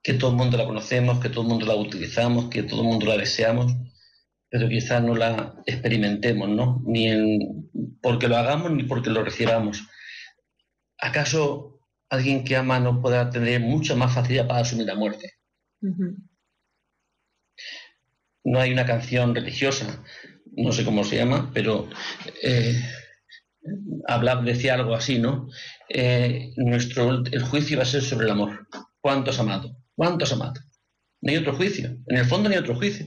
Que 0.03 0.15
todo 0.15 0.31
el 0.31 0.37
mundo 0.37 0.57
la 0.57 0.67
conocemos, 0.67 1.21
que 1.21 1.29
todo 1.29 1.43
el 1.43 1.49
mundo 1.49 1.67
la 1.67 1.77
utilizamos, 1.77 2.51
que 2.51 2.63
todo 2.63 2.83
el 2.83 2.89
mundo 2.89 3.07
la 3.07 3.17
deseamos, 3.17 3.73
pero 4.51 4.69
quizás 4.69 5.03
no 5.03 5.15
la 5.15 5.63
experimentemos, 5.67 6.49
¿no? 6.49 6.83
Ni 6.87 7.11
porque 8.03 8.29
lo 8.29 8.37
hagamos 8.37 8.71
ni 8.71 8.85
porque 8.85 9.11
lo 9.11 9.25
recibamos. 9.25 9.89
¿Acaso 10.99 11.74
alguien 12.15 12.45
que 12.45 12.57
ama 12.57 12.81
no 12.81 13.01
podrá 13.01 13.31
tener 13.31 13.61
mucha 13.61 13.95
más 13.95 14.15
facilidad 14.15 14.49
para 14.49 14.61
asumir 14.61 14.87
la 14.87 14.95
muerte. 14.95 15.35
No 18.45 18.61
hay 18.61 18.73
una 18.73 18.87
canción 18.87 19.35
religiosa, 19.35 20.03
no 20.57 20.73
sé 20.73 20.85
cómo 20.85 21.05
se 21.05 21.17
llama, 21.17 21.51
pero 21.53 21.89
eh, 22.43 22.81
decía 24.45 24.75
algo 24.75 24.95
así, 24.95 25.19
¿no? 25.19 25.49
Eh, 25.89 26.53
nuestro, 26.57 27.25
el 27.25 27.43
juicio 27.43 27.79
va 27.79 27.83
a 27.83 27.87
ser 27.87 28.03
sobre 28.03 28.27
el 28.27 28.33
amor. 28.33 28.69
¿Cuánto 29.01 29.31
has 29.31 29.39
amado? 29.39 29.77
¿Cuánto 29.95 30.25
has 30.25 30.33
amado? 30.33 30.61
No 31.21 31.31
hay 31.31 31.39
otro 31.39 31.55
juicio. 31.55 31.97
En 32.07 32.17
el 32.19 32.27
fondo 32.27 32.49
no 32.49 32.55
hay 32.55 32.61
otro 32.61 32.77
juicio. 32.77 33.07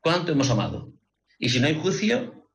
¿Cuánto 0.00 0.32
hemos 0.32 0.50
amado? 0.50 0.92
Y 1.38 1.48
si 1.48 1.60
no 1.60 1.68
hay 1.68 1.80
juicio, 1.80 2.48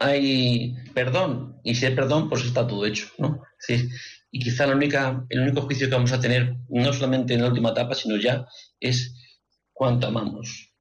hay 0.00 0.74
perdón. 0.94 1.60
Y 1.62 1.74
si 1.74 1.86
hay 1.86 1.94
perdón, 1.94 2.28
pues 2.28 2.44
está 2.44 2.66
todo 2.66 2.86
hecho, 2.86 3.08
¿no? 3.18 3.42
Sí 3.58 3.90
y 4.34 4.40
quizá 4.40 4.64
el 4.64 5.40
único 5.40 5.62
juicio 5.62 5.88
que 5.88 5.94
vamos 5.94 6.10
a 6.10 6.20
tener, 6.20 6.56
no 6.68 6.92
solamente 6.92 7.34
en 7.34 7.42
la 7.42 7.48
última 7.50 7.70
etapa, 7.70 7.94
sino 7.94 8.16
ya, 8.16 8.44
es 8.80 9.14
cuánto 9.72 10.08
amamos. 10.08 10.74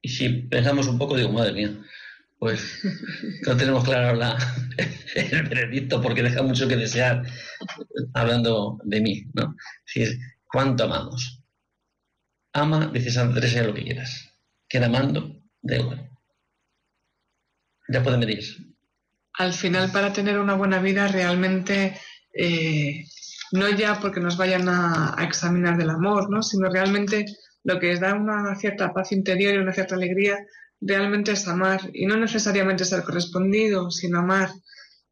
Y 0.00 0.08
si 0.08 0.28
pensamos 0.48 0.86
un 0.86 0.96
poco, 0.96 1.14
digo, 1.14 1.30
madre 1.30 1.52
mía, 1.52 1.78
pues 2.38 2.80
no 3.46 3.54
tenemos 3.54 3.84
claro 3.84 4.16
la, 4.16 4.34
el 5.14 5.42
veredicto 5.42 6.00
porque 6.00 6.22
deja 6.22 6.42
mucho 6.42 6.66
que 6.66 6.76
desear 6.76 7.22
hablando 8.14 8.78
de 8.84 9.00
mí, 9.02 9.26
¿no? 9.34 9.54
Si 9.84 10.00
es 10.00 10.18
cuánto 10.46 10.84
amamos. 10.84 11.42
Ama, 12.54 12.90
dice 12.94 13.10
Santa 13.10 13.34
Teresa, 13.34 13.62
lo 13.62 13.74
que 13.74 13.84
quieras. 13.84 14.32
Queda 14.66 14.86
amando, 14.86 15.42
de 15.60 15.76
igual. 15.76 16.10
Ya 17.88 18.02
puede 18.02 18.16
medir 18.16 18.42
al 19.38 19.52
final 19.52 19.90
para 19.92 20.12
tener 20.12 20.38
una 20.38 20.54
buena 20.54 20.80
vida 20.80 21.08
realmente 21.08 21.98
eh, 22.32 23.04
no 23.52 23.68
ya 23.70 24.00
porque 24.00 24.20
nos 24.20 24.36
vayan 24.36 24.68
a, 24.68 25.16
examinar 25.20 25.76
del 25.76 25.90
amor, 25.90 26.30
¿no? 26.30 26.42
sino 26.42 26.70
realmente 26.70 27.24
lo 27.64 27.78
que 27.78 27.92
es 27.92 28.00
da 28.00 28.14
una 28.14 28.54
cierta 28.56 28.92
paz 28.92 29.12
interior 29.12 29.54
y 29.54 29.58
una 29.58 29.72
cierta 29.72 29.94
alegría 29.94 30.38
realmente 30.80 31.32
es 31.32 31.48
amar 31.48 31.80
y 31.92 32.06
no 32.06 32.16
necesariamente 32.16 32.84
ser 32.84 33.02
correspondido, 33.02 33.90
sino 33.90 34.18
amar. 34.18 34.50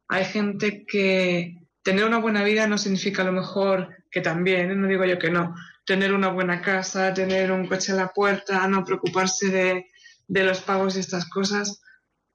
Hay 0.07 0.25
gente 0.25 0.85
que 0.85 1.55
tener 1.81 2.05
una 2.05 2.19
buena 2.19 2.43
vida 2.43 2.67
no 2.67 2.77
significa 2.77 3.21
a 3.21 3.25
lo 3.25 3.31
mejor 3.31 3.89
que 4.11 4.21
también, 4.21 4.71
¿eh? 4.71 4.75
no 4.75 4.87
digo 4.87 5.05
yo 5.05 5.19
que 5.19 5.31
no, 5.31 5.55
tener 5.85 6.13
una 6.13 6.29
buena 6.29 6.61
casa, 6.61 7.13
tener 7.13 7.51
un 7.51 7.67
coche 7.67 7.91
en 7.91 7.97
la 7.97 8.09
puerta, 8.09 8.67
no 8.67 8.83
preocuparse 8.83 9.49
de, 9.49 9.85
de 10.27 10.43
los 10.43 10.61
pagos 10.61 10.95
y 10.95 10.99
estas 10.99 11.29
cosas, 11.29 11.81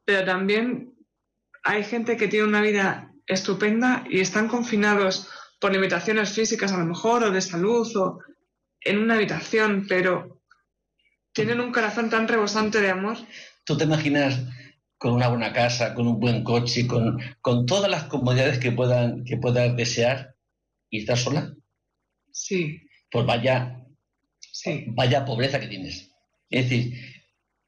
pero 0.05 0.25
también 0.25 0.95
hay 1.63 1.85
gente 1.85 2.17
que 2.17 2.29
tiene 2.29 2.47
una 2.47 2.63
vida 2.63 3.13
estupenda 3.27 4.05
y 4.09 4.21
están 4.21 4.49
confinados 4.49 5.29
por 5.61 5.73
limitaciones 5.73 6.33
físicas 6.33 6.73
a 6.73 6.79
lo 6.79 6.87
mejor 6.87 7.25
o 7.25 7.31
de 7.31 7.41
salud 7.41 7.87
o 7.97 8.19
en 8.81 8.99
una 8.99 9.15
habitación, 9.15 9.87
pero 9.89 10.43
tienen 11.33 11.61
un 11.61 11.73
corazón 11.73 12.11
tan 12.11 12.27
rebosante 12.27 12.81
de 12.81 12.91
amor. 12.91 13.19
¿Tú 13.65 13.77
te 13.77 13.85
imaginas 13.85 14.41
con 14.97 15.13
una 15.13 15.29
buena 15.29 15.53
casa, 15.53 15.95
con 15.95 16.07
un 16.07 16.19
buen 16.19 16.43
coche, 16.45 16.87
con, 16.87 17.19
con 17.41 17.67
todas 17.67 17.91
las 17.91 18.05
comodidades 18.05 18.59
que 18.59 18.73
puedan 18.73 19.25
que 19.25 19.37
puedas 19.37 19.77
desear 19.77 20.35
y 20.89 21.01
estar 21.01 21.19
sola? 21.19 21.55
Sí. 22.33 22.81
Pues 23.11 23.27
vaya, 23.27 23.85
sí. 24.41 24.87
vaya 24.89 25.25
pobreza 25.25 25.61
que 25.61 25.69
tienes. 25.69 26.11
Es 26.49 26.69
decir, 26.69 26.95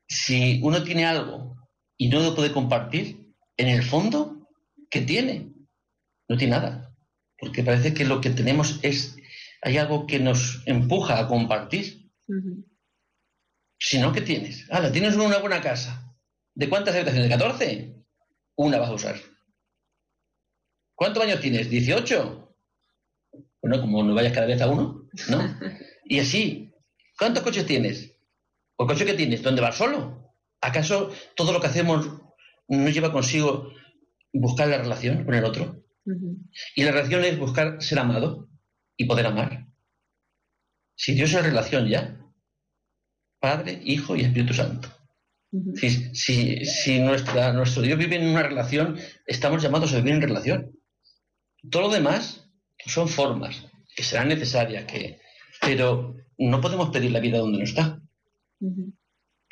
si 0.08 0.60
uno 0.62 0.82
tiene 0.82 1.04
algo 1.04 1.56
y 1.96 2.08
no 2.08 2.20
lo 2.20 2.34
puede 2.34 2.52
compartir, 2.52 3.21
en 3.62 3.68
el 3.68 3.82
fondo, 3.82 4.48
¿qué 4.90 5.02
tiene? 5.02 5.52
No 6.28 6.36
tiene 6.36 6.56
nada. 6.56 6.94
Porque 7.38 7.62
parece 7.62 7.94
que 7.94 8.04
lo 8.04 8.20
que 8.20 8.30
tenemos 8.30 8.80
es, 8.82 9.16
hay 9.62 9.78
algo 9.78 10.06
que 10.06 10.18
nos 10.18 10.62
empuja 10.66 11.18
a 11.18 11.28
compartir. 11.28 12.10
Si 13.78 13.98
no, 13.98 14.12
¿qué 14.12 14.20
tienes? 14.20 14.66
Ah, 14.70 14.90
tienes 14.90 15.14
una 15.14 15.38
buena 15.38 15.60
casa. 15.60 16.12
¿De 16.54 16.68
cuántas 16.68 16.94
habitaciones? 16.94 17.28
¿De 17.28 17.36
14? 17.36 17.94
Una 18.56 18.78
vas 18.78 18.90
a 18.90 18.94
usar. 18.94 19.16
¿Cuántos 20.94 21.22
años 21.22 21.40
tienes? 21.40 21.70
¿18? 21.70 22.54
Bueno, 23.62 23.80
como 23.80 24.02
no 24.02 24.14
vayas 24.14 24.32
cada 24.32 24.46
vez 24.46 24.60
a 24.60 24.68
uno, 24.68 25.08
¿no? 25.28 25.58
Y 26.04 26.18
así, 26.18 26.74
¿cuántos 27.16 27.44
coches 27.44 27.64
tienes? 27.64 28.12
¿O 28.76 28.86
coche 28.86 29.06
que 29.06 29.14
tienes? 29.14 29.40
¿Dónde 29.40 29.62
vas 29.62 29.76
solo? 29.76 30.34
¿Acaso 30.60 31.10
todo 31.36 31.52
lo 31.52 31.60
que 31.60 31.68
hacemos 31.68 32.21
no 32.76 32.88
lleva 32.88 33.12
consigo 33.12 33.72
buscar 34.32 34.68
la 34.68 34.78
relación 34.78 35.24
con 35.24 35.34
el 35.34 35.44
otro. 35.44 35.84
Y 36.74 36.82
la 36.82 36.92
relación 36.92 37.24
es 37.24 37.38
buscar 37.38 37.80
ser 37.82 37.98
amado 37.98 38.48
y 38.96 39.04
poder 39.04 39.26
amar. 39.26 39.68
Si 40.96 41.14
Dios 41.14 41.32
es 41.32 41.42
relación 41.42 41.88
ya, 41.88 42.18
Padre, 43.40 43.80
Hijo 43.84 44.16
y 44.16 44.22
Espíritu 44.22 44.54
Santo. 44.54 44.88
si, 45.74 46.64
si, 46.64 47.00
nuestra, 47.00 47.52
nuestro 47.52 47.82
Dios 47.82 47.98
vive 47.98 48.16
en 48.16 48.28
una 48.28 48.42
relación, 48.42 48.98
estamos 49.26 49.62
llamados 49.62 49.92
a 49.92 49.96
vivir 49.96 50.14
en 50.14 50.22
relación. 50.22 50.72
Todo 51.70 51.82
lo 51.82 51.88
demás 51.90 52.48
son 52.86 53.08
formas 53.08 53.66
que 53.94 54.02
serán 54.02 54.28
necesarias, 54.28 54.84
que, 54.84 55.20
pero 55.60 56.16
no 56.38 56.60
podemos 56.60 56.90
pedir 56.90 57.10
la 57.10 57.20
vida 57.20 57.38
donde 57.38 57.58
no 57.58 57.64
está. 57.64 58.00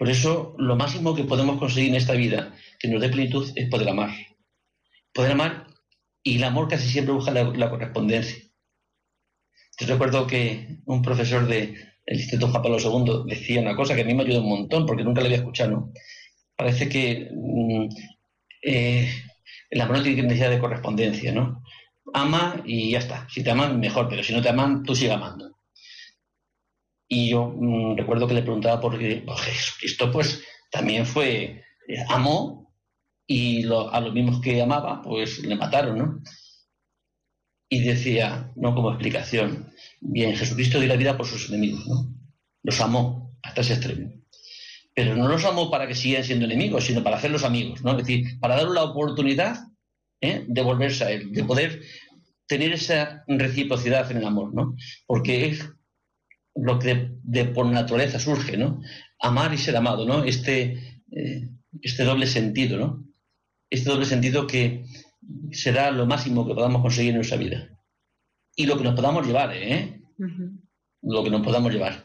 Por 0.01 0.09
eso, 0.09 0.55
lo 0.57 0.77
máximo 0.77 1.15
que 1.15 1.25
podemos 1.25 1.59
conseguir 1.59 1.91
en 1.91 1.97
esta 1.97 2.15
vida 2.15 2.55
que 2.79 2.89
nos 2.89 3.03
dé 3.03 3.11
plenitud 3.11 3.53
es 3.55 3.69
poder 3.69 3.87
amar. 3.91 4.09
Poder 5.13 5.33
amar 5.33 5.67
y 6.23 6.37
el 6.37 6.45
amor 6.45 6.69
casi 6.69 6.89
siempre 6.89 7.13
busca 7.13 7.33
la, 7.33 7.69
correspondencia. 7.69 8.43
Yo 9.79 9.87
recuerdo 9.87 10.27
que 10.27 10.79
un 10.87 11.03
profesor 11.03 11.47
del 11.47 11.77
Instituto 12.07 12.49
Juan 12.49 12.63
Pablo 12.63 12.79
II 12.81 13.25
decía 13.27 13.61
una 13.61 13.77
cosa 13.77 13.95
que 13.95 14.01
a 14.01 14.05
mí 14.07 14.15
me 14.15 14.23
ayudó 14.23 14.41
un 14.41 14.49
montón 14.49 14.87
porque 14.87 15.05
nunca 15.05 15.21
la 15.21 15.27
había 15.27 15.41
escuchado. 15.41 15.93
Parece 16.57 16.89
que 16.89 17.29
mm, 17.35 17.89
eh, 18.63 19.13
el 19.69 19.81
amor 19.83 19.99
no 19.99 20.03
tiene 20.03 20.23
necesidad 20.23 20.49
de 20.49 20.61
correspondencia, 20.61 21.31
¿no? 21.31 21.63
ama 22.15 22.63
y 22.65 22.93
ya 22.93 23.01
está. 23.01 23.27
Si 23.29 23.45
te 23.45 23.51
aman, 23.51 23.79
mejor, 23.79 24.09
pero 24.09 24.23
si 24.23 24.33
no 24.33 24.41
te 24.41 24.49
aman, 24.49 24.83
tú 24.83 24.95
sigue 24.95 25.13
amando. 25.13 25.60
Y 27.13 27.29
yo 27.29 27.53
mm, 27.57 27.97
recuerdo 27.97 28.29
que 28.29 28.35
le 28.35 28.43
preguntaba 28.43 28.81
por, 28.81 28.93
por 29.25 29.39
Jesucristo, 29.39 30.13
pues 30.13 30.45
también 30.71 31.05
fue, 31.05 31.65
eh, 31.89 32.05
amó 32.09 32.73
y 33.27 33.65
a 33.67 34.01
los 34.01 34.15
mismos 34.15 34.41
que 34.41 34.63
amaba, 34.63 35.03
pues 35.03 35.41
le 35.41 35.57
mataron, 35.57 35.99
¿no? 35.99 36.23
Y 37.69 37.81
decía, 37.81 38.53
no 38.55 38.75
como 38.77 38.91
explicación, 38.91 39.73
bien, 40.01 40.37
Jesucristo 40.37 40.79
dio 40.79 40.89
la 40.89 40.97
vida 40.97 41.17
por 41.17 41.27
sus 41.27 41.49
enemigos, 41.49 41.85
¿no? 41.89 42.15
Los 42.63 42.81
amó 42.81 43.37
hasta 43.43 43.63
ese 43.63 43.75
extremo. 43.75 44.13
Pero 44.95 45.17
no 45.17 45.27
los 45.27 45.45
amó 45.45 45.69
para 45.69 45.89
que 45.89 45.97
siguieran 45.97 46.25
siendo 46.25 46.45
enemigos, 46.45 46.85
sino 46.85 47.03
para 47.03 47.17
hacerlos 47.17 47.43
amigos, 47.43 47.83
¿no? 47.83 47.93
Es 47.93 47.99
decir, 47.99 48.39
para 48.39 48.57
darle 48.57 48.75
la 48.75 48.85
oportunidad 48.85 49.57
¿eh? 50.21 50.45
de 50.47 50.63
volverse 50.63 51.05
a 51.05 51.11
él, 51.11 51.33
de 51.33 51.45
poder 51.45 51.83
tener 52.47 52.73
esa 52.73 53.25
reciprocidad 53.27 54.11
en 54.13 54.19
el 54.19 54.27
amor, 54.27 54.55
¿no? 54.55 54.77
Porque 55.07 55.49
es 55.49 55.69
lo 56.55 56.79
que 56.79 57.11
de, 57.23 57.45
por 57.47 57.67
naturaleza 57.67 58.19
surge, 58.19 58.57
¿no? 58.57 58.81
Amar 59.21 59.53
y 59.55 59.59
ser 59.59 59.77
amado, 59.77 60.07
¿no? 60.07 60.25
Este, 60.25 61.03
eh, 61.13 61.49
este 61.83 62.05
doble 62.05 62.27
sentido, 62.27 62.79
¿no? 62.79 63.05
Este 63.69 63.91
doble 63.91 64.07
sentido 64.07 64.47
que 64.47 64.85
será 65.53 65.91
lo 65.91 66.07
máximo 66.07 66.47
que 66.47 66.55
podamos 66.55 66.83
conseguir 66.83 67.11
en 67.11 67.17
nuestra 67.17 67.37
vida. 67.37 67.69
Y 68.57 68.67
lo 68.67 68.77
que 68.77 68.85
nos 68.85 68.95
podamos 68.95 69.27
llevar, 69.27 69.53
¿eh? 69.55 70.03
Lo 71.03 71.25
que 71.25 71.31
nos 71.31 71.43
podamos 71.43 71.73
llevar. 71.73 72.05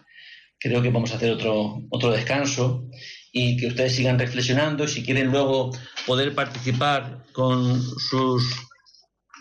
Creo 0.60 0.82
que 0.82 0.90
vamos 0.90 1.12
a 1.12 1.18
hacer 1.18 1.32
otro, 1.32 1.82
otro 1.90 2.12
descanso 2.12 2.88
y 3.32 3.58
que 3.58 3.68
ustedes 3.68 3.96
sigan 3.96 4.20
reflexionando. 4.20 4.88
Si 4.88 5.04
quieren 5.04 5.32
luego 5.32 5.72
poder 6.06 6.34
participar 6.34 7.26
con 7.34 7.82
sus 7.82 8.56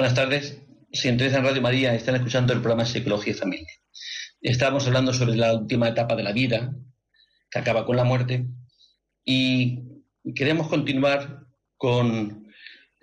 Buenas 0.00 0.16
tardes. 0.16 0.58
Si 0.92 1.08
en 1.08 1.18
Radio 1.18 1.60
María 1.60 1.94
están 1.94 2.14
escuchando 2.14 2.54
el 2.54 2.62
programa 2.62 2.86
Psicología 2.86 3.34
y 3.34 3.36
Familia. 3.36 3.68
Estábamos 4.40 4.86
hablando 4.86 5.12
sobre 5.12 5.36
la 5.36 5.52
última 5.52 5.88
etapa 5.88 6.16
de 6.16 6.22
la 6.22 6.32
vida, 6.32 6.74
que 7.50 7.58
acaba 7.58 7.84
con 7.84 7.96
la 7.96 8.04
muerte, 8.04 8.46
y 9.26 10.02
queremos 10.34 10.68
continuar 10.68 11.44
con. 11.76 12.48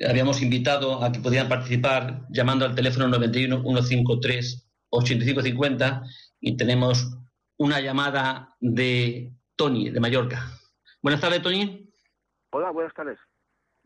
Habíamos 0.10 0.42
invitado 0.42 1.04
a 1.04 1.12
que 1.12 1.20
podían 1.20 1.48
participar 1.48 2.26
llamando 2.32 2.66
al 2.66 2.74
teléfono 2.74 3.08
91 3.10 3.62
153 3.62 4.68
8550 4.90 6.02
y 6.40 6.58
tenemos 6.58 7.16
una 7.58 7.80
llamada 7.80 8.56
de 8.60 9.34
Tony, 9.56 9.92
de 9.92 10.00
Mallorca. 10.00 10.52
Buenas 11.04 11.22
tardes, 11.22 11.44
Tony. 11.44 11.92
Hola, 12.50 12.72
buenas 12.72 12.96
tardes. 12.96 13.20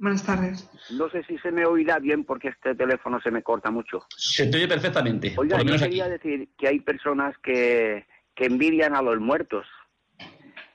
Buenas 0.02 0.24
tardes. 0.24 0.68
No 0.89 1.12
sé 1.12 1.24
si 1.26 1.38
se 1.38 1.52
me 1.52 1.64
oirá 1.64 1.99
bien 1.99 2.24
porque 2.24 2.47
este 2.47 2.74
teléfono 2.74 3.22
se 3.22 3.30
me 3.30 3.43
corta 3.43 3.70
mucho. 3.70 4.04
Se 4.18 4.47
te 4.47 4.58
oye 4.58 4.68
perfectamente. 4.68 5.36
Oiga, 5.38 5.62
yo 5.62 5.78
quería 5.78 6.10
decir 6.10 6.49
que 6.58 6.68
hay 6.68 6.80
personas 6.80 7.38
que, 7.43 8.08
que 8.34 8.45
envidian 8.47 8.95
a 8.95 9.04
los 9.04 9.20
muertos. 9.20 9.68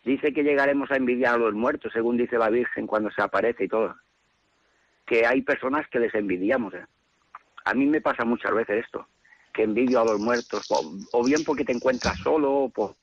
Dice 0.04 0.32
que 0.32 0.44
llegaremos 0.44 0.92
a 0.92 0.96
envidiar 0.96 1.34
a 1.34 1.38
los 1.38 1.54
muertos, 1.54 1.92
según 1.92 2.16
dice 2.16 2.38
la 2.38 2.50
Virgen 2.50 2.86
cuando 2.86 3.10
se 3.10 3.20
aparece 3.20 3.64
y 3.64 3.68
todo. 3.68 3.96
Que 5.04 5.26
hay 5.26 5.42
personas 5.42 5.88
que 5.88 5.98
les 5.98 6.14
envidiamos. 6.14 6.74
¿eh? 6.74 6.86
A 7.64 7.74
mí 7.74 7.84
me 7.84 8.00
pasa 8.00 8.24
muchas 8.24 8.54
veces 8.54 8.84
esto, 8.84 9.08
que 9.52 9.64
envidio 9.64 10.02
a 10.02 10.04
los 10.04 10.20
muertos, 10.20 10.68
o, 10.70 11.24
bien 11.24 11.42
porque 11.44 11.64
te 11.64 11.72
encuentras 11.72 12.16
solo, 12.20 12.52
o 12.52 12.68
por... 12.68 12.94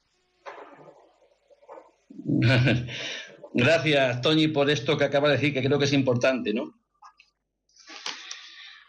Gracias, 3.56 4.20
Toñi, 4.22 4.48
por 4.48 4.70
esto 4.70 4.98
que 4.98 5.04
acaba 5.04 5.30
de 5.30 5.36
decir, 5.36 5.54
que 5.54 5.64
creo 5.64 5.78
que 5.78 5.86
es 5.86 5.94
importante, 5.94 6.54
¿no? 6.54 6.74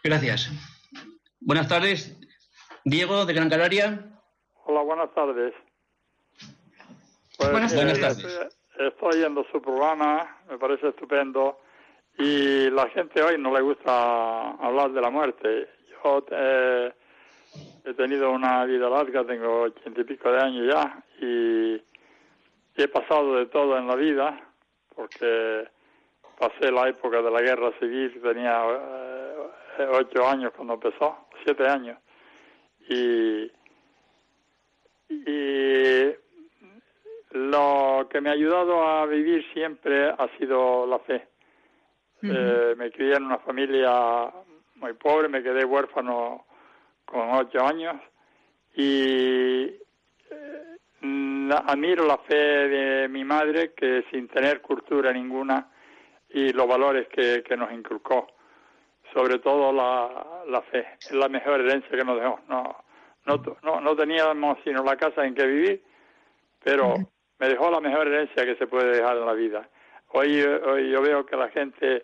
Gracias. 0.03 0.49
Buenas 1.39 1.67
tardes. 1.67 2.17
Diego, 2.83 3.25
de 3.25 3.33
Gran 3.33 3.49
Canaria. 3.49 4.11
Hola, 4.65 4.81
buenas 4.81 5.13
tardes. 5.13 5.53
Pues, 7.37 7.51
buenas, 7.51 7.73
eh, 7.73 7.77
tardes. 7.77 8.17
Estoy, 8.79 9.09
oyendo 9.19 9.45
su 9.51 9.61
programa, 9.61 10.41
me 10.49 10.57
parece 10.57 10.89
estupendo. 10.89 11.59
Y 12.17 12.69
la 12.71 12.89
gente 12.89 13.21
hoy 13.21 13.37
no 13.37 13.53
le 13.53 13.61
gusta 13.61 14.51
hablar 14.51 14.91
de 14.93 15.01
la 15.01 15.11
muerte. 15.11 15.69
Yo 15.91 16.25
eh, 16.31 16.91
he 17.85 17.93
tenido 17.93 18.31
una 18.31 18.65
vida 18.65 18.89
larga, 18.89 19.23
tengo 19.25 19.61
ochenta 19.63 20.01
y 20.01 20.03
pico 20.05 20.31
de 20.31 20.41
años 20.41 20.73
ya, 20.73 21.03
y 21.21 21.81
he 22.81 22.87
pasado 22.87 23.35
de 23.35 23.45
todo 23.45 23.77
en 23.77 23.87
la 23.87 23.95
vida 23.95 24.41
porque 24.95 25.67
pasé 26.39 26.71
la 26.71 26.89
época 26.89 27.21
de 27.21 27.31
la 27.31 27.41
guerra 27.41 27.71
civil, 27.79 28.19
tenía 28.21 28.63
eh, 29.79 29.87
ocho 29.91 30.27
años 30.27 30.51
cuando 30.55 30.75
empezó, 30.75 31.27
siete 31.43 31.67
años, 31.67 31.97
Y, 32.87 33.51
y 35.09 36.15
lo 37.31 38.07
que 38.09 38.21
me 38.21 38.29
ha 38.29 38.33
ayudado 38.33 38.87
a 38.87 39.05
vivir 39.05 39.45
siempre 39.53 40.09
ha 40.09 40.27
sido 40.37 40.85
la 40.87 40.99
fe. 40.99 41.27
Eh, 42.21 42.73
me 42.77 42.91
crié 42.91 43.15
en 43.15 43.25
una 43.25 43.37
familia 43.39 44.31
muy 44.75 44.93
pobre, 44.93 45.27
me 45.27 45.43
quedé 45.43 45.63
huérfano 45.63 46.45
con 47.05 47.29
ocho 47.31 47.63
años 47.63 47.97
y 48.73 49.65
eh, 50.31 50.74
admiro 51.51 52.05
la 52.05 52.17
fe 52.17 52.35
de 52.35 53.07
mi 53.09 53.23
madre 53.23 53.73
que 53.73 54.03
sin 54.11 54.27
tener 54.27 54.61
cultura 54.61 55.11
ninguna 55.11 55.69
y 56.29 56.51
los 56.51 56.67
valores 56.67 57.07
que, 57.07 57.43
nos 57.57 57.71
inculcó, 57.71 58.27
sobre 59.13 59.39
todo 59.39 59.71
la, 59.71 60.43
la 60.47 60.61
fe, 60.63 60.85
es 60.99 61.11
la 61.11 61.29
mejor 61.29 61.61
herencia 61.61 61.97
que 61.97 62.03
nos 62.03 62.19
dejó. 62.19 62.39
No, 62.47 62.83
no, 63.25 63.81
no, 63.81 63.95
teníamos 63.95 64.57
sino 64.63 64.83
la 64.83 64.97
casa 64.97 65.25
en 65.25 65.33
que 65.33 65.45
vivir, 65.45 65.83
pero 66.63 66.95
me 67.39 67.47
dejó 67.47 67.71
la 67.71 67.79
mejor 67.79 68.07
herencia 68.07 68.45
que 68.45 68.55
se 68.55 68.67
puede 68.67 68.97
dejar 68.97 69.17
en 69.17 69.25
la 69.25 69.33
vida. 69.33 69.69
Hoy, 70.09 70.41
hoy 70.41 70.91
yo 70.91 71.01
veo 71.01 71.25
que 71.25 71.35
la 71.35 71.49
gente, 71.49 72.03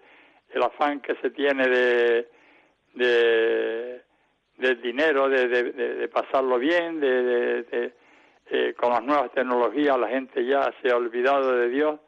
el 0.49 0.63
afán 0.63 1.01
que 1.01 1.15
se 1.15 1.29
tiene 1.31 1.67
de, 1.67 2.29
de 2.93 4.01
del 4.61 4.81
dinero, 4.81 5.27
de, 5.27 5.47
de, 5.47 6.07
pasarlo 6.07 6.59
bien, 6.59 6.99
de, 6.99 7.93
eh, 8.53 8.73
con 8.77 8.89
las 8.89 9.01
nuevas 9.01 9.31
tecnologías 9.31 9.97
la 9.97 10.09
gente 10.09 10.45
ya 10.45 10.73
se 10.81 10.91
ha 10.91 10.97
olvidado 10.97 11.55
de 11.55 11.69
Dios 11.69 12.01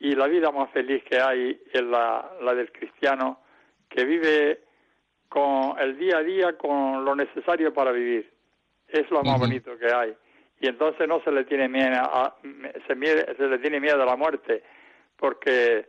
y 0.00 0.16
la 0.16 0.26
vida 0.26 0.50
más 0.50 0.68
feliz 0.72 1.04
que 1.04 1.20
hay 1.20 1.62
es 1.72 1.82
la, 1.82 2.28
la 2.40 2.54
del 2.56 2.72
cristiano 2.72 3.38
que 3.88 4.04
vive 4.04 4.64
con 5.28 5.78
el 5.78 5.96
día 5.96 6.18
a 6.18 6.22
día 6.24 6.58
con 6.58 7.04
lo 7.04 7.14
necesario 7.14 7.72
para 7.72 7.92
vivir. 7.92 8.32
Es 8.88 9.08
lo 9.12 9.22
más 9.22 9.38
bonito 9.38 9.78
que 9.78 9.92
hay. 9.92 10.12
Y 10.58 10.66
entonces 10.66 11.06
no 11.06 11.22
se 11.22 11.30
le 11.30 11.44
tiene 11.44 11.68
miedo 11.68 12.00
a, 12.00 12.34
se, 12.88 13.36
se 13.36 13.46
le 13.46 13.58
tiene 13.58 13.78
miedo 13.78 14.02
a 14.02 14.06
la 14.06 14.16
muerte 14.16 14.64
porque 15.16 15.86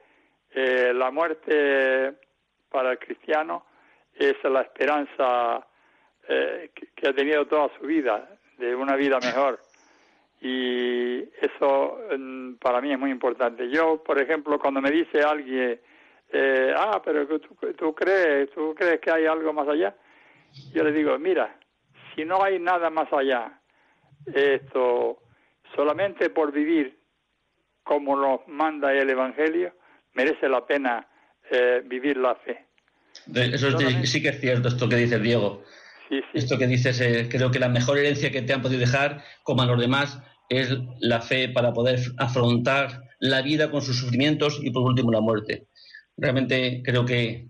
eh, 0.51 0.93
la 0.93 1.09
muerte 1.09 2.13
para 2.69 2.91
el 2.91 2.99
cristiano 2.99 3.65
es 4.13 4.35
la 4.43 4.61
esperanza 4.61 5.65
eh, 6.27 6.69
que, 6.95 7.09
ha 7.09 7.13
tenido 7.13 7.47
toda 7.47 7.71
su 7.79 7.87
vida 7.87 8.29
de 8.59 8.75
una 8.75 8.95
vida 8.95 9.17
mejor 9.19 9.59
y 10.41 11.19
eso 11.39 11.99
para 12.59 12.81
mí 12.81 12.91
es 12.91 12.99
muy 12.99 13.11
importante 13.11 13.69
yo 13.69 14.01
por 14.03 14.19
ejemplo 14.19 14.57
cuando 14.59 14.81
me 14.81 14.89
dice 14.89 15.21
alguien 15.21 15.79
eh, 16.33 16.73
ah 16.75 17.01
pero 17.03 17.27
tú, 17.27 17.55
tú 17.77 17.93
crees 17.93 18.49
tú 18.51 18.73
crees 18.75 18.99
que 18.99 19.11
hay 19.11 19.25
algo 19.25 19.53
más 19.53 19.67
allá 19.67 19.95
yo 20.73 20.83
le 20.83 20.91
digo 20.91 21.17
mira 21.19 21.55
si 22.15 22.25
no 22.25 22.43
hay 22.43 22.59
nada 22.59 22.89
más 22.89 23.11
allá 23.13 23.61
esto 24.33 25.19
solamente 25.75 26.29
por 26.29 26.51
vivir 26.51 27.01
como 27.83 28.15
nos 28.15 28.41
manda 28.47 28.93
el 28.93 29.09
Evangelio, 29.09 29.73
merece 30.13 30.47
la 30.47 30.65
pena 30.65 31.07
eh, 31.49 31.81
vivir 31.85 32.17
la 32.17 32.35
fe. 32.35 32.65
Eso 33.33 33.77
sí 34.03 34.21
que 34.21 34.29
es 34.29 34.39
cierto, 34.39 34.69
esto 34.69 34.87
que 34.87 34.95
dice 34.95 35.19
Diego. 35.19 35.63
Esto 36.33 36.57
que 36.57 36.67
dices, 36.67 36.99
eh, 36.99 37.29
creo 37.29 37.51
que 37.51 37.59
la 37.59 37.69
mejor 37.69 37.97
herencia 37.97 38.31
que 38.31 38.41
te 38.41 38.53
han 38.53 38.61
podido 38.61 38.81
dejar, 38.81 39.23
como 39.43 39.61
a 39.61 39.65
los 39.65 39.79
demás, 39.79 40.21
es 40.51 40.77
la 40.99 41.21
fe 41.21 41.47
para 41.47 41.71
poder 41.71 41.99
afrontar 42.17 43.03
la 43.19 43.41
vida 43.41 43.71
con 43.71 43.81
sus 43.81 43.97
sufrimientos 43.97 44.59
y 44.61 44.69
por 44.71 44.83
último 44.83 45.11
la 45.11 45.21
muerte. 45.21 45.67
Realmente 46.17 46.81
creo 46.83 47.05
que 47.05 47.47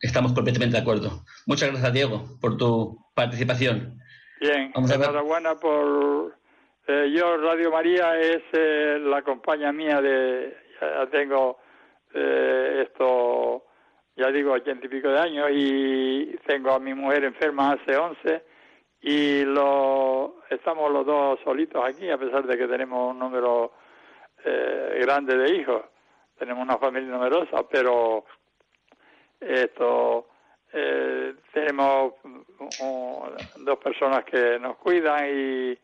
estamos 0.00 0.32
completamente 0.32 0.76
de 0.76 0.82
acuerdo. 0.82 1.24
Muchas 1.46 1.70
gracias, 1.70 1.92
Diego, 1.92 2.38
por 2.40 2.56
tu 2.56 2.98
participación. 3.14 3.98
Bien, 4.40 4.72
enhorabuena 4.74 5.54
por... 5.56 6.34
Eh, 6.86 7.12
yo, 7.14 7.36
Radio 7.38 7.70
María 7.70 8.18
es 8.18 8.42
eh, 8.52 8.98
la 9.00 9.22
compañía 9.22 9.72
mía 9.72 10.00
de... 10.00 10.56
Ya 10.80 11.06
tengo 11.10 11.58
eh, 12.14 12.86
esto, 12.86 13.64
ya 14.16 14.30
digo, 14.30 14.52
ochenta 14.52 14.86
y 14.86 14.88
pico 14.88 15.08
de 15.08 15.18
años 15.18 15.48
y 15.52 16.36
tengo 16.46 16.72
a 16.72 16.80
mi 16.80 16.94
mujer 16.94 17.24
enferma 17.24 17.72
hace 17.72 17.96
once 17.96 18.42
y 19.06 19.44
lo, 19.44 20.36
estamos 20.48 20.90
los 20.90 21.04
dos 21.04 21.38
solitos 21.44 21.84
aquí 21.84 22.10
a 22.10 22.18
pesar 22.18 22.46
de 22.46 22.56
que 22.56 22.66
tenemos 22.66 23.12
un 23.12 23.18
número 23.18 23.72
grande 25.00 25.38
de 25.38 25.54
hijos. 25.54 25.82
Tenemos 26.38 26.62
una 26.62 26.76
familia 26.76 27.08
numerosa, 27.08 27.66
pero 27.70 28.24
esto 29.40 30.26
eh, 30.72 31.34
tenemos 31.52 32.14
dos 33.58 33.78
personas 33.78 34.24
que 34.24 34.58
nos 34.58 34.76
cuidan 34.76 35.24
y, 35.26 35.78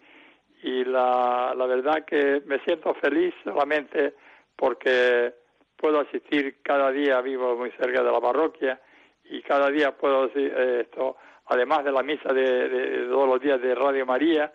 y 0.63 0.85
la, 0.85 1.55
la 1.57 1.67
verdad 1.67 2.05
que 2.05 2.43
me 2.47 2.59
siento 2.61 2.95
feliz 2.95 3.33
solamente 3.45 4.15
porque 4.57 5.33
puedo 5.77 6.01
asistir 6.01 6.61
cada 6.63 6.91
día, 6.91 7.21
vivo 7.21 7.57
muy 7.57 7.71
cerca 7.73 8.03
de 8.03 8.11
la 8.11 8.21
parroquia 8.21 8.81
y 9.25 9.41
cada 9.43 9.71
día 9.71 9.97
puedo 9.97 10.27
eh, 10.35 10.81
esto, 10.83 11.17
además 11.51 11.85
de 11.85 11.93
la 11.93 12.03
misa 12.03 12.33
de, 12.33 13.07
todos 13.11 13.29
los 13.29 13.41
días 13.41 13.61
de 13.61 13.75
Radio 13.75 14.07
María, 14.07 14.53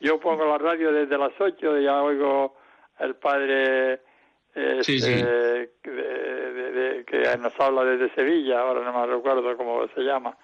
yo 0.00 0.18
pongo 0.18 0.44
la 0.44 0.58
radio 0.58 0.92
desde 0.92 1.16
las 1.16 1.32
8, 1.38 1.78
ya 1.78 2.02
oigo 2.02 2.56
el 2.98 3.14
padre 3.14 4.00
este, 4.52 5.70
que 5.82 7.38
nos 7.38 7.58
habla 7.58 7.84
desde 7.84 8.14
Sevilla, 8.14 8.60
ahora 8.60 8.84
no 8.84 9.00
me 9.00 9.06
recuerdo 9.06 9.56
cómo 9.56 9.86
se 9.94 10.00
llama, 10.00 10.36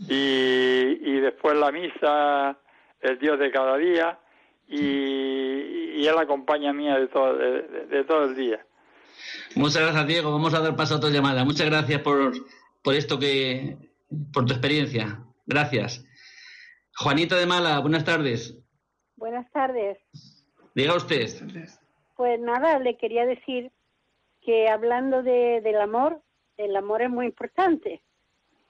y, 0.00 0.98
y 1.00 1.20
después 1.20 1.56
la 1.56 1.70
misa, 1.70 2.58
el 3.00 3.18
Dios 3.18 3.38
de 3.38 3.52
cada 3.52 3.76
día, 3.76 4.18
y, 4.66 6.00
y 6.00 6.06
él 6.06 6.18
acompaña 6.18 6.72
mía 6.72 6.98
de 6.98 7.06
todo, 7.06 7.36
de, 7.36 8.04
todo 8.04 8.24
el 8.24 8.34
día. 8.34 8.64
Muchas 9.54 9.82
gracias, 9.82 10.06
Diego. 10.08 10.32
Vamos 10.32 10.54
a 10.54 10.60
dar 10.60 10.74
paso 10.74 10.94
a 10.94 10.96
otra 10.96 11.10
llamada. 11.10 11.44
Muchas 11.44 11.66
gracias 11.66 12.00
por, 12.02 12.32
por 12.82 12.94
esto 12.94 13.18
que, 13.18 13.76
por 14.32 14.44
tu 14.46 14.52
experiencia. 14.52 15.24
Gracias. 15.46 16.04
Juanita 16.96 17.36
de 17.36 17.46
Mala, 17.46 17.78
buenas 17.80 18.04
tardes. 18.04 18.58
Buenas 19.16 19.50
tardes. 19.52 19.98
Diga 20.74 20.96
usted. 20.96 21.28
Pues 22.16 22.40
nada, 22.40 22.78
le 22.78 22.96
quería 22.96 23.26
decir 23.26 23.72
que 24.40 24.68
hablando 24.68 25.22
de, 25.22 25.60
del 25.62 25.80
amor, 25.80 26.22
el 26.56 26.76
amor 26.76 27.02
es 27.02 27.10
muy 27.10 27.26
importante, 27.26 28.02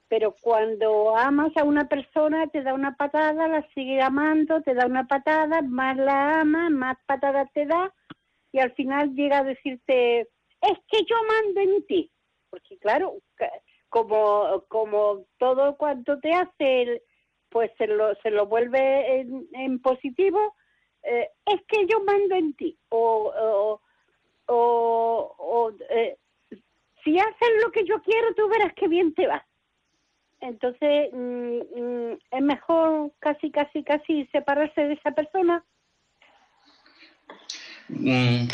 pero 0.09 0.35
cuando 0.41 1.17
amas 1.17 1.57
a 1.57 1.65
una 1.65 1.89
persona 1.89 2.47
te 2.49 2.63
da 2.63 2.75
una 2.75 2.97
patada, 2.97 3.49
la 3.49 3.67
sigue 3.75 4.01
amando, 4.01 4.63
te 4.63 4.75
da 4.75 4.87
una 4.87 5.07
patada, 5.07 5.63
más 5.63 5.97
la 5.97 6.41
ama, 6.41 6.71
más 6.71 6.97
patadas 7.07 7.49
te 7.53 7.67
da 7.67 7.93
y 8.53 8.59
al 8.59 8.73
final 8.75 9.15
llega 9.15 9.39
a 9.39 9.45
decirte, 9.45 10.21
es 10.21 10.79
que 10.89 11.05
yo 11.09 11.17
mando 11.29 11.61
en 11.61 11.87
ti, 11.87 12.11
porque 12.51 12.79
claro, 12.79 13.15
como, 13.91 14.65
como 14.69 15.27
todo 15.39 15.77
cuanto 15.77 16.19
te 16.21 16.33
hace, 16.33 17.03
pues 17.51 17.71
se 17.77 17.87
lo, 17.87 18.15
se 18.23 18.31
lo 18.31 18.47
vuelve 18.47 19.21
en 19.53 19.79
positivo, 19.81 20.55
eh, 21.03 21.29
es 21.47 21.61
que 21.67 21.87
yo 21.87 22.01
mando 22.05 22.35
en 22.35 22.55
ti, 22.55 22.79
o, 22.91 23.81
o, 24.47 25.73
eh, 25.89 26.17
si 27.05 27.19
haces 27.19 27.49
lo 27.63 27.71
que 27.73 27.85
yo 27.85 28.03
quiero, 28.03 28.35
tú 28.35 28.49
verás 28.49 28.73
qué 28.75 28.89
bien 28.89 29.15
te 29.15 29.27
va. 29.27 29.45
Entonces, 30.41 31.11
mm, 31.13 31.59
mm, 31.77 32.19
es 32.31 32.43
mejor 32.43 33.13
casi, 33.19 33.51
casi, 33.51 33.83
casi 33.83 34.27
separarse 34.27 34.83
de 34.83 34.95
esa 34.95 35.11
persona. 35.13 35.65
Mm, 37.89 38.49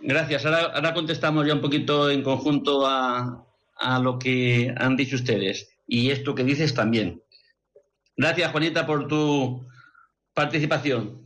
gracias. 0.00 0.44
Ahora, 0.46 0.72
ahora 0.74 0.94
contestamos 0.94 1.46
ya 1.46 1.54
un 1.54 1.60
poquito 1.60 2.10
en 2.10 2.22
conjunto 2.22 2.86
a, 2.86 3.44
a 3.80 3.98
lo 3.98 4.18
que 4.18 4.72
han 4.76 4.96
dicho 4.96 5.16
ustedes 5.16 5.68
y 5.86 6.10
esto 6.10 6.34
que 6.34 6.44
dices 6.44 6.74
también. 6.74 7.22
Gracias, 8.16 8.52
Juanita, 8.52 8.86
por 8.86 9.08
tu 9.08 9.66
participación 10.34 11.20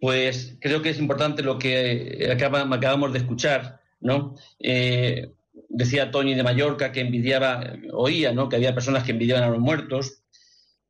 pues 0.00 0.56
creo 0.60 0.82
que 0.82 0.90
es 0.90 0.98
importante 0.98 1.42
lo 1.42 1.58
que 1.58 2.28
acabamos 2.30 3.12
de 3.12 3.18
escuchar, 3.18 3.80
¿no? 4.00 4.36
Eh, 4.58 5.32
decía 5.68 6.10
Tony 6.10 6.34
de 6.34 6.42
Mallorca 6.42 6.92
que 6.92 7.00
envidiaba, 7.00 7.74
oía, 7.92 8.32
¿no? 8.32 8.48
Que 8.48 8.56
había 8.56 8.74
personas 8.74 9.04
que 9.04 9.12
envidiaban 9.12 9.44
a 9.44 9.48
los 9.48 9.58
muertos. 9.58 10.22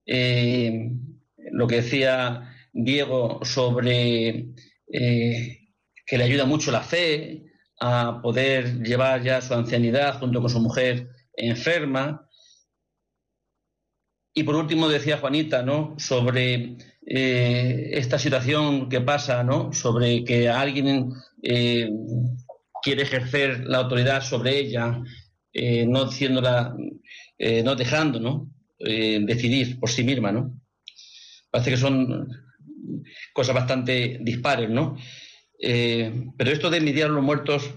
Eh, 0.07 0.91
lo 1.53 1.67
que 1.67 1.77
decía 1.77 2.55
Diego 2.73 3.41
sobre 3.45 4.49
eh, 4.93 5.69
que 6.07 6.19
le 6.19 6.25
ayuda 6.25 6.45
mucho 6.45 6.71
la 6.71 6.83
fe 6.83 7.48
a 7.81 8.21
poder 8.23 8.83
llevar 8.83 9.23
ya 9.23 9.41
su 9.41 9.55
ancianidad 9.55 10.19
junto 10.19 10.41
con 10.41 10.51
su 10.51 10.61
mujer 10.61 11.09
enferma. 11.35 12.29
Y 14.35 14.43
por 14.43 14.57
último 14.57 14.89
decía 14.89 15.19
Juanita, 15.19 15.63
¿no? 15.63 15.95
Sobre 15.99 16.77
eh, 17.07 17.91
esta 17.93 18.19
situación 18.19 18.89
que 18.89 19.01
pasa, 19.01 19.43
¿no? 19.43 19.73
Sobre 19.73 20.25
que 20.25 20.49
alguien 20.49 21.13
eh, 21.43 21.91
quiere 22.83 23.03
ejercer 23.03 23.65
la 23.65 23.79
autoridad 23.79 24.23
sobre 24.23 24.59
ella, 24.59 25.03
eh, 25.53 25.87
no 25.87 26.03
haciéndola, 26.03 26.75
no 27.65 27.75
dejando, 27.77 28.21
¿no? 28.21 28.51
eh, 28.79 29.19
decidir 29.23 29.81
por 29.81 29.91
sí 29.91 30.05
misma, 30.05 30.31
¿no? 30.31 30.61
Parece 31.51 31.71
que 31.71 31.77
son 31.77 32.29
cosas 33.33 33.55
bastante 33.55 34.19
dispares, 34.21 34.71
¿no? 34.71 34.97
Eh, 35.59 36.31
pero 36.37 36.51
esto 36.51 36.71
de 36.71 36.79
envidiar 36.79 37.11
a 37.11 37.13
los 37.13 37.23
muertos, 37.23 37.75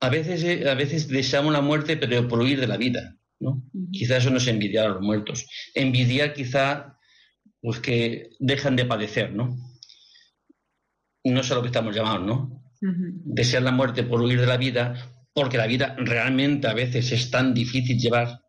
a 0.00 0.08
veces, 0.10 0.44
eh, 0.44 0.68
a 0.68 0.74
veces 0.74 1.08
deseamos 1.08 1.52
la 1.52 1.62
muerte, 1.62 1.96
pero 1.96 2.28
por 2.28 2.40
huir 2.40 2.60
de 2.60 2.66
la 2.66 2.76
vida, 2.76 3.16
¿no? 3.40 3.64
Quizá 3.90 4.18
eso 4.18 4.30
no 4.30 4.36
es 4.36 4.46
envidiar 4.46 4.86
a 4.86 4.90
los 4.90 5.00
muertos. 5.00 5.46
Envidiar 5.74 6.34
quizá, 6.34 6.98
pues 7.60 7.80
que 7.80 8.30
dejan 8.38 8.76
de 8.76 8.84
padecer, 8.84 9.32
¿no? 9.32 9.56
No 11.24 11.40
es 11.40 11.50
a 11.50 11.54
lo 11.54 11.62
que 11.62 11.68
estamos 11.68 11.94
llamados, 11.94 12.26
¿no? 12.26 12.62
Desear 12.80 13.62
la 13.62 13.72
muerte 13.72 14.02
por 14.02 14.20
huir 14.20 14.40
de 14.40 14.46
la 14.46 14.58
vida, 14.58 14.94
porque 15.32 15.56
la 15.56 15.66
vida 15.66 15.96
realmente 15.98 16.68
a 16.68 16.74
veces 16.74 17.10
es 17.12 17.30
tan 17.30 17.54
difícil 17.54 17.98
llevar. 17.98 18.42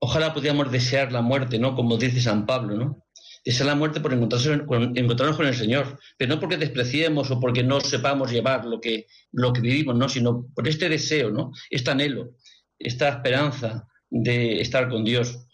Ojalá 0.00 0.34
pudiéramos 0.34 0.72
desear 0.72 1.12
la 1.12 1.22
muerte, 1.22 1.60
¿no? 1.60 1.76
Como 1.76 1.96
dice 1.96 2.20
San 2.20 2.46
Pablo, 2.46 2.76
¿no? 2.76 3.06
Desear 3.44 3.66
la 3.66 3.74
muerte 3.74 4.00
por 4.00 4.12
encontrarnos 4.12 4.66
con, 4.66 4.96
encontrarnos 4.96 5.36
con 5.36 5.46
el 5.46 5.54
Señor, 5.54 5.98
pero 6.16 6.34
no 6.34 6.40
porque 6.40 6.56
despreciemos 6.56 7.30
o 7.30 7.40
porque 7.40 7.64
no 7.64 7.80
sepamos 7.80 8.30
llevar 8.30 8.64
lo 8.64 8.80
que, 8.80 9.06
lo 9.32 9.52
que 9.52 9.60
vivimos, 9.60 9.96
¿no? 9.96 10.08
Sino 10.08 10.46
por 10.54 10.68
este 10.68 10.88
deseo, 10.88 11.30
¿no? 11.30 11.50
Este 11.68 11.90
anhelo, 11.90 12.36
esta 12.78 13.08
esperanza 13.08 13.88
de 14.08 14.60
estar 14.60 14.88
con 14.88 15.04
Dios 15.04 15.46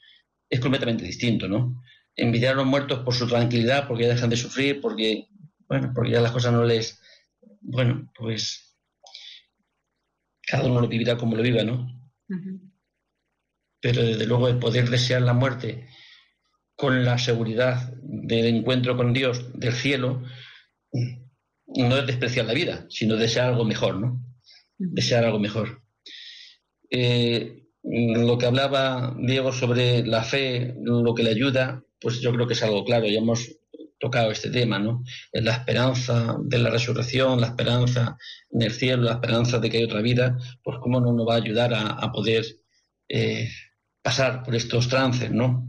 es 0.51 0.61
completamente 0.61 1.05
distinto, 1.05 1.49
¿no? 1.49 1.82
Envidiar 2.14 2.55
a 2.55 2.57
los 2.57 2.66
muertos 2.66 3.01
por 3.01 3.14
su 3.14 3.26
tranquilidad, 3.26 3.86
porque 3.89 4.05
ya 4.05 4.11
dejan 4.11 4.30
de 4.30 4.36
sufrir, 4.36 4.80
porque, 4.80 5.28
bueno, 5.68 5.93
porque 5.95 6.11
ya 6.11 6.20
las 6.20 6.32
cosas 6.32 6.53
no 6.53 6.64
les, 6.64 7.01
bueno, 7.61 8.11
pues 8.16 8.76
cada 10.47 10.64
uno 10.64 10.80
lo 10.80 10.89
vivirá 10.89 11.16
como 11.16 11.36
lo 11.36 11.43
viva, 11.43 11.62
¿no? 11.62 11.86
Pero 13.80 14.03
desde 14.03 14.26
luego 14.26 14.49
el 14.49 14.59
poder 14.59 14.91
desear 14.91 15.22
la 15.22 15.34
muerte 15.34 15.88
con 16.79 17.05
la 17.05 17.18
seguridad 17.18 17.93
del 18.03 18.47
encuentro 18.47 18.97
con 18.97 19.12
Dios 19.12 19.51
del 19.53 19.72
cielo 19.72 20.22
no 21.66 21.97
es 21.97 22.07
despreciar 22.07 22.47
la 22.47 22.55
vida, 22.55 22.87
sino 22.89 23.16
desear 23.16 23.49
algo 23.49 23.64
mejor, 23.64 23.97
¿no? 23.97 24.22
Desear 24.79 25.24
algo 25.24 25.41
mejor. 25.41 25.83
Eh, 26.89 27.64
lo 27.83 28.39
que 28.39 28.47
hablaba 28.47 29.16
Diego 29.18 29.53
sobre 29.53 30.07
la 30.07 30.22
fe, 30.22 30.76
lo 30.81 31.16
que 31.16 31.24
le 31.24 31.31
ayuda, 31.31 31.83
pues 32.01 32.20
yo 32.20 32.33
creo 32.33 32.47
que 32.47 32.55
es 32.55 32.62
algo 32.62 32.85
claro. 32.85 33.09
Ya 33.09 33.18
hemos 33.18 33.57
tocado 33.99 34.31
este 34.31 34.49
tema, 34.49 34.79
¿no? 34.79 35.03
La 35.33 35.55
esperanza 35.55 36.37
de 36.45 36.59
la 36.59 36.70
resurrección, 36.70 37.41
la 37.41 37.49
esperanza 37.49 38.16
en 38.53 38.62
el 38.62 38.70
cielo, 38.70 39.03
la 39.03 39.14
esperanza 39.14 39.59
de 39.59 39.68
que 39.68 39.79
hay 39.79 39.85
otra 39.85 40.01
vida, 40.01 40.39
pues 40.62 40.79
cómo 40.81 41.01
no 41.01 41.12
nos 41.12 41.26
va 41.26 41.35
a 41.35 41.39
ayudar 41.39 41.74
a, 41.74 42.12
poder 42.12 42.47
eh, 43.09 43.49
pasar 44.01 44.45
por 44.45 44.55
estos 44.55 44.89
trances, 44.89 45.33
¿no? 45.33 45.66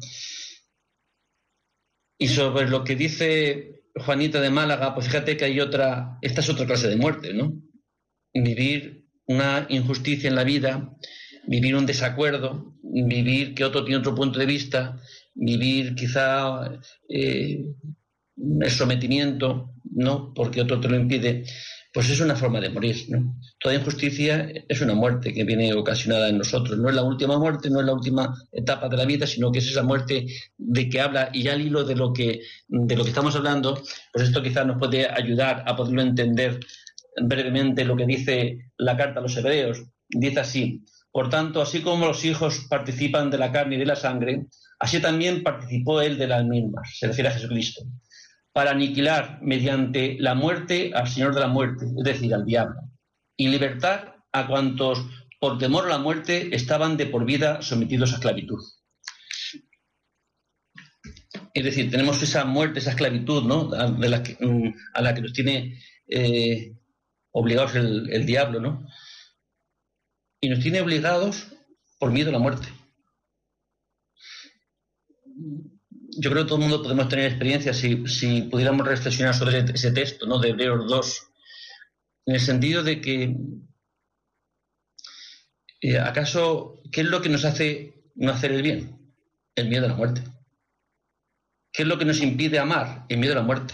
Y 2.22 2.28
sobre 2.28 2.68
lo 2.68 2.84
que 2.84 2.96
dice 2.96 3.82
Juanita 3.96 4.42
de 4.42 4.50
Málaga, 4.50 4.94
pues 4.94 5.08
fíjate 5.08 5.38
que 5.38 5.46
hay 5.46 5.60
otra, 5.62 6.18
esta 6.22 6.42
es 6.42 6.50
otra 6.50 6.66
clase 6.66 6.90
de 6.90 6.98
muerte, 6.98 7.34
¿no? 7.34 7.54
Vivir 8.34 9.06
una 9.26 9.66
injusticia 9.70 10.30
en 10.30 10.36
la 10.36 10.44
vida, 10.44 10.96
vivir 11.48 11.76
un 11.76 11.86
desacuerdo, 11.86 12.76
vivir 12.84 13.56
que 13.56 13.64
otro 13.64 13.86
tiene 13.86 14.00
otro 14.00 14.14
punto 14.14 14.38
de 14.38 14.46
vista, 14.46 15.02
vivir 15.34 15.96
quizá 15.96 16.80
eh, 17.08 17.66
el 18.36 18.72
sometimiento, 18.72 19.74
¿no? 19.92 20.34
Porque 20.34 20.62
otro 20.62 20.80
te 20.82 20.90
lo 20.90 20.98
impide, 20.98 21.46
pues 21.92 22.10
es 22.10 22.20
una 22.22 22.36
forma 22.36 22.60
de 22.60 22.70
morir, 22.70 23.06
¿no? 23.10 23.36
Toda 23.60 23.74
injusticia 23.74 24.48
es 24.68 24.82
una 24.82 24.94
muerte 24.94 25.34
que 25.34 25.44
viene 25.44 25.74
ocasionada 25.74 26.30
en 26.30 26.38
nosotros. 26.38 26.78
No 26.78 26.90
es 26.90 26.96
la 26.96 27.04
última 27.04 27.40
muerte, 27.40 27.70
no 27.70 27.80
es 27.80 27.86
la 27.86 27.94
última 27.94 28.36
etapa 28.52 28.88
de 28.90 28.98
la 28.98 29.06
vida, 29.06 29.26
sino 29.26 29.52
que 29.52 29.60
es 29.60 29.68
esa 29.70 29.82
muerte 29.82 30.28
de 30.58 30.90
que 30.90 31.02
habla, 31.02 31.30
y 31.34 31.48
al 31.48 31.62
hilo 31.62 31.84
de 31.84 31.96
lo 31.96 32.14
que, 32.14 32.42
de 32.68 32.96
lo 32.96 33.04
que 33.04 33.10
estamos 33.10 33.36
hablando, 33.36 33.82
pues 34.14 34.28
esto 34.28 34.44
quizás 34.44 34.68
nos 34.68 34.78
puede 34.78 35.10
ayudar 35.10 35.64
a 35.66 35.76
poderlo 35.76 36.04
entender 36.04 36.60
brevemente 37.22 37.84
lo 37.86 37.96
que 37.96 38.06
dice 38.06 38.72
la 38.78 38.96
carta 38.96 39.20
a 39.20 39.24
los 39.24 39.36
hebreos. 39.36 39.84
Dice 40.08 40.40
así, 40.40 40.86
por 41.12 41.30
tanto, 41.30 41.60
así 41.62 41.82
como 41.82 42.06
los 42.06 42.24
hijos 42.24 42.68
participan 42.70 43.32
de 43.32 43.40
la 43.40 43.52
carne 43.52 43.76
y 43.76 43.80
de 43.80 43.86
la 43.86 43.96
sangre, 43.96 44.46
así 44.78 45.02
también 45.02 45.42
participó 45.42 46.02
él 46.02 46.20
de 46.20 46.28
las 46.28 46.46
mismas, 46.46 46.98
se 47.00 47.08
refiere 47.08 47.30
a 47.30 47.34
Jesucristo 47.34 47.82
para 48.60 48.72
aniquilar 48.72 49.40
mediante 49.42 50.18
la 50.20 50.36
muerte 50.36 50.92
al 50.94 51.08
Señor 51.08 51.34
de 51.34 51.40
la 51.40 51.48
muerte, 51.48 51.86
es 51.86 52.04
decir, 52.04 52.34
al 52.34 52.44
diablo, 52.44 52.76
y 53.38 53.48
libertar 53.48 54.18
a 54.34 54.48
cuantos 54.48 55.06
por 55.40 55.58
temor 55.58 55.86
a 55.86 55.92
la 55.92 55.98
muerte 55.98 56.54
estaban 56.54 56.98
de 56.98 57.06
por 57.06 57.24
vida 57.24 57.62
sometidos 57.62 58.12
a 58.12 58.16
esclavitud. 58.16 58.60
Es 61.54 61.64
decir, 61.64 61.90
tenemos 61.90 62.22
esa 62.22 62.44
muerte, 62.44 62.80
esa 62.80 62.90
esclavitud, 62.90 63.46
¿no? 63.46 63.72
A, 63.74 63.88
la, 63.88 64.24
que, 64.24 64.36
mm, 64.46 64.76
a 64.94 65.02
la 65.04 65.16
que 65.16 65.22
nos 65.22 65.32
tiene 65.32 65.80
eh, 66.10 66.74
obligados 67.32 67.76
el, 67.76 68.12
el 68.12 68.26
diablo, 68.26 68.60
¿no? 68.60 68.86
Y 70.42 70.50
nos 70.50 70.60
tiene 70.60 70.82
obligados 70.82 71.48
por 71.98 72.12
miedo 72.12 72.28
a 72.28 72.34
la 72.34 72.40
muerte 72.40 72.68
yo 76.22 76.30
creo 76.30 76.44
que 76.44 76.50
todo 76.50 76.58
el 76.58 76.68
mundo 76.68 76.84
podemos 76.84 77.08
tener 77.08 77.26
experiencia 77.26 77.74
si, 77.74 77.96
pudiéramos 77.96 78.86
reflexionar 78.86 79.34
sobre 79.34 79.60
ese, 79.60 79.92
texto 79.92 80.26
¿no? 80.26 80.40
de 80.40 80.50
Hebreos 80.50 80.86
2, 80.88 81.28
en 82.26 82.36
el 82.36 82.42
sentido 82.42 82.84
de 82.84 83.00
que, 83.00 83.36
eh, 85.82 85.98
¿acaso 85.98 86.82
qué 86.92 87.02
es 87.02 87.08
lo 87.08 87.22
que 87.22 87.30
nos 87.30 87.46
hace 87.46 88.04
no 88.16 88.32
hacer 88.32 88.52
el 88.52 88.62
bien? 88.62 89.00
El 89.56 89.70
miedo 89.70 89.86
a 89.86 89.90
la 89.90 89.96
muerte. 89.96 90.22
¿Qué 91.72 91.84
es 91.84 91.88
lo 91.88 91.98
que 91.98 92.06
nos 92.06 92.20
impide 92.22 92.60
amar? 92.60 93.06
El 93.08 93.20
miedo 93.20 93.34
a 93.34 93.38
la 93.38 93.44
muerte. 93.44 93.74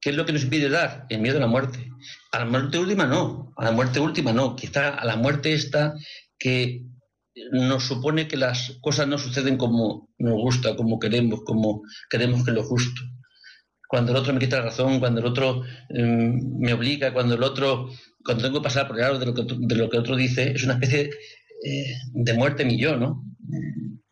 ¿Qué 0.00 0.10
es 0.10 0.16
lo 0.16 0.24
que 0.24 0.32
nos 0.32 0.44
impide 0.44 0.68
dar? 0.68 1.06
El 1.08 1.20
miedo 1.20 1.38
a 1.38 1.40
la 1.40 1.46
muerte. 1.48 1.90
A 2.30 2.38
la 2.38 2.44
muerte 2.44 2.78
última 2.78 3.06
no, 3.06 3.52
a 3.56 3.64
la 3.64 3.72
muerte 3.72 3.98
última 3.98 4.32
no, 4.32 4.54
quizá 4.54 4.90
a 4.90 5.04
la 5.04 5.16
muerte 5.16 5.52
esta 5.52 5.94
que 6.38 6.84
nos 7.52 7.84
supone 7.84 8.28
que 8.28 8.36
las 8.36 8.78
cosas 8.80 9.06
no 9.06 9.18
suceden 9.18 9.56
como 9.56 10.08
nos 10.18 10.34
gusta, 10.34 10.76
como 10.76 10.98
queremos, 10.98 11.42
como 11.44 11.82
queremos 12.08 12.44
que 12.44 12.52
lo 12.52 12.62
justo. 12.62 13.00
Cuando 13.88 14.12
el 14.12 14.18
otro 14.18 14.32
me 14.32 14.40
quita 14.40 14.56
la 14.56 14.64
razón, 14.64 14.98
cuando 14.98 15.20
el 15.20 15.26
otro 15.26 15.62
em, 15.90 16.40
me 16.58 16.72
obliga, 16.72 17.12
cuando 17.12 17.34
el 17.34 17.42
otro, 17.42 17.88
cuando 18.24 18.42
tengo 18.42 18.60
que 18.60 18.64
pasar 18.64 18.88
por 18.88 18.96
el 18.96 19.02
lado 19.02 19.18
de 19.18 19.26
lo 19.26 19.34
que, 19.34 19.44
de 19.46 19.76
lo 19.76 19.88
que 19.88 19.98
otro 19.98 20.16
dice, 20.16 20.52
es 20.52 20.64
una 20.64 20.74
especie 20.74 21.10
eh, 21.64 21.94
de 22.12 22.34
muerte 22.34 22.64
mi 22.64 22.78
yo, 22.78 22.96
¿no? 22.96 23.22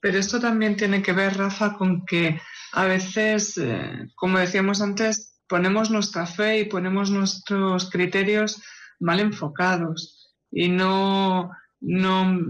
Pero 0.01 0.19
esto 0.19 0.39
también 0.39 0.77
tiene 0.77 1.03
que 1.03 1.13
ver, 1.13 1.37
Rafa, 1.37 1.75
con 1.77 2.05
que 2.05 2.39
a 2.73 2.85
veces, 2.85 3.57
eh, 3.57 4.09
como 4.15 4.39
decíamos 4.39 4.81
antes, 4.81 5.41
ponemos 5.49 5.91
nuestra 5.91 6.27
fe 6.27 6.61
y 6.61 6.65
ponemos 6.65 7.11
nuestros 7.11 7.91
criterios 7.91 8.63
mal 9.01 9.21
enfocados 9.21 10.35
y 10.51 10.69
no 10.69 11.51
no 11.87 12.41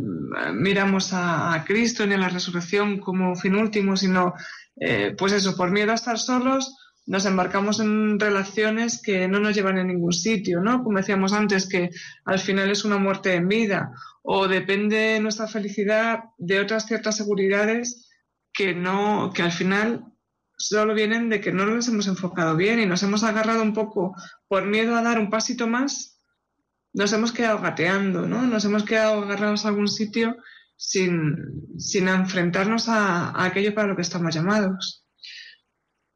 miramos 0.55 1.11
a, 1.12 1.64
Cristo 1.66 2.07
ni 2.07 2.14
a 2.14 2.18
la 2.18 2.28
resurrección 2.28 2.99
como 2.99 3.35
fin 3.35 3.57
último, 3.57 3.97
sino, 3.97 4.35
eh, 4.80 5.14
pues 5.18 5.32
eso, 5.32 5.57
por 5.57 5.70
miedo 5.70 5.93
a 5.93 5.97
estar 5.97 6.18
solos, 6.18 6.76
nos 7.07 7.26
embarcamos 7.26 7.80
en 7.80 8.18
relaciones 8.18 9.03
que 9.03 9.28
no 9.28 9.41
nos 9.41 9.55
llevan 9.55 9.78
a 9.78 9.85
ningún 9.85 10.12
sitio, 10.12 10.61
¿no? 10.61 10.82
Como 10.82 10.99
decíamos 10.99 11.32
antes, 11.32 11.68
que 11.68 11.91
al 12.24 12.39
final 12.39 12.70
es 12.70 12.85
una 12.85 12.97
muerte 12.97 13.35
en 13.35 13.49
vida, 13.49 13.91
o 14.22 14.49
depende 14.49 15.20
nuestra 15.20 15.47
felicidad 15.47 16.20
de 16.39 16.61
otras 16.61 16.87
ciertas 16.87 17.16
seguridades 17.16 18.09
que 18.53 18.74
no, 18.74 19.32
que 19.35 19.43
al 19.43 19.53
final 19.53 20.05
solo 20.57 20.95
vienen 20.95 21.28
de 21.28 21.41
que 21.41 21.53
no 21.53 21.66
nos 21.66 21.89
hemos 21.89 22.07
enfocado 22.07 22.57
bien 22.57 22.80
y 22.80 22.87
nos 22.87 23.03
hemos 23.03 23.24
agarrado 23.24 23.62
un 23.62 23.74
poco 23.74 24.14
por 24.49 24.64
miedo 24.64 24.97
a 24.97 25.03
dar 25.03 25.18
un 25.18 25.28
pasito 25.28 25.66
más 25.66 26.13
nos 26.95 27.12
hemos 27.12 27.32
quedado 27.32 27.61
gateando, 27.61 28.26
¿no? 28.26 28.42
Nos 28.42 28.64
hemos 28.64 28.84
quedado 28.84 29.22
agarrados 29.22 29.64
a 29.64 29.68
algún 29.68 29.88
sitio 29.88 30.36
sin, 30.76 31.36
enfrentarnos 31.92 32.88
a, 32.88 33.45
aquello 33.45 33.74
para 33.74 33.88
lo 33.88 33.97
que 33.97 34.03
estamos 34.03 34.34
llamados. 34.34 35.05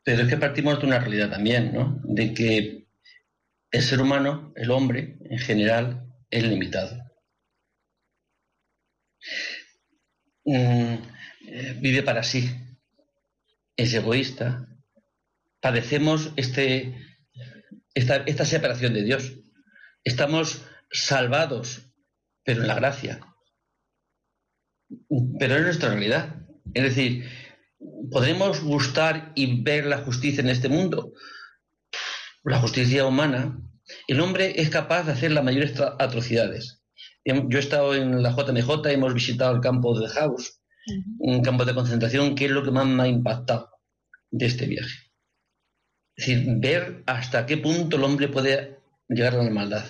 Pero 0.04 0.22
es 0.22 0.28
que 0.28 0.36
partimos 0.36 0.80
de 0.80 0.86
una 0.86 1.00
realidad 1.00 1.30
también, 1.30 1.74
¿no? 1.74 2.00
De 2.04 2.32
que 2.32 2.86
el 3.72 3.82
ser 3.82 4.00
humano, 4.00 4.52
el 4.54 4.70
hombre 4.70 5.18
en 5.28 5.38
general, 5.38 6.06
es 6.30 6.44
limitado. 6.44 6.96
Mm, 10.44 10.94
eh, 11.48 11.76
vive 11.80 12.02
para 12.04 12.22
sí, 12.22 12.48
es 13.76 13.92
egoísta. 13.92 14.68
Padecemos 15.60 16.32
este, 16.36 16.94
esta 17.94 18.44
separación 18.44 18.94
de 18.94 19.02
Dios 19.02 19.38
estamos 20.08 20.62
salvados, 20.90 21.92
pero 22.44 22.62
en 22.62 22.68
la 22.68 22.74
gracia. 22.74 23.20
Pero 25.38 25.56
es 25.56 25.62
nuestra 25.62 25.90
realidad. 25.90 26.46
Es 26.74 26.82
decir, 26.82 27.28
¿podremos 28.10 28.62
gustar 28.62 29.32
y 29.34 29.62
ver 29.62 29.86
la 29.86 29.98
justicia 29.98 30.40
en 30.40 30.48
este 30.48 30.68
mundo? 30.68 31.12
La 32.44 32.58
justicia 32.60 33.06
humana. 33.06 33.60
El 34.06 34.20
hombre 34.20 34.60
es 34.60 34.70
capaz 34.70 35.04
de 35.04 35.12
hacer 35.12 35.32
las 35.32 35.44
mayores 35.44 35.78
atrocidades. 35.98 36.82
Yo 37.24 37.58
he 37.58 37.60
estado 37.60 37.94
en 37.94 38.22
la 38.22 38.30
JMJ, 38.30 38.86
hemos 38.86 39.12
visitado 39.12 39.54
el 39.54 39.60
campo 39.60 39.98
de 39.98 40.08
House 40.08 40.58
un 41.18 41.42
campo 41.42 41.64
de 41.64 41.74
concentración, 41.74 42.34
que 42.34 42.46
es 42.46 42.50
lo 42.50 42.62
que 42.62 42.70
más 42.70 42.86
me 42.86 43.02
ha 43.02 43.08
impactado 43.08 43.70
de 44.30 44.46
este 44.46 44.66
viaje. 44.66 44.94
Es 46.16 46.26
decir, 46.26 46.46
ver 46.58 47.02
hasta 47.06 47.46
qué 47.46 47.58
punto 47.58 47.96
el 47.96 48.04
hombre 48.04 48.28
puede 48.28 48.78
llegar 49.08 49.34
a 49.34 49.42
la 49.42 49.50
maldad. 49.50 49.84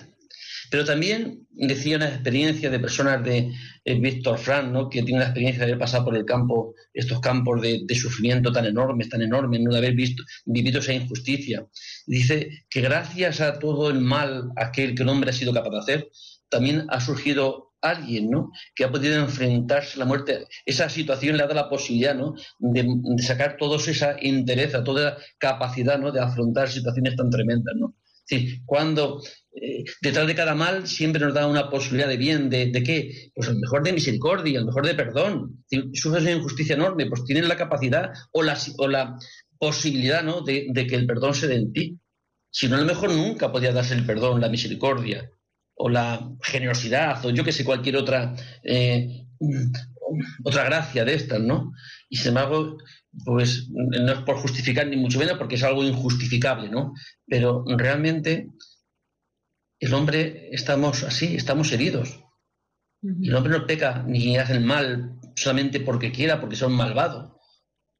Pero 0.69 0.85
también 0.85 1.47
decía 1.51 1.97
una 1.97 2.09
experiencia 2.09 2.69
de 2.69 2.79
personas 2.79 3.23
de 3.23 3.51
eh, 3.83 3.99
Víctor 3.99 4.37
Frank, 4.37 4.71
¿no? 4.71 4.89
que 4.89 5.03
tiene 5.03 5.19
la 5.19 5.25
experiencia 5.25 5.59
de 5.65 5.71
haber 5.71 5.79
pasado 5.79 6.05
por 6.05 6.15
el 6.15 6.25
campo, 6.25 6.73
estos 6.93 7.19
campos 7.19 7.61
de, 7.61 7.85
sufrimiento 7.95 8.51
tan 8.51 8.65
enormes, 8.65 9.09
tan 9.09 9.21
enormes, 9.21 9.61
¿no? 9.61 9.71
de 9.71 9.77
haber 9.77 9.95
vivido 10.45 10.79
esa 10.79 10.93
injusticia. 10.93 11.65
Dice 12.05 12.49
que 12.69 12.81
gracias 12.81 13.41
a 13.41 13.59
todo 13.59 13.89
el 13.89 13.99
mal 13.99 14.51
aquel 14.55 14.95
que 14.95 15.03
el 15.03 15.09
hombre 15.09 15.31
ha 15.31 15.33
sido 15.33 15.53
capaz 15.53 15.71
de 15.71 15.79
hacer, 15.79 16.09
también 16.49 16.85
ha 16.89 16.99
surgido 17.01 17.69
alguien, 17.81 18.29
¿no? 18.29 18.51
Que 18.75 18.83
ha 18.83 18.91
podido 18.91 19.15
enfrentarse 19.15 19.95
a 19.95 19.99
la 19.99 20.05
muerte. 20.05 20.47
Esa 20.65 20.89
situación 20.89 21.37
le 21.37 21.43
dado 21.43 21.53
la 21.53 21.69
posibilidad, 21.69 22.15
¿no? 22.15 22.35
De, 22.59 22.85
sacar 23.23 23.57
toda 23.57 23.77
esa 23.77 24.17
entereza, 24.19 24.83
toda 24.83 25.17
capacidad, 25.37 25.97
¿no? 25.97 26.11
De 26.11 26.19
afrontar 26.19 26.69
situaciones 26.69 27.15
tan 27.15 27.29
tremendas, 27.29 27.75
¿no? 27.77 27.95
Sí, 28.29 28.61
cuando 28.63 29.23
eh, 29.55 29.83
detrás 30.01 30.27
de 30.27 30.35
cada 30.35 30.53
mal 30.53 30.87
siempre 30.87 31.19
nos 31.19 31.33
da 31.33 31.47
una 31.47 31.67
posibilidad 31.67 32.07
de 32.07 32.17
bien, 32.17 32.47
¿de, 32.47 32.71
qué? 32.85 33.31
Pues 33.33 33.49
el 33.49 33.57
mejor 33.57 33.83
de 33.83 33.91
misericordia, 33.91 34.59
el 34.59 34.67
mejor 34.67 34.85
de 34.85 34.93
perdón. 34.93 35.63
Si 35.65 35.81
sufres 35.95 36.21
una 36.21 36.33
injusticia 36.33 36.75
enorme, 36.75 37.07
pues 37.07 37.25
tienes 37.25 37.47
la 37.47 37.57
capacidad 37.57 38.11
o 38.31 38.43
la, 38.43 39.17
posibilidad, 39.57 40.21
¿no? 40.23 40.41
De, 40.41 40.71
que 40.87 40.95
el 40.95 41.07
perdón 41.07 41.33
se 41.33 41.47
dé 41.47 41.55
en 41.55 41.73
ti. 41.73 41.99
Si 42.51 42.67
no, 42.67 42.75
a 42.75 42.81
lo 42.81 42.85
mejor 42.85 43.11
nunca 43.11 43.51
podía 43.51 43.73
darse 43.73 43.95
el 43.95 44.05
perdón, 44.05 44.41
la 44.41 44.49
misericordia, 44.49 45.27
o 45.73 45.89
la 45.89 46.29
generosidad 46.43 47.25
o 47.25 47.31
yo 47.31 47.43
que 47.43 47.51
sé, 47.51 47.65
cualquier 47.65 47.97
otra, 47.97 48.35
eh, 48.63 49.25
otra 50.43 50.63
gracia 50.63 51.05
de 51.05 51.13
estas, 51.15 51.39
¿no? 51.39 51.71
Y 52.09 52.17
sin 52.17 52.29
embargo, 52.29 52.77
pues 53.25 53.69
no 53.69 54.11
es 54.11 54.19
por 54.19 54.37
justificar 54.37 54.87
ni 54.87 54.97
mucho 54.97 55.19
menos 55.19 55.37
porque 55.37 55.55
es 55.55 55.63
algo 55.63 55.83
injustificable, 55.83 56.69
¿no? 56.69 56.93
Pero 57.27 57.63
realmente 57.77 58.49
el 59.79 59.93
hombre 59.93 60.49
estamos 60.51 61.03
así, 61.03 61.35
estamos 61.35 61.71
heridos. 61.71 62.23
El 63.01 63.33
hombre 63.33 63.57
no 63.57 63.65
peca 63.65 64.03
ni 64.05 64.37
hace 64.37 64.53
el 64.53 64.61
mal 64.61 65.19
solamente 65.35 65.79
porque 65.79 66.11
quiera, 66.11 66.41
porque 66.41 66.57
son 66.57 66.73
malvados. 66.73 67.31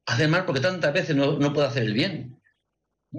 Hace 0.06 0.24
el 0.24 0.30
mal 0.30 0.44
porque 0.44 0.60
tantas 0.60 0.92
veces 0.92 1.16
no, 1.16 1.38
no 1.38 1.52
puede 1.52 1.68
hacer 1.68 1.84
el 1.84 1.94
bien 1.94 2.40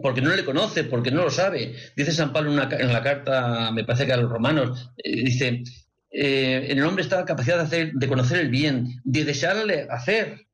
porque 0.02 0.22
no 0.22 0.34
le 0.34 0.46
conoce, 0.46 0.86
porque 0.86 1.12
no 1.12 1.24
lo 1.24 1.30
sabe. 1.30 1.76
Dice 1.96 2.12
San 2.12 2.32
Pablo 2.32 2.52
en 2.52 2.94
la 2.94 3.04
carta, 3.04 3.72
me 3.72 3.84
parece 3.84 4.06
que 4.06 4.14
a 4.14 4.18
los 4.18 4.32
romanos, 4.32 4.92
eh, 4.98 5.24
dice, 5.24 5.64
eh, 6.12 6.68
en 6.70 6.78
el 6.78 6.84
hombre 6.84 7.04
está 7.04 7.18
la 7.18 7.26
capacidad 7.26 7.58
de, 7.58 7.64
hacer, 7.64 7.94
de 7.94 8.08
conocer 8.08 8.40
el 8.40 8.50
bien, 8.50 9.02
de 9.04 9.24
desearle 9.24 9.88
hacer, 9.90 10.48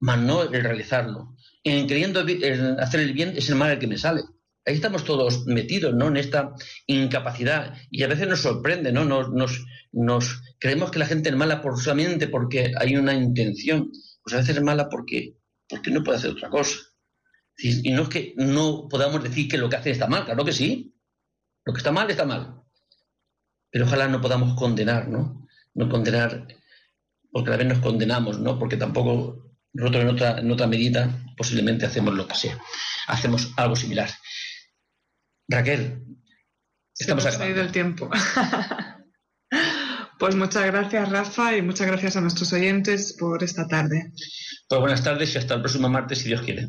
mas 0.00 0.18
no 0.18 0.42
el 0.42 0.62
realizarlo. 0.62 1.36
En 1.62 1.86
queriendo 1.86 2.24
hacer 2.78 3.00
el 3.00 3.12
bien 3.12 3.34
es 3.36 3.48
el 3.50 3.56
mal 3.56 3.72
el 3.72 3.78
que 3.78 3.86
me 3.86 3.98
sale. 3.98 4.22
Ahí 4.64 4.74
estamos 4.74 5.04
todos 5.04 5.46
metidos, 5.46 5.94
¿no? 5.94 6.08
En 6.08 6.16
esta 6.16 6.54
incapacidad. 6.86 7.74
Y 7.90 8.02
a 8.02 8.08
veces 8.08 8.26
nos 8.26 8.40
sorprende, 8.40 8.90
¿no? 8.90 9.04
Nos, 9.04 9.30
nos, 9.30 9.64
nos 9.92 10.42
creemos 10.58 10.90
que 10.90 10.98
la 10.98 11.06
gente 11.06 11.28
es 11.28 11.36
mala 11.36 11.62
por, 11.62 11.80
solamente 11.80 12.26
porque 12.26 12.72
hay 12.76 12.96
una 12.96 13.14
intención. 13.14 13.90
Pues 14.22 14.34
a 14.34 14.38
veces 14.38 14.56
es 14.56 14.62
mala 14.62 14.88
porque, 14.88 15.36
porque 15.68 15.90
no 15.90 16.02
puede 16.02 16.18
hacer 16.18 16.30
otra 16.30 16.50
cosa. 16.50 16.78
Y 17.58 17.92
no 17.92 18.02
es 18.02 18.08
que 18.08 18.34
no 18.36 18.88
podamos 18.88 19.22
decir 19.22 19.48
que 19.48 19.56
lo 19.56 19.68
que 19.68 19.76
hace 19.76 19.90
está 19.90 20.08
mal, 20.08 20.24
claro 20.24 20.44
que 20.44 20.52
sí. 20.52 20.94
Lo 21.64 21.72
que 21.72 21.78
está 21.78 21.92
mal, 21.92 22.10
está 22.10 22.24
mal. 22.24 22.65
Pero 23.70 23.84
ojalá 23.84 24.08
no 24.08 24.20
podamos 24.20 24.58
condenar, 24.58 25.08
¿no? 25.08 25.46
No 25.74 25.88
condenar, 25.88 26.46
porque 27.30 27.50
a 27.50 27.52
la 27.52 27.56
vez 27.58 27.66
nos 27.66 27.78
condenamos, 27.78 28.38
¿no? 28.38 28.58
Porque 28.58 28.76
tampoco 28.76 29.52
nosotros 29.72 30.02
en 30.02 30.08
otra, 30.08 30.38
en 30.38 30.50
otra 30.50 30.66
medida 30.66 31.10
posiblemente 31.36 31.86
hacemos 31.86 32.14
lo 32.14 32.26
que 32.26 32.34
sea. 32.34 32.58
Hacemos 33.08 33.52
algo 33.56 33.76
similar. 33.76 34.10
Raquel, 35.48 36.04
estamos 36.98 37.24
Se 37.24 37.42
ha 37.42 37.46
el 37.46 37.72
tiempo. 37.72 38.10
pues 40.18 40.34
muchas 40.34 40.66
gracias, 40.66 41.08
Rafa, 41.10 41.56
y 41.56 41.62
muchas 41.62 41.86
gracias 41.86 42.16
a 42.16 42.20
nuestros 42.20 42.52
oyentes 42.52 43.16
por 43.18 43.44
esta 43.44 43.68
tarde. 43.68 44.12
Pues 44.68 44.80
buenas 44.80 45.04
tardes 45.04 45.34
y 45.34 45.38
hasta 45.38 45.54
el 45.54 45.60
próximo 45.60 45.88
martes, 45.88 46.18
si 46.18 46.28
Dios 46.28 46.42
quiere. 46.42 46.68